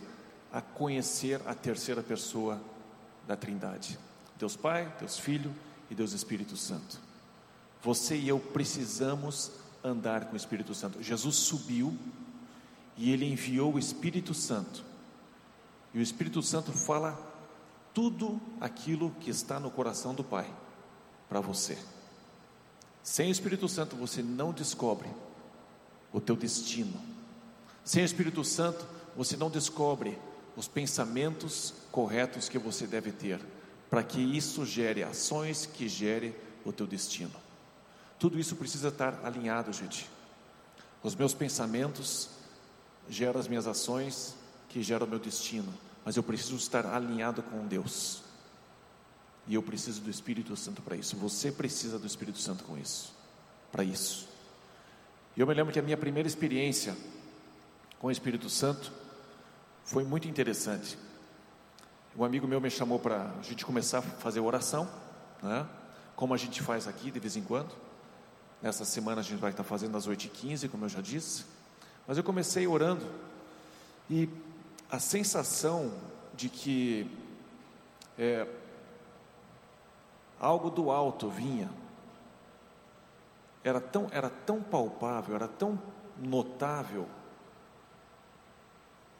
a 0.52 0.60
conhecer 0.60 1.40
a 1.46 1.54
terceira 1.54 2.02
pessoa 2.02 2.60
da 3.26 3.36
Trindade: 3.36 3.98
Deus 4.38 4.56
Pai, 4.56 4.92
Deus 5.00 5.18
Filho 5.18 5.52
e 5.90 5.94
Deus 5.96 6.12
Espírito 6.12 6.56
Santo. 6.56 7.09
Você 7.82 8.16
e 8.16 8.28
eu 8.28 8.38
precisamos 8.38 9.52
andar 9.82 10.26
com 10.26 10.34
o 10.34 10.36
Espírito 10.36 10.74
Santo. 10.74 11.02
Jesus 11.02 11.36
subiu 11.36 11.96
e 12.96 13.10
ele 13.12 13.24
enviou 13.24 13.74
o 13.74 13.78
Espírito 13.78 14.34
Santo. 14.34 14.84
E 15.94 15.98
o 15.98 16.02
Espírito 16.02 16.42
Santo 16.42 16.72
fala 16.72 17.18
tudo 17.94 18.40
aquilo 18.60 19.10
que 19.20 19.30
está 19.30 19.58
no 19.58 19.70
coração 19.70 20.14
do 20.14 20.22
Pai 20.22 20.46
para 21.28 21.40
você. 21.40 21.78
Sem 23.02 23.28
o 23.28 23.32
Espírito 23.32 23.68
Santo 23.68 23.96
você 23.96 24.22
não 24.22 24.52
descobre 24.52 25.08
o 26.12 26.20
teu 26.20 26.36
destino. 26.36 27.00
Sem 27.84 28.02
o 28.02 28.04
Espírito 28.04 28.44
Santo 28.44 28.86
você 29.16 29.36
não 29.36 29.50
descobre 29.50 30.18
os 30.56 30.68
pensamentos 30.68 31.72
corretos 31.90 32.48
que 32.48 32.58
você 32.58 32.86
deve 32.86 33.12
ter, 33.12 33.40
para 33.88 34.02
que 34.02 34.20
isso 34.20 34.66
gere 34.66 35.02
ações 35.02 35.64
que 35.64 35.88
gere 35.88 36.34
o 36.64 36.72
teu 36.72 36.86
destino. 36.86 37.32
Tudo 38.20 38.38
isso 38.38 38.54
precisa 38.54 38.88
estar 38.88 39.18
alinhado, 39.24 39.72
gente. 39.72 40.06
Os 41.02 41.14
meus 41.14 41.32
pensamentos 41.32 42.28
geram 43.08 43.40
as 43.40 43.48
minhas 43.48 43.66
ações, 43.66 44.36
que 44.68 44.82
geram 44.82 45.06
o 45.06 45.08
meu 45.08 45.18
destino, 45.18 45.72
mas 46.04 46.16
eu 46.16 46.22
preciso 46.22 46.54
estar 46.56 46.84
alinhado 46.84 47.42
com 47.42 47.66
Deus. 47.66 48.22
E 49.46 49.54
eu 49.54 49.62
preciso 49.62 50.02
do 50.02 50.10
Espírito 50.10 50.54
Santo 50.54 50.82
para 50.82 50.94
isso. 50.94 51.16
Você 51.16 51.50
precisa 51.50 51.98
do 51.98 52.06
Espírito 52.06 52.36
Santo 52.38 52.62
com 52.64 52.76
isso, 52.76 53.12
para 53.72 53.82
isso. 53.82 54.28
E 55.34 55.40
eu 55.40 55.46
me 55.46 55.54
lembro 55.54 55.72
que 55.72 55.78
a 55.78 55.82
minha 55.82 55.96
primeira 55.96 56.28
experiência 56.28 56.94
com 57.98 58.08
o 58.08 58.10
Espírito 58.10 58.50
Santo 58.50 58.92
foi 59.82 60.04
muito 60.04 60.28
interessante. 60.28 60.98
Um 62.14 62.22
amigo 62.22 62.46
meu 62.46 62.60
me 62.60 62.70
chamou 62.70 62.98
para 62.98 63.32
a 63.38 63.42
gente 63.42 63.64
começar 63.64 64.00
a 64.00 64.02
fazer 64.02 64.40
oração, 64.40 64.86
né? 65.42 65.66
como 66.14 66.34
a 66.34 66.36
gente 66.36 66.60
faz 66.62 66.86
aqui 66.86 67.10
de 67.10 67.18
vez 67.18 67.34
em 67.34 67.42
quando. 67.42 67.74
Nessa 68.62 68.84
semana 68.84 69.20
a 69.20 69.24
gente 69.24 69.38
vai 69.38 69.50
estar 69.50 69.64
fazendo 69.64 69.96
às 69.96 70.06
8h15, 70.06 70.68
como 70.68 70.84
eu 70.84 70.88
já 70.88 71.00
disse. 71.00 71.44
Mas 72.06 72.18
eu 72.18 72.24
comecei 72.24 72.66
orando 72.66 73.06
e 74.08 74.28
a 74.90 74.98
sensação 74.98 75.92
de 76.34 76.48
que 76.48 77.10
é, 78.18 78.46
algo 80.38 80.68
do 80.68 80.90
alto 80.90 81.30
vinha 81.30 81.70
era 83.62 83.80
tão, 83.80 84.08
era 84.10 84.28
tão 84.28 84.62
palpável, 84.62 85.34
era 85.34 85.48
tão 85.48 85.80
notável. 86.18 87.06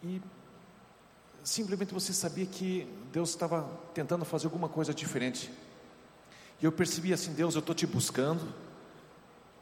E 0.03 0.20
simplesmente 1.45 1.95
você 1.95 2.12
sabia 2.12 2.47
que 2.47 2.86
Deus 3.12 3.30
estava 3.30 3.68
tentando 3.95 4.24
fazer 4.24 4.47
alguma 4.47 4.68
coisa 4.68 4.93
diferente. 4.93 5.51
E 6.61 6.64
eu 6.64 6.72
percebi 6.72 7.12
assim: 7.12 7.32
Deus, 7.32 7.55
eu 7.55 7.61
estou 7.61 7.74
te 7.74 7.86
buscando 7.86 8.70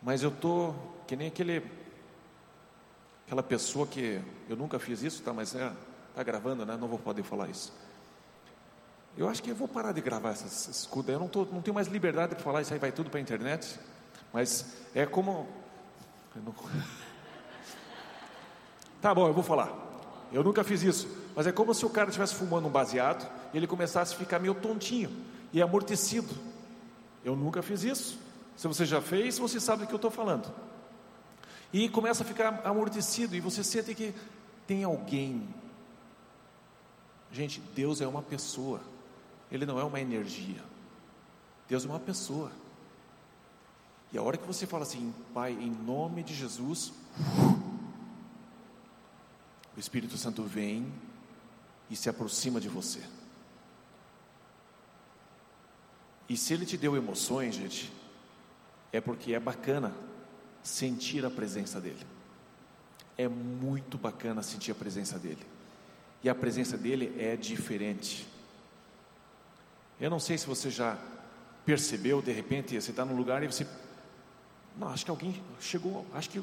mas 0.03 0.23
eu 0.23 0.31
tô 0.31 0.75
que 1.07 1.17
nem 1.17 1.29
aquele 1.29 1.63
aquela 3.27 3.43
pessoa 3.43 3.87
que 3.87 4.21
eu 4.49 4.57
nunca 4.57 4.79
fiz 4.79 5.03
isso, 5.03 5.23
tá? 5.23 5.33
Mas 5.33 5.55
é, 5.55 5.71
tá 6.15 6.23
gravando, 6.23 6.65
né? 6.65 6.77
Não 6.81 6.89
vou 6.89 6.99
poder 6.99 7.23
falar 7.23 7.49
isso. 7.49 7.73
Eu 9.17 9.29
acho 9.29 9.43
que 9.43 9.51
eu 9.51 9.55
vou 9.55 9.69
parar 9.69 9.93
de 9.93 10.01
gravar 10.01 10.31
essas 10.31 10.69
escudas. 10.69 11.13
Eu 11.13 11.19
não, 11.19 11.29
tô, 11.29 11.45
não 11.45 11.61
tenho 11.61 11.75
mais 11.75 11.89
liberdade 11.89 12.35
para 12.35 12.45
falar 12.45 12.63
isso 12.63 12.73
aí, 12.73 12.79
vai 12.79 12.93
tudo 12.93 13.11
para 13.11 13.19
a 13.19 13.21
internet. 13.21 13.79
Mas 14.33 14.65
é 14.95 15.05
como. 15.05 15.47
Não... 16.35 16.55
Tá 19.01 19.15
bom, 19.15 19.29
eu 19.29 19.33
vou 19.33 19.45
falar. 19.45 19.73
Eu 20.33 20.43
nunca 20.43 20.65
fiz 20.65 20.83
isso. 20.83 21.07
Mas 21.37 21.47
é 21.47 21.53
como 21.53 21.73
se 21.73 21.87
o 21.87 21.91
cara 21.91 22.09
estivesse 22.09 22.35
fumando 22.35 22.67
um 22.67 22.71
baseado 22.71 23.31
e 23.55 23.57
ele 23.57 23.67
começasse 23.67 24.13
a 24.13 24.19
ficar 24.19 24.41
meio 24.41 24.55
tontinho 24.55 25.11
e 25.53 25.63
amortecido. 25.63 26.35
Eu 27.25 27.37
nunca 27.37 27.63
fiz 27.63 27.85
isso. 27.85 28.19
Se 28.59 28.67
você 28.67 28.85
já 28.85 29.01
fez, 29.01 29.39
você 29.39 29.61
sabe 29.61 29.85
do 29.85 29.87
que 29.87 29.95
eu 29.95 29.99
estou 29.99 30.11
falando. 30.11 30.53
E 31.73 31.89
começa 31.89 32.25
a 32.25 32.27
ficar 32.27 32.61
amortecido 32.67 33.37
e 33.37 33.41
você 33.41 33.63
sente 33.63 33.95
que 33.95 34.13
tem 34.67 34.83
alguém. 34.83 35.49
Gente, 37.31 37.61
Deus 37.73 38.01
é 38.01 38.07
uma 38.09 38.21
pessoa. 38.21 38.81
Ele 39.49 39.65
não 39.65 39.79
é 39.79 39.85
uma 39.85 40.01
energia. 40.01 40.61
Deus 41.69 41.85
é 41.85 41.89
uma 41.89 42.01
pessoa. 42.01 42.51
E 44.13 44.19
a 44.19 44.23
hora 44.23 44.37
que 44.37 44.47
você 44.47 44.67
fala 44.67 44.83
assim, 44.83 45.15
Pai, 45.33 45.53
em 45.53 45.71
nome 45.71 46.25
de 46.25 46.35
Jesus, 46.35 46.93
o 49.77 49.79
Espírito 49.79 50.19
Santo 50.19 50.43
vem 50.43 50.93
e 51.89 51.95
se 51.95 52.11
aproxima 52.11 52.61
de 52.61 52.69
você. 52.69 53.05
E 56.29 56.37
se 56.37 56.53
ele 56.53 56.67
te 56.67 56.77
deu 56.77 56.97
emoções, 56.97 57.55
gente, 57.55 57.97
é 58.93 59.01
porque 59.01 59.35
é 59.35 59.41
bacana 59.41 59.95
sentir 60.63 61.25
a 61.25 61.31
presença 61.31 61.81
dele. 61.81 62.07
É 63.17 63.29
muito 63.29 63.99
bacana 63.99 64.43
sentir 64.43 64.71
a 64.73 64.75
presença 64.75 65.19
dele. 65.19 65.45
E 66.23 66.29
a 66.29 66.35
presença 66.35 66.77
dele 66.77 67.15
é 67.19 67.37
diferente. 67.37 68.27
Eu 70.01 70.11
não 70.11 70.21
sei 70.21 70.39
se 70.39 70.47
você 70.47 70.71
já 70.71 70.97
percebeu, 71.65 72.23
de 72.23 72.33
repente, 72.33 72.81
você 72.81 72.91
está 72.91 73.05
num 73.05 73.17
lugar 73.17 73.43
e 73.43 73.47
você. 73.47 73.67
Não, 74.77 74.89
acho 74.89 75.05
que 75.05 75.11
alguém 75.11 75.43
chegou, 75.61 76.07
acho 76.15 76.31
que 76.31 76.41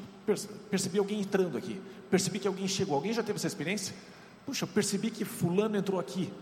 percebi 0.70 0.98
alguém 0.98 1.20
entrando 1.20 1.56
aqui. 1.56 1.80
Percebi 2.10 2.38
que 2.38 2.46
alguém 2.46 2.68
chegou. 2.68 2.94
Alguém 2.94 3.12
já 3.12 3.22
teve 3.22 3.36
essa 3.38 3.46
experiência? 3.46 3.94
Puxa, 4.44 4.66
percebi 4.66 5.10
que 5.10 5.24
Fulano 5.24 5.76
entrou 5.76 5.98
aqui. 5.98 6.32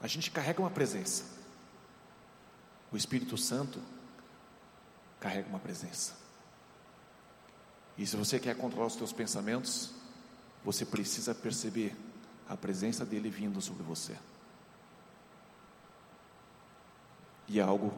A 0.00 0.06
gente 0.06 0.30
carrega 0.30 0.60
uma 0.60 0.70
presença. 0.70 1.24
O 2.92 2.96
Espírito 2.96 3.36
Santo 3.36 3.80
carrega 5.18 5.48
uma 5.48 5.58
presença. 5.58 6.14
E 7.96 8.06
se 8.06 8.16
você 8.16 8.38
quer 8.40 8.56
controlar 8.56 8.86
os 8.86 8.94
seus 8.94 9.12
pensamentos, 9.12 9.90
você 10.64 10.84
precisa 10.84 11.34
perceber 11.34 11.94
a 12.48 12.56
presença 12.56 13.04
dele 13.04 13.30
vindo 13.30 13.60
sobre 13.60 13.82
você. 13.82 14.16
E 17.46 17.58
é 17.58 17.62
algo 17.62 17.92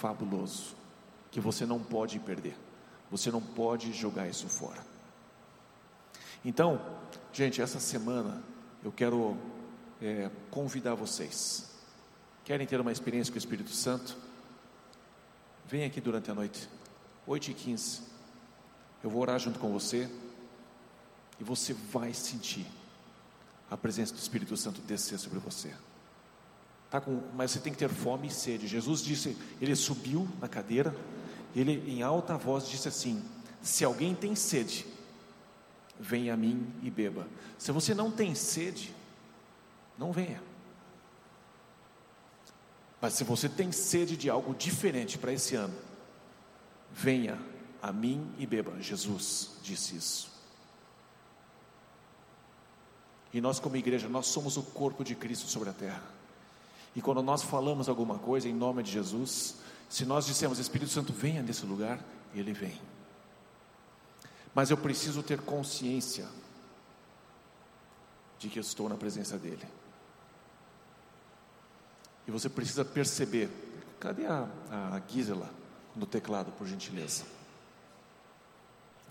fabuloso 0.00 0.74
que 1.30 1.40
você 1.40 1.66
não 1.66 1.82
pode 1.82 2.18
perder. 2.18 2.56
Você 3.10 3.30
não 3.30 3.42
pode 3.42 3.92
jogar 3.92 4.28
isso 4.28 4.48
fora. 4.48 4.84
Então, 6.44 6.80
gente, 7.32 7.60
essa 7.60 7.78
semana 7.78 8.42
eu 8.82 8.90
quero 8.90 9.36
é, 10.00 10.30
convidar 10.50 10.94
vocês. 10.94 11.70
Querem 12.44 12.66
ter 12.66 12.80
uma 12.80 12.90
experiência 12.90 13.32
com 13.32 13.36
o 13.36 13.38
Espírito 13.38 13.70
Santo? 13.70 14.16
Vem 15.72 15.84
aqui 15.84 16.02
durante 16.02 16.30
a 16.30 16.34
noite, 16.34 16.68
8 17.26 17.50
e 17.50 17.54
15. 17.54 18.02
Eu 19.02 19.08
vou 19.08 19.22
orar 19.22 19.38
junto 19.38 19.58
com 19.58 19.72
você 19.72 20.06
e 21.40 21.42
você 21.42 21.72
vai 21.72 22.12
sentir 22.12 22.66
a 23.70 23.74
presença 23.74 24.12
do 24.12 24.18
Espírito 24.18 24.54
Santo 24.54 24.82
descer 24.82 25.18
sobre 25.18 25.38
você. 25.38 25.74
Tá 26.90 27.00
com, 27.00 27.22
mas 27.34 27.52
você 27.52 27.58
tem 27.58 27.72
que 27.72 27.78
ter 27.78 27.88
fome 27.88 28.28
e 28.28 28.30
sede. 28.30 28.68
Jesus 28.68 29.00
disse, 29.00 29.34
ele 29.62 29.74
subiu 29.74 30.28
na 30.42 30.46
cadeira, 30.46 30.94
ele 31.56 31.82
em 31.90 32.02
alta 32.02 32.36
voz 32.36 32.68
disse 32.68 32.88
assim: 32.88 33.24
Se 33.62 33.82
alguém 33.82 34.14
tem 34.14 34.34
sede, 34.34 34.84
venha 35.98 36.34
a 36.34 36.36
mim 36.36 36.70
e 36.82 36.90
beba. 36.90 37.26
Se 37.56 37.72
você 37.72 37.94
não 37.94 38.10
tem 38.10 38.34
sede, 38.34 38.94
não 39.96 40.12
venha. 40.12 40.51
Mas 43.02 43.14
se 43.14 43.24
você 43.24 43.48
tem 43.48 43.72
sede 43.72 44.16
de 44.16 44.30
algo 44.30 44.54
diferente 44.54 45.18
para 45.18 45.32
esse 45.32 45.56
ano, 45.56 45.74
venha 46.92 47.36
a 47.82 47.92
mim 47.92 48.32
e 48.38 48.46
beba. 48.46 48.80
Jesus 48.80 49.56
disse 49.60 49.96
isso. 49.96 50.30
E 53.34 53.40
nós, 53.40 53.58
como 53.58 53.76
igreja, 53.76 54.08
nós 54.08 54.28
somos 54.28 54.56
o 54.56 54.62
corpo 54.62 55.02
de 55.02 55.16
Cristo 55.16 55.48
sobre 55.48 55.68
a 55.70 55.72
terra. 55.72 56.04
E 56.94 57.02
quando 57.02 57.20
nós 57.22 57.42
falamos 57.42 57.88
alguma 57.88 58.20
coisa 58.20 58.48
em 58.48 58.54
nome 58.54 58.84
de 58.84 58.92
Jesus, 58.92 59.56
se 59.88 60.04
nós 60.04 60.24
dissemos 60.24 60.60
Espírito 60.60 60.92
Santo, 60.92 61.12
venha 61.12 61.42
nesse 61.42 61.66
lugar, 61.66 61.98
ele 62.32 62.52
vem. 62.52 62.80
Mas 64.54 64.70
eu 64.70 64.76
preciso 64.76 65.24
ter 65.24 65.40
consciência 65.40 66.28
de 68.38 68.48
que 68.48 68.60
eu 68.60 68.62
estou 68.62 68.88
na 68.88 68.94
presença 68.94 69.36
dele. 69.36 69.66
E 72.26 72.30
você 72.30 72.48
precisa 72.48 72.84
perceber. 72.84 73.48
Cadê 73.98 74.26
a, 74.26 74.48
a 74.70 75.02
Gisela 75.08 75.50
no 75.94 76.06
teclado, 76.06 76.52
por 76.52 76.66
gentileza? 76.66 77.24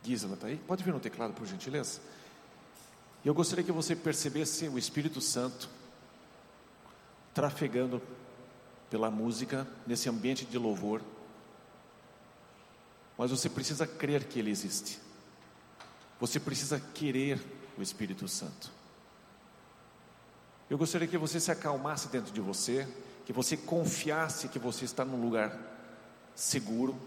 Gisela, 0.03 0.34
está 0.34 0.47
aí? 0.47 0.57
Pode 0.57 0.84
vir 0.84 0.93
no 0.93 0.99
teclado, 0.99 1.34
por 1.34 1.45
gentileza? 1.45 2.01
E 3.24 3.28
eu 3.28 3.34
gostaria 3.34 3.64
que 3.64 3.72
você 3.72 3.95
percebesse 3.95 4.68
o 4.68 4.78
Espírito 4.78 5.22
Santo 5.22 5.70
trafegando 7.34 8.01
pela 8.89 9.09
música, 9.09 9.68
nesse 9.88 10.09
ambiente 10.09 10.45
de 10.45 10.57
louvor. 10.57 11.01
Mas 13.18 13.32
você 13.32 13.49
precisa 13.49 13.86
crer 13.86 14.26
que 14.26 14.39
Ele 14.39 14.49
existe. 14.49 14.99
Você 16.20 16.39
precisa 16.39 16.80
querer 16.80 17.41
o 17.78 17.82
Espírito 17.82 18.28
Santo. 18.28 18.72
Eu 20.72 20.78
gostaria 20.78 21.05
que 21.05 21.17
você 21.17 21.38
se 21.38 21.51
acalmasse 21.51 22.07
dentro 22.07 22.32
de 22.32 22.39
você, 22.39 22.88
que 23.26 23.34
você 23.34 23.57
confiasse 23.57 24.47
que 24.47 24.57
você 24.57 24.86
está 24.86 25.03
num 25.03 25.22
lugar 25.22 25.53
seguro, 26.34 26.97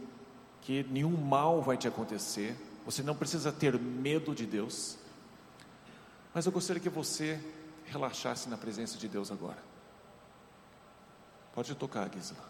que 0.60 0.84
nenhum 0.90 1.16
mal 1.16 1.62
vai 1.62 1.78
te 1.78 1.88
acontecer, 1.88 2.54
você 2.84 3.02
não 3.02 3.16
precisa 3.16 3.50
ter 3.50 3.80
medo 3.80 4.34
de 4.34 4.44
Deus. 4.44 4.98
Mas 6.34 6.44
eu 6.44 6.52
gostaria 6.52 6.78
que 6.78 6.90
você 6.90 7.40
relaxasse 7.86 8.50
na 8.50 8.58
presença 8.58 8.98
de 8.98 9.08
Deus 9.08 9.32
agora. 9.32 9.62
Pode 11.54 11.74
tocar, 11.74 12.10
Gisela. 12.12 12.44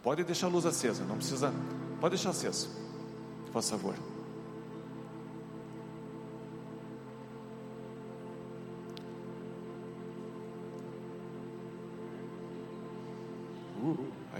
Pode 0.00 0.22
deixar 0.22 0.46
a 0.46 0.50
luz 0.50 0.64
acesa, 0.64 1.04
não 1.04 1.16
precisa. 1.16 1.52
Pode 2.00 2.14
deixar 2.14 2.30
aceso. 2.30 2.70
Por 3.52 3.60
favor. 3.60 3.96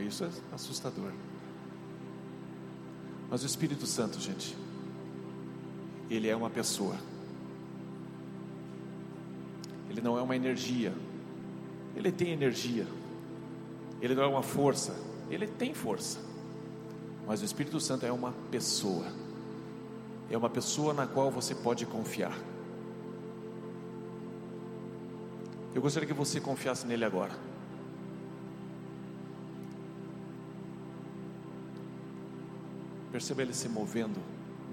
Isso 0.06 0.24
é 0.24 0.30
assustador. 0.52 1.12
Mas 3.30 3.42
o 3.42 3.46
Espírito 3.46 3.86
Santo, 3.86 4.20
gente, 4.20 4.56
ele 6.10 6.28
é 6.28 6.36
uma 6.36 6.50
pessoa. 6.50 6.96
Ele 9.88 10.00
não 10.00 10.18
é 10.18 10.22
uma 10.22 10.36
energia. 10.36 10.92
Ele 11.96 12.12
tem 12.12 12.30
energia. 12.30 12.86
Ele 14.00 14.14
não 14.14 14.22
é 14.22 14.26
uma 14.26 14.42
força. 14.42 14.94
Ele 15.30 15.46
tem 15.46 15.72
força. 15.72 16.18
Mas 17.26 17.40
o 17.40 17.44
Espírito 17.44 17.80
Santo 17.80 18.04
é 18.04 18.12
uma 18.12 18.32
pessoa. 18.50 19.06
É 20.30 20.36
uma 20.36 20.50
pessoa 20.50 20.92
na 20.92 21.06
qual 21.06 21.30
você 21.30 21.54
pode 21.54 21.86
confiar. 21.86 22.36
Eu 25.74 25.80
gostaria 25.80 26.06
que 26.06 26.14
você 26.14 26.40
confiasse 26.40 26.86
nele 26.86 27.04
agora. 27.04 27.51
Perceba 33.12 33.42
ele 33.42 33.52
se 33.52 33.68
movendo 33.68 34.18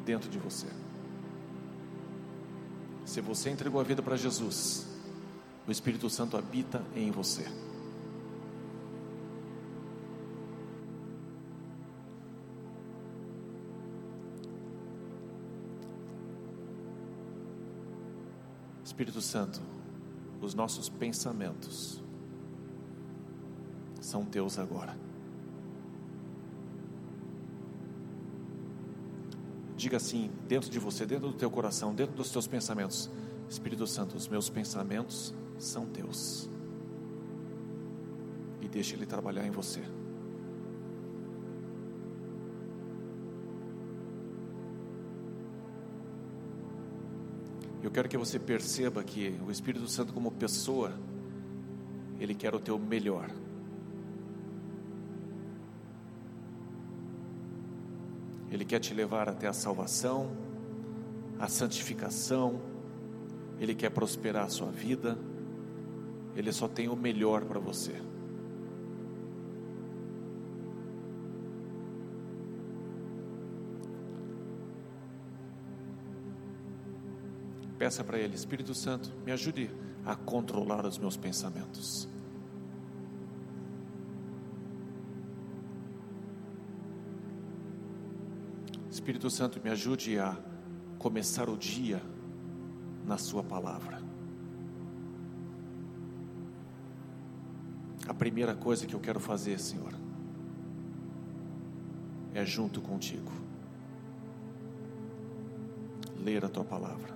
dentro 0.05 0.29
de 0.29 0.39
você. 0.39 0.67
Se 3.05 3.19
você 3.19 3.49
entregou 3.49 3.81
a 3.81 3.83
vida 3.83 4.01
para 4.01 4.15
Jesus, 4.15 4.87
o 5.67 5.71
Espírito 5.71 6.09
Santo 6.09 6.37
habita 6.37 6.81
em 6.95 7.11
você. 7.11 7.45
Espírito 18.83 19.21
Santo, 19.21 19.61
os 20.41 20.53
nossos 20.53 20.87
pensamentos 20.89 22.01
são 24.01 24.25
teus 24.25 24.57
agora. 24.57 24.97
Diga 29.79 29.95
assim, 29.95 30.29
dentro 30.45 30.69
de 30.69 30.77
você, 30.77 31.05
dentro 31.05 31.29
do 31.29 31.33
teu 31.33 31.49
coração, 31.49 31.95
dentro 31.95 32.13
dos 32.13 32.29
teus 32.29 32.45
pensamentos: 32.45 33.09
Espírito 33.49 33.87
Santo, 33.87 34.17
os 34.17 34.27
meus 34.27 34.49
pensamentos 34.49 35.33
são 35.57 35.85
teus. 35.85 36.49
E 38.59 38.67
deixe 38.67 38.93
Ele 38.93 39.05
trabalhar 39.05 39.47
em 39.47 39.51
você. 39.51 39.81
Eu 47.81 47.89
quero 47.89 48.09
que 48.09 48.17
você 48.17 48.37
perceba 48.37 49.01
que 49.01 49.39
o 49.47 49.49
Espírito 49.49 49.87
Santo, 49.87 50.11
como 50.11 50.29
pessoa, 50.29 50.91
Ele 52.19 52.35
quer 52.35 52.53
o 52.53 52.59
teu 52.59 52.77
melhor. 52.77 53.29
Ele 58.51 58.65
quer 58.65 58.79
te 58.79 58.93
levar 58.93 59.29
até 59.29 59.47
a 59.47 59.53
salvação, 59.53 60.31
a 61.37 61.47
santificação, 61.47 62.59
Ele 63.59 63.75
quer 63.75 63.89
prosperar 63.89 64.45
a 64.45 64.49
sua 64.49 64.71
vida, 64.71 65.17
Ele 66.35 66.51
só 66.51 66.67
tem 66.67 66.89
o 66.89 66.95
melhor 66.95 67.45
para 67.45 67.59
você. 67.59 67.95
Peça 77.77 78.03
para 78.03 78.19
Ele, 78.19 78.35
Espírito 78.35 78.75
Santo, 78.75 79.09
me 79.25 79.31
ajude 79.31 79.71
a 80.05 80.15
controlar 80.15 80.85
os 80.85 80.97
meus 80.97 81.15
pensamentos. 81.15 82.09
Espírito 89.09 89.31
Santo, 89.31 89.59
me 89.63 89.71
ajude 89.71 90.19
a 90.19 90.37
começar 90.99 91.49
o 91.49 91.57
dia 91.57 91.99
na 93.03 93.17
Sua 93.17 93.43
palavra. 93.43 93.99
A 98.07 98.13
primeira 98.13 98.53
coisa 98.53 98.85
que 98.85 98.93
eu 98.93 98.99
quero 98.99 99.19
fazer, 99.19 99.59
Senhor, 99.59 99.95
é 102.35 102.45
junto 102.45 102.81
contigo, 102.81 103.31
ler 106.23 106.45
a 106.45 106.47
Tua 106.47 106.63
palavra. 106.63 107.11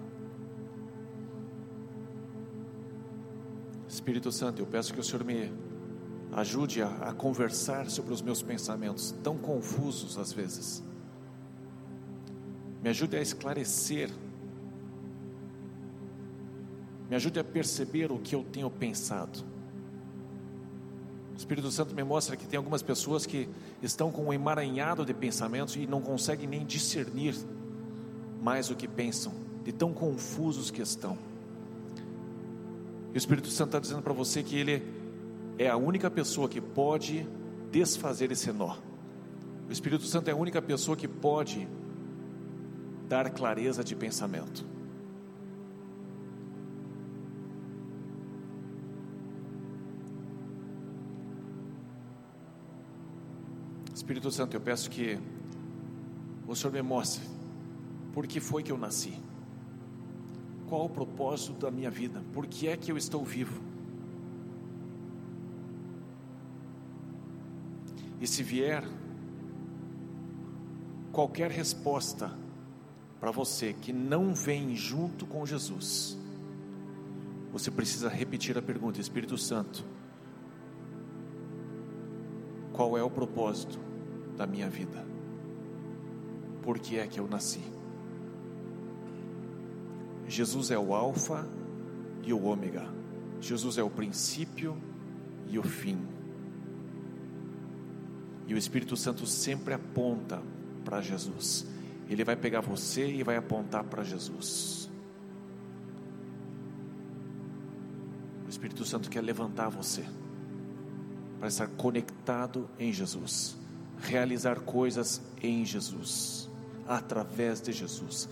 Espírito 3.88 4.32
Santo, 4.32 4.60
eu 4.60 4.66
peço 4.66 4.92
que 4.96 5.00
o 5.00 5.04
Senhor 5.04 5.24
me 5.24 5.54
ajude 6.32 6.82
a, 6.82 6.88
a 6.88 7.14
conversar 7.14 7.88
sobre 7.88 8.12
os 8.12 8.22
meus 8.24 8.42
pensamentos, 8.42 9.12
tão 9.22 9.38
confusos 9.38 10.18
às 10.18 10.34
vezes 10.34 10.84
me 12.84 12.90
ajude 12.90 13.16
a 13.16 13.22
esclarecer, 13.22 14.10
me 17.10 17.16
ajude 17.16 17.40
a 17.40 17.44
perceber 17.44 18.12
o 18.12 18.20
que 18.20 18.36
eu 18.36 18.44
tenho 18.44 18.70
pensado. 18.70 19.40
O 21.34 21.38
Espírito 21.38 21.72
Santo 21.72 21.96
me 21.96 22.04
mostra 22.04 22.36
que 22.36 22.46
tem 22.46 22.58
algumas 22.58 22.84
pessoas 22.84 23.26
que 23.26 23.48
estão 23.82 24.12
com 24.12 24.26
um 24.26 24.34
emaranhado 24.34 25.06
de 25.06 25.14
pensamentos 25.14 25.78
e 25.78 25.88
não 25.88 26.02
conseguem 26.02 26.46
nem 26.46 26.66
discernir 26.66 27.36
mais 28.42 28.70
o 28.70 28.76
que 28.76 28.88
pensam, 28.88 29.32
de 29.64 29.72
tão 29.72 29.94
confusos 29.94 30.70
que 30.70 30.82
estão. 30.82 31.18
E 33.14 33.16
o 33.16 33.18
Espírito 33.18 33.48
Santo 33.48 33.70
está 33.70 33.80
dizendo 33.80 34.02
para 34.02 34.12
você 34.14 34.44
que 34.44 34.58
Ele 34.58 34.84
é 35.58 35.70
a 35.70 35.78
única 35.78 36.12
pessoa 36.12 36.50
que 36.50 36.60
pode 36.60 37.26
desfazer 37.72 38.30
esse 38.30 38.52
nó. 38.52 38.76
O 39.70 39.72
Espírito 39.72 40.04
Santo 40.04 40.28
é 40.28 40.32
a 40.32 40.36
única 40.36 40.62
pessoa 40.62 40.98
que 40.98 41.08
pode 41.08 41.66
dar 43.08 43.30
clareza 43.32 43.84
de 43.84 43.96
pensamento. 43.96 44.66
Espírito 53.94 54.32
Santo, 54.32 54.56
eu 54.56 54.62
peço 54.62 54.90
que 54.90 55.18
o 56.48 56.56
Senhor 56.56 56.74
me 56.74 56.82
mostre 56.82 57.24
por 58.14 58.28
que 58.28 58.40
foi 58.40 58.62
que 58.62 58.72
eu 58.72 58.78
nasci, 58.78 59.18
qual 60.68 60.86
o 60.86 60.90
propósito 60.90 61.54
da 61.54 61.72
minha 61.72 61.90
vida, 61.90 62.22
por 62.34 62.46
que 62.46 62.68
é 62.68 62.76
que 62.76 62.92
eu 62.92 62.98
estou 62.98 63.24
vivo. 63.24 63.62
E 68.20 68.28
se 68.28 68.44
vier 68.44 68.84
qualquer 71.12 71.52
resposta 71.52 72.43
para 73.24 73.32
você 73.32 73.72
que 73.72 73.94
não 73.94 74.36
vem 74.36 74.76
junto 74.76 75.26
com 75.26 75.46
Jesus, 75.46 76.18
você 77.54 77.72
precisa 77.72 78.10
repetir 78.10 78.58
a 78.58 78.62
pergunta: 78.62 79.00
Espírito 79.00 79.38
Santo, 79.38 79.86
qual 82.74 82.98
é 82.98 83.02
o 83.02 83.10
propósito 83.10 83.80
da 84.36 84.46
minha 84.46 84.70
vida? 84.70 85.08
Por 86.64 86.78
que 86.78 87.00
é 87.00 87.08
que 87.08 87.18
eu 87.18 87.26
nasci? 87.26 87.62
Jesus 90.28 90.70
é 90.70 90.78
o 90.78 90.94
Alfa 90.94 91.48
e 92.24 92.34
o 92.34 92.44
Ômega, 92.44 92.94
Jesus 93.40 93.78
é 93.78 93.84
o 93.84 93.90
princípio 93.90 94.76
e 95.48 95.58
o 95.58 95.64
fim. 95.64 95.98
E 98.48 98.54
o 98.54 98.58
Espírito 98.58 98.98
Santo 98.98 99.26
sempre 99.26 99.74
aponta 99.74 100.44
para 100.84 101.00
Jesus. 101.00 101.72
Ele 102.14 102.24
vai 102.24 102.36
pegar 102.36 102.62
você 102.62 103.08
e 103.08 103.24
vai 103.24 103.36
apontar 103.36 103.84
para 103.84 104.04
Jesus. 104.04 104.88
O 108.46 108.50
Espírito 108.50 108.86
Santo 108.86 109.10
quer 109.10 109.22
levantar 109.22 109.70
você 109.70 110.06
para 111.40 111.48
estar 111.48 111.68
conectado 111.70 112.70
em 112.78 112.94
Jesus, 112.94 113.58
realizar 114.00 114.60
coisas 114.60 115.24
em 115.42 115.66
Jesus, 115.66 116.48
através 116.88 117.60
de 117.60 117.72
Jesus, 117.72 118.30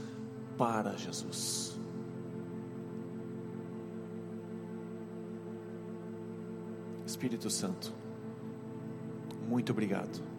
para 0.59 0.95
Jesus. 0.95 1.75
Espírito 7.03 7.49
Santo, 7.49 7.91
muito 9.49 9.71
obrigado. 9.71 10.30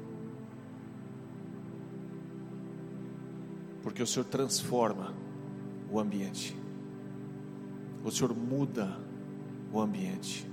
Porque 3.92 4.02
o 4.02 4.06
Senhor 4.06 4.24
transforma 4.24 5.12
o 5.90 6.00
ambiente, 6.00 6.56
o 8.02 8.10
Senhor 8.10 8.34
muda 8.34 8.98
o 9.70 9.78
ambiente. 9.78 10.50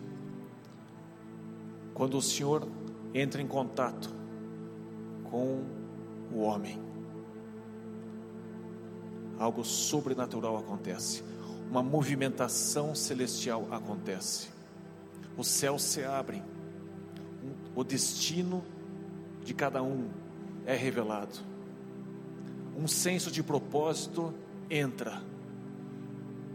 Quando 1.94 2.18
o 2.18 2.22
Senhor 2.22 2.68
entra 3.14 3.42
em 3.42 3.48
contato 3.48 4.14
com 5.24 5.64
o 6.34 6.42
homem, 6.42 6.82
algo 9.38 9.64
sobrenatural 9.64 10.58
acontece, 10.58 11.24
uma 11.72 11.82
movimentação 11.82 12.94
celestial 12.94 13.70
acontece, 13.72 14.50
os 15.38 15.48
céus 15.48 15.82
se 15.84 16.04
abrem, 16.04 16.44
o 17.74 17.86
destino 17.86 18.66
de 19.46 19.54
cada 19.54 19.82
um 19.82 20.10
é 20.66 20.76
revelado, 20.76 21.48
um 22.80 22.88
senso 22.88 23.30
de 23.30 23.44
propósito 23.44 24.34
entra, 24.70 25.22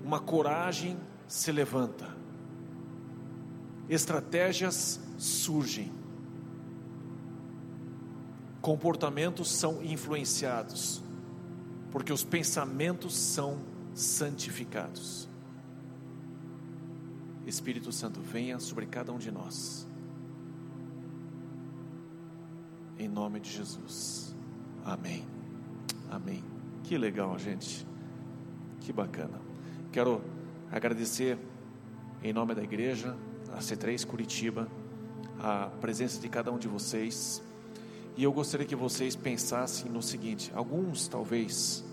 uma 0.02 0.18
coragem 0.18 0.96
se 1.28 1.52
levanta, 1.52 2.16
estratégias 3.90 4.98
surgem, 5.18 5.92
comportamentos 8.62 9.50
são 9.50 9.82
influenciados, 9.82 11.02
porque 11.90 12.12
os 12.12 12.24
pensamentos 12.24 13.14
são 13.14 13.58
santificados. 13.92 15.28
Espírito 17.46 17.92
Santo, 17.92 18.20
venha 18.20 18.58
sobre 18.58 18.86
cada 18.86 19.12
um 19.12 19.18
de 19.18 19.30
nós. 19.30 19.86
Em 22.98 23.06
nome 23.06 23.38
de 23.40 23.50
Jesus. 23.50 24.34
Amém. 24.82 25.33
Amém. 26.14 26.44
Que 26.84 26.96
legal, 26.96 27.36
gente. 27.36 27.84
Que 28.80 28.92
bacana. 28.92 29.40
Quero 29.90 30.22
agradecer 30.70 31.36
em 32.22 32.32
nome 32.32 32.54
da 32.54 32.62
igreja, 32.62 33.16
a 33.52 33.58
C3 33.58 34.06
Curitiba, 34.06 34.68
a 35.40 35.66
presença 35.80 36.20
de 36.20 36.28
cada 36.28 36.52
um 36.52 36.58
de 36.58 36.68
vocês. 36.68 37.42
E 38.16 38.22
eu 38.22 38.32
gostaria 38.32 38.64
que 38.64 38.76
vocês 38.76 39.16
pensassem 39.16 39.90
no 39.90 40.00
seguinte: 40.00 40.52
alguns 40.54 41.08
talvez 41.08 41.84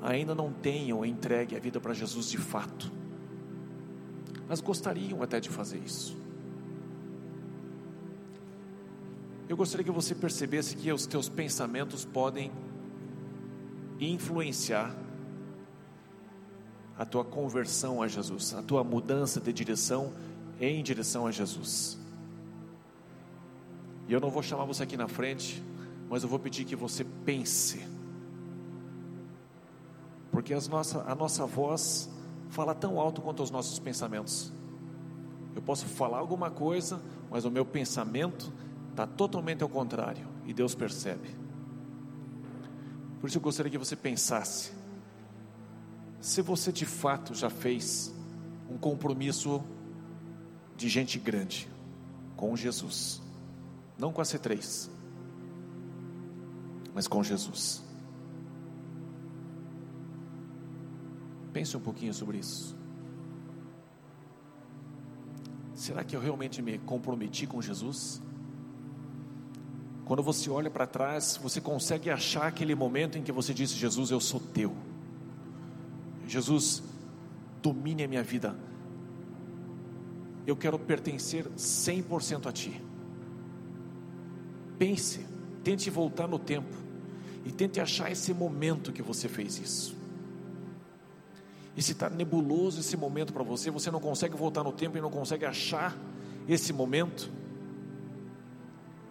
ainda 0.00 0.36
não 0.36 0.52
tenham 0.52 1.04
entregue 1.04 1.56
a 1.56 1.58
vida 1.58 1.80
para 1.80 1.92
Jesus 1.92 2.30
de 2.30 2.38
fato, 2.38 2.92
mas 4.48 4.60
gostariam 4.60 5.20
até 5.20 5.40
de 5.40 5.48
fazer 5.48 5.78
isso. 5.78 6.16
Eu 9.48 9.56
gostaria 9.56 9.84
que 9.84 9.90
você 9.90 10.14
percebesse 10.14 10.76
que 10.76 10.92
os 10.92 11.06
teus 11.06 11.28
pensamentos 11.28 12.04
podem 12.04 12.52
influenciar 14.10 14.94
a 16.98 17.04
tua 17.04 17.24
conversão 17.24 18.02
a 18.02 18.08
Jesus, 18.08 18.54
a 18.54 18.62
tua 18.62 18.84
mudança 18.84 19.40
de 19.40 19.52
direção 19.52 20.12
em 20.60 20.82
direção 20.82 21.26
a 21.26 21.30
Jesus. 21.30 21.98
E 24.08 24.12
eu 24.12 24.20
não 24.20 24.30
vou 24.30 24.42
chamar 24.42 24.64
você 24.64 24.82
aqui 24.82 24.96
na 24.96 25.08
frente, 25.08 25.62
mas 26.08 26.22
eu 26.22 26.28
vou 26.28 26.38
pedir 26.38 26.64
que 26.64 26.76
você 26.76 27.04
pense. 27.24 27.86
Porque 30.30 30.54
as 30.54 30.68
nossa, 30.68 31.02
a 31.02 31.14
nossa 31.14 31.46
voz 31.46 32.10
fala 32.48 32.74
tão 32.74 33.00
alto 33.00 33.20
quanto 33.20 33.42
os 33.42 33.50
nossos 33.50 33.78
pensamentos. 33.78 34.52
Eu 35.54 35.62
posso 35.62 35.86
falar 35.86 36.18
alguma 36.18 36.50
coisa, 36.50 37.00
mas 37.30 37.44
o 37.44 37.50
meu 37.50 37.64
pensamento 37.64 38.52
está 38.90 39.06
totalmente 39.06 39.62
ao 39.62 39.68
contrário, 39.68 40.26
e 40.46 40.52
Deus 40.52 40.74
percebe. 40.74 41.41
Por 43.22 43.28
isso 43.28 43.38
eu 43.38 43.42
gostaria 43.42 43.70
que 43.70 43.78
você 43.78 43.96
pensasse: 43.96 44.72
se 46.20 46.42
você 46.42 46.70
de 46.70 46.84
fato 46.84 47.34
já 47.34 47.48
fez 47.48 48.12
um 48.68 48.76
compromisso 48.76 49.64
de 50.76 50.90
gente 50.90 51.18
grande 51.18 51.70
com 52.36 52.54
Jesus 52.54 53.22
não 54.02 54.12
com 54.12 54.20
a 54.20 54.24
C3, 54.24 54.90
mas 56.92 57.06
com 57.06 57.22
Jesus. 57.22 57.84
Pense 61.52 61.76
um 61.76 61.80
pouquinho 61.80 62.12
sobre 62.12 62.38
isso. 62.38 62.76
Será 65.72 66.02
que 66.02 66.16
eu 66.16 66.20
realmente 66.20 66.60
me 66.60 66.78
comprometi 66.78 67.46
com 67.46 67.62
Jesus? 67.62 68.20
Quando 70.12 70.22
você 70.22 70.50
olha 70.50 70.68
para 70.68 70.86
trás, 70.86 71.40
você 71.42 71.58
consegue 71.58 72.10
achar 72.10 72.46
aquele 72.46 72.74
momento 72.74 73.16
em 73.16 73.22
que 73.22 73.32
você 73.32 73.54
disse: 73.54 73.76
Jesus, 73.76 74.10
eu 74.10 74.20
sou 74.20 74.38
teu. 74.38 74.76
Jesus, 76.28 76.82
domine 77.62 78.04
a 78.04 78.08
minha 78.08 78.22
vida. 78.22 78.54
Eu 80.46 80.54
quero 80.54 80.78
pertencer 80.78 81.46
100% 81.56 82.46
a 82.46 82.52
Ti. 82.52 82.78
Pense, 84.78 85.26
tente 85.64 85.88
voltar 85.88 86.28
no 86.28 86.38
tempo 86.38 86.76
e 87.46 87.50
tente 87.50 87.80
achar 87.80 88.12
esse 88.12 88.34
momento 88.34 88.92
que 88.92 89.00
você 89.00 89.30
fez 89.30 89.58
isso. 89.58 89.96
E 91.74 91.82
se 91.82 91.92
está 91.92 92.10
nebuloso 92.10 92.80
esse 92.80 92.98
momento 92.98 93.32
para 93.32 93.42
você, 93.42 93.70
você 93.70 93.90
não 93.90 93.98
consegue 93.98 94.36
voltar 94.36 94.62
no 94.62 94.72
tempo 94.72 94.98
e 94.98 95.00
não 95.00 95.10
consegue 95.10 95.46
achar 95.46 95.96
esse 96.46 96.70
momento, 96.70 97.32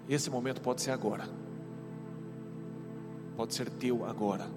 esse 0.09 0.29
momento 0.29 0.61
pode 0.61 0.81
ser 0.81 0.91
agora, 0.91 1.27
pode 3.35 3.53
ser 3.53 3.69
teu 3.69 4.05
agora, 4.05 4.47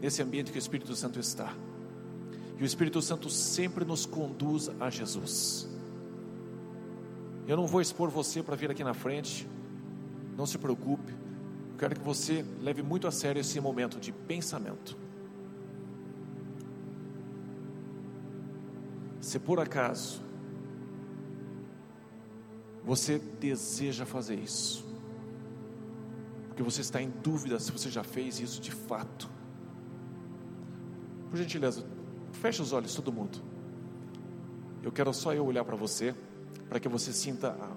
nesse 0.00 0.22
ambiente 0.22 0.50
que 0.50 0.58
o 0.58 0.60
Espírito 0.60 0.94
Santo 0.94 1.18
está. 1.18 1.54
E 2.58 2.62
o 2.62 2.66
Espírito 2.66 3.00
Santo 3.00 3.30
sempre 3.30 3.84
nos 3.84 4.04
conduz 4.04 4.70
a 4.78 4.90
Jesus. 4.90 5.68
Eu 7.46 7.56
não 7.56 7.66
vou 7.66 7.80
expor 7.80 8.10
você 8.10 8.42
para 8.42 8.54
vir 8.54 8.70
aqui 8.70 8.84
na 8.84 8.92
frente, 8.94 9.48
não 10.36 10.46
se 10.46 10.58
preocupe. 10.58 11.12
Eu 11.72 11.78
quero 11.78 11.94
que 11.94 12.04
você 12.04 12.44
leve 12.60 12.82
muito 12.82 13.06
a 13.06 13.10
sério 13.10 13.40
esse 13.40 13.58
momento 13.60 13.98
de 13.98 14.12
pensamento. 14.12 14.96
Se 19.20 19.38
por 19.38 19.58
acaso 19.58 20.22
você 22.90 23.20
deseja 23.20 24.04
fazer 24.04 24.34
isso, 24.34 24.84
porque 26.48 26.60
você 26.60 26.80
está 26.80 27.00
em 27.00 27.08
dúvida 27.08 27.56
se 27.60 27.70
você 27.70 27.88
já 27.88 28.02
fez 28.02 28.40
isso 28.40 28.60
de 28.60 28.72
fato, 28.72 29.30
por 31.30 31.36
gentileza, 31.36 31.86
feche 32.32 32.60
os 32.60 32.72
olhos, 32.72 32.92
todo 32.92 33.12
mundo. 33.12 33.38
Eu 34.82 34.90
quero 34.90 35.14
só 35.14 35.32
eu 35.32 35.46
olhar 35.46 35.64
para 35.64 35.76
você, 35.76 36.12
para 36.68 36.80
que 36.80 36.88
você 36.88 37.12
sinta 37.12 37.50
a 37.50 37.70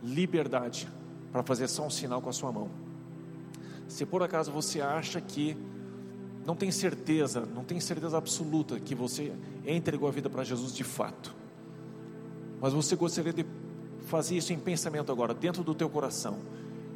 liberdade 0.00 0.86
para 1.32 1.42
fazer 1.42 1.66
só 1.66 1.84
um 1.84 1.90
sinal 1.90 2.22
com 2.22 2.30
a 2.30 2.32
sua 2.32 2.52
mão. 2.52 2.70
Se 3.88 4.06
por 4.06 4.22
acaso 4.22 4.52
você 4.52 4.80
acha 4.80 5.20
que 5.20 5.56
não 6.46 6.54
tem 6.54 6.70
certeza, 6.70 7.44
não 7.44 7.64
tem 7.64 7.80
certeza 7.80 8.16
absoluta 8.16 8.78
que 8.78 8.94
você 8.94 9.32
entregou 9.66 10.08
a 10.08 10.12
vida 10.12 10.30
para 10.30 10.44
Jesus 10.44 10.72
de 10.72 10.84
fato, 10.84 11.34
mas 12.60 12.72
você 12.72 12.94
gostaria 12.94 13.32
de 13.32 13.55
fazer 14.06 14.36
isso 14.36 14.52
em 14.52 14.58
pensamento 14.58 15.12
agora, 15.12 15.34
dentro 15.34 15.62
do 15.62 15.74
teu 15.74 15.90
coração, 15.90 16.38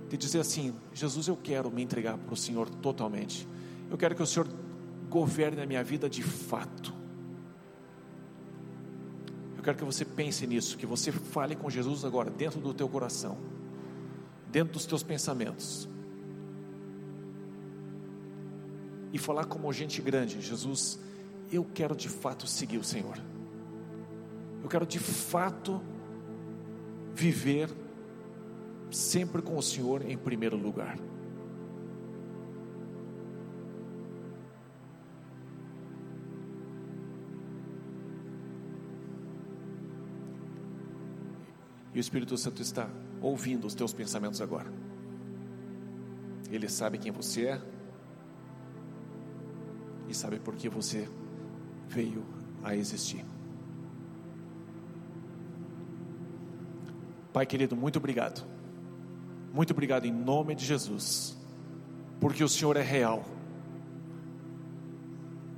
de 0.08 0.16
dizer 0.16 0.40
assim: 0.40 0.74
Jesus, 0.94 1.28
eu 1.28 1.36
quero 1.36 1.70
me 1.70 1.82
entregar 1.82 2.16
para 2.16 2.32
o 2.34 2.36
Senhor 2.36 2.68
totalmente, 2.68 3.46
eu 3.90 3.98
quero 3.98 4.14
que 4.14 4.22
o 4.22 4.26
Senhor 4.26 4.48
governe 5.08 5.60
a 5.60 5.66
minha 5.66 5.84
vida 5.84 6.08
de 6.08 6.22
fato. 6.22 6.94
Eu 9.56 9.62
quero 9.62 9.76
que 9.76 9.84
você 9.84 10.06
pense 10.06 10.46
nisso, 10.46 10.78
que 10.78 10.86
você 10.86 11.12
fale 11.12 11.54
com 11.54 11.68
Jesus 11.68 12.02
agora, 12.04 12.30
dentro 12.30 12.58
do 12.60 12.72
teu 12.72 12.88
coração 12.88 13.36
dentro 14.50 14.74
dos 14.74 14.86
teus 14.86 15.02
pensamentos. 15.02 15.88
E 19.12 19.18
falar 19.18 19.44
como 19.46 19.72
gente 19.72 20.00
grande, 20.00 20.40
Jesus, 20.40 20.98
eu 21.50 21.66
quero 21.74 21.96
de 21.96 22.08
fato 22.08 22.46
seguir 22.46 22.78
o 22.78 22.84
Senhor. 22.84 23.18
Eu 24.62 24.68
quero 24.68 24.86
de 24.86 24.98
fato 24.98 25.80
viver 27.14 27.70
sempre 28.90 29.42
com 29.42 29.56
o 29.56 29.62
Senhor 29.62 30.02
em 30.02 30.16
primeiro 30.16 30.56
lugar. 30.56 30.98
E 41.92 41.98
o 41.98 42.00
Espírito 42.00 42.36
Santo 42.38 42.62
está 42.62 42.88
ouvindo 43.20 43.66
os 43.66 43.74
teus 43.74 43.92
pensamentos 43.92 44.40
agora. 44.40 44.72
Ele 46.50 46.68
sabe 46.68 46.98
quem 46.98 47.12
você 47.12 47.46
é. 47.46 47.60
e 50.10 50.14
sabe 50.14 50.40
por 50.40 50.56
que 50.56 50.68
você 50.68 51.08
veio 51.88 52.26
a 52.64 52.74
existir. 52.74 53.24
Pai 57.32 57.46
querido, 57.46 57.76
muito 57.76 57.98
obrigado. 57.98 58.44
Muito 59.52 59.72
obrigado 59.72 60.04
em 60.04 60.12
nome 60.12 60.54
de 60.54 60.64
Jesus, 60.64 61.36
porque 62.20 62.42
o 62.42 62.48
Senhor 62.48 62.76
é 62.76 62.82
real. 62.82 63.24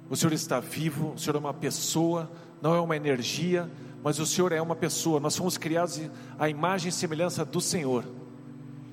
O 0.08 0.16
Senhor 0.16 0.32
está 0.32 0.60
vivo, 0.60 1.12
o 1.14 1.18
Senhor 1.18 1.36
é 1.36 1.38
uma 1.38 1.54
pessoa, 1.54 2.30
não 2.60 2.74
é 2.74 2.80
uma 2.80 2.96
energia, 2.96 3.70
mas 4.02 4.18
o 4.18 4.26
Senhor 4.26 4.52
é 4.52 4.60
uma 4.60 4.76
pessoa. 4.76 5.20
Nós 5.20 5.36
fomos 5.36 5.56
criados 5.56 6.00
à 6.38 6.48
imagem 6.48 6.88
e 6.88 6.92
semelhança 6.92 7.44
do 7.44 7.60
Senhor. 7.60 8.04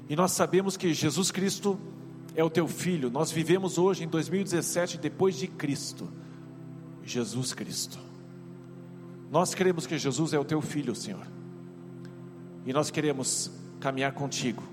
E 0.08 0.16
nós 0.16 0.32
sabemos 0.32 0.78
que 0.78 0.94
Jesus 0.94 1.32
Cristo 1.32 1.80
é 2.36 2.44
o 2.44 2.50
teu 2.50 2.68
filho. 2.68 3.10
Nós 3.10 3.32
vivemos 3.32 3.78
hoje 3.78 4.04
em 4.04 4.08
2017 4.08 4.98
depois 4.98 5.36
de 5.36 5.48
Cristo. 5.48 6.10
Jesus 7.04 7.54
Cristo. 7.54 8.00
Nós 9.32 9.54
queremos 9.54 9.86
que 9.86 9.98
Jesus 9.98 10.34
é 10.34 10.40
o 10.40 10.46
teu 10.46 10.62
filho, 10.62 10.96
Senhor. 10.96 11.39
E 12.66 12.74
nós 12.74 12.92
queremos 12.92 13.52
caminhar 13.80 14.12
contigo. 14.14 14.64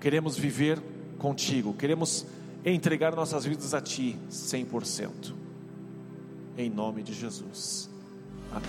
Queremos 0.00 0.36
viver 0.36 0.80
contigo. 1.18 1.74
Queremos 1.74 2.26
entregar 2.64 3.14
nossas 3.14 3.44
vidas 3.44 3.74
a 3.74 3.80
ti 3.80 4.18
100%. 4.30 5.34
Em 6.56 6.70
nome 6.70 7.02
de 7.02 7.12
Jesus. 7.12 7.90
Amém. 8.50 8.64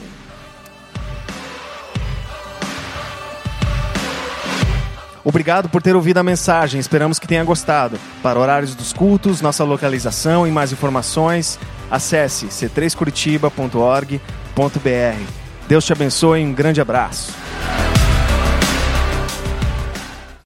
Obrigado 5.23 5.69
por 5.69 5.81
ter 5.81 5.95
ouvido 5.95 6.19
a 6.19 6.23
mensagem, 6.23 6.79
esperamos 6.79 7.17
que 7.17 7.27
tenha 7.27 7.43
gostado. 7.43 7.97
Para 8.21 8.39
horários 8.39 8.75
dos 8.75 8.93
cultos, 8.93 9.41
nossa 9.41 9.63
localização 9.63 10.47
e 10.47 10.51
mais 10.51 10.71
informações, 10.71 11.57
acesse 11.89 12.45
c3curitiba.org.br. 12.45 15.31
Deus 15.67 15.83
te 15.83 15.93
abençoe 15.93 16.41
e 16.41 16.45
um 16.45 16.53
grande 16.53 16.79
abraço. 16.79 17.44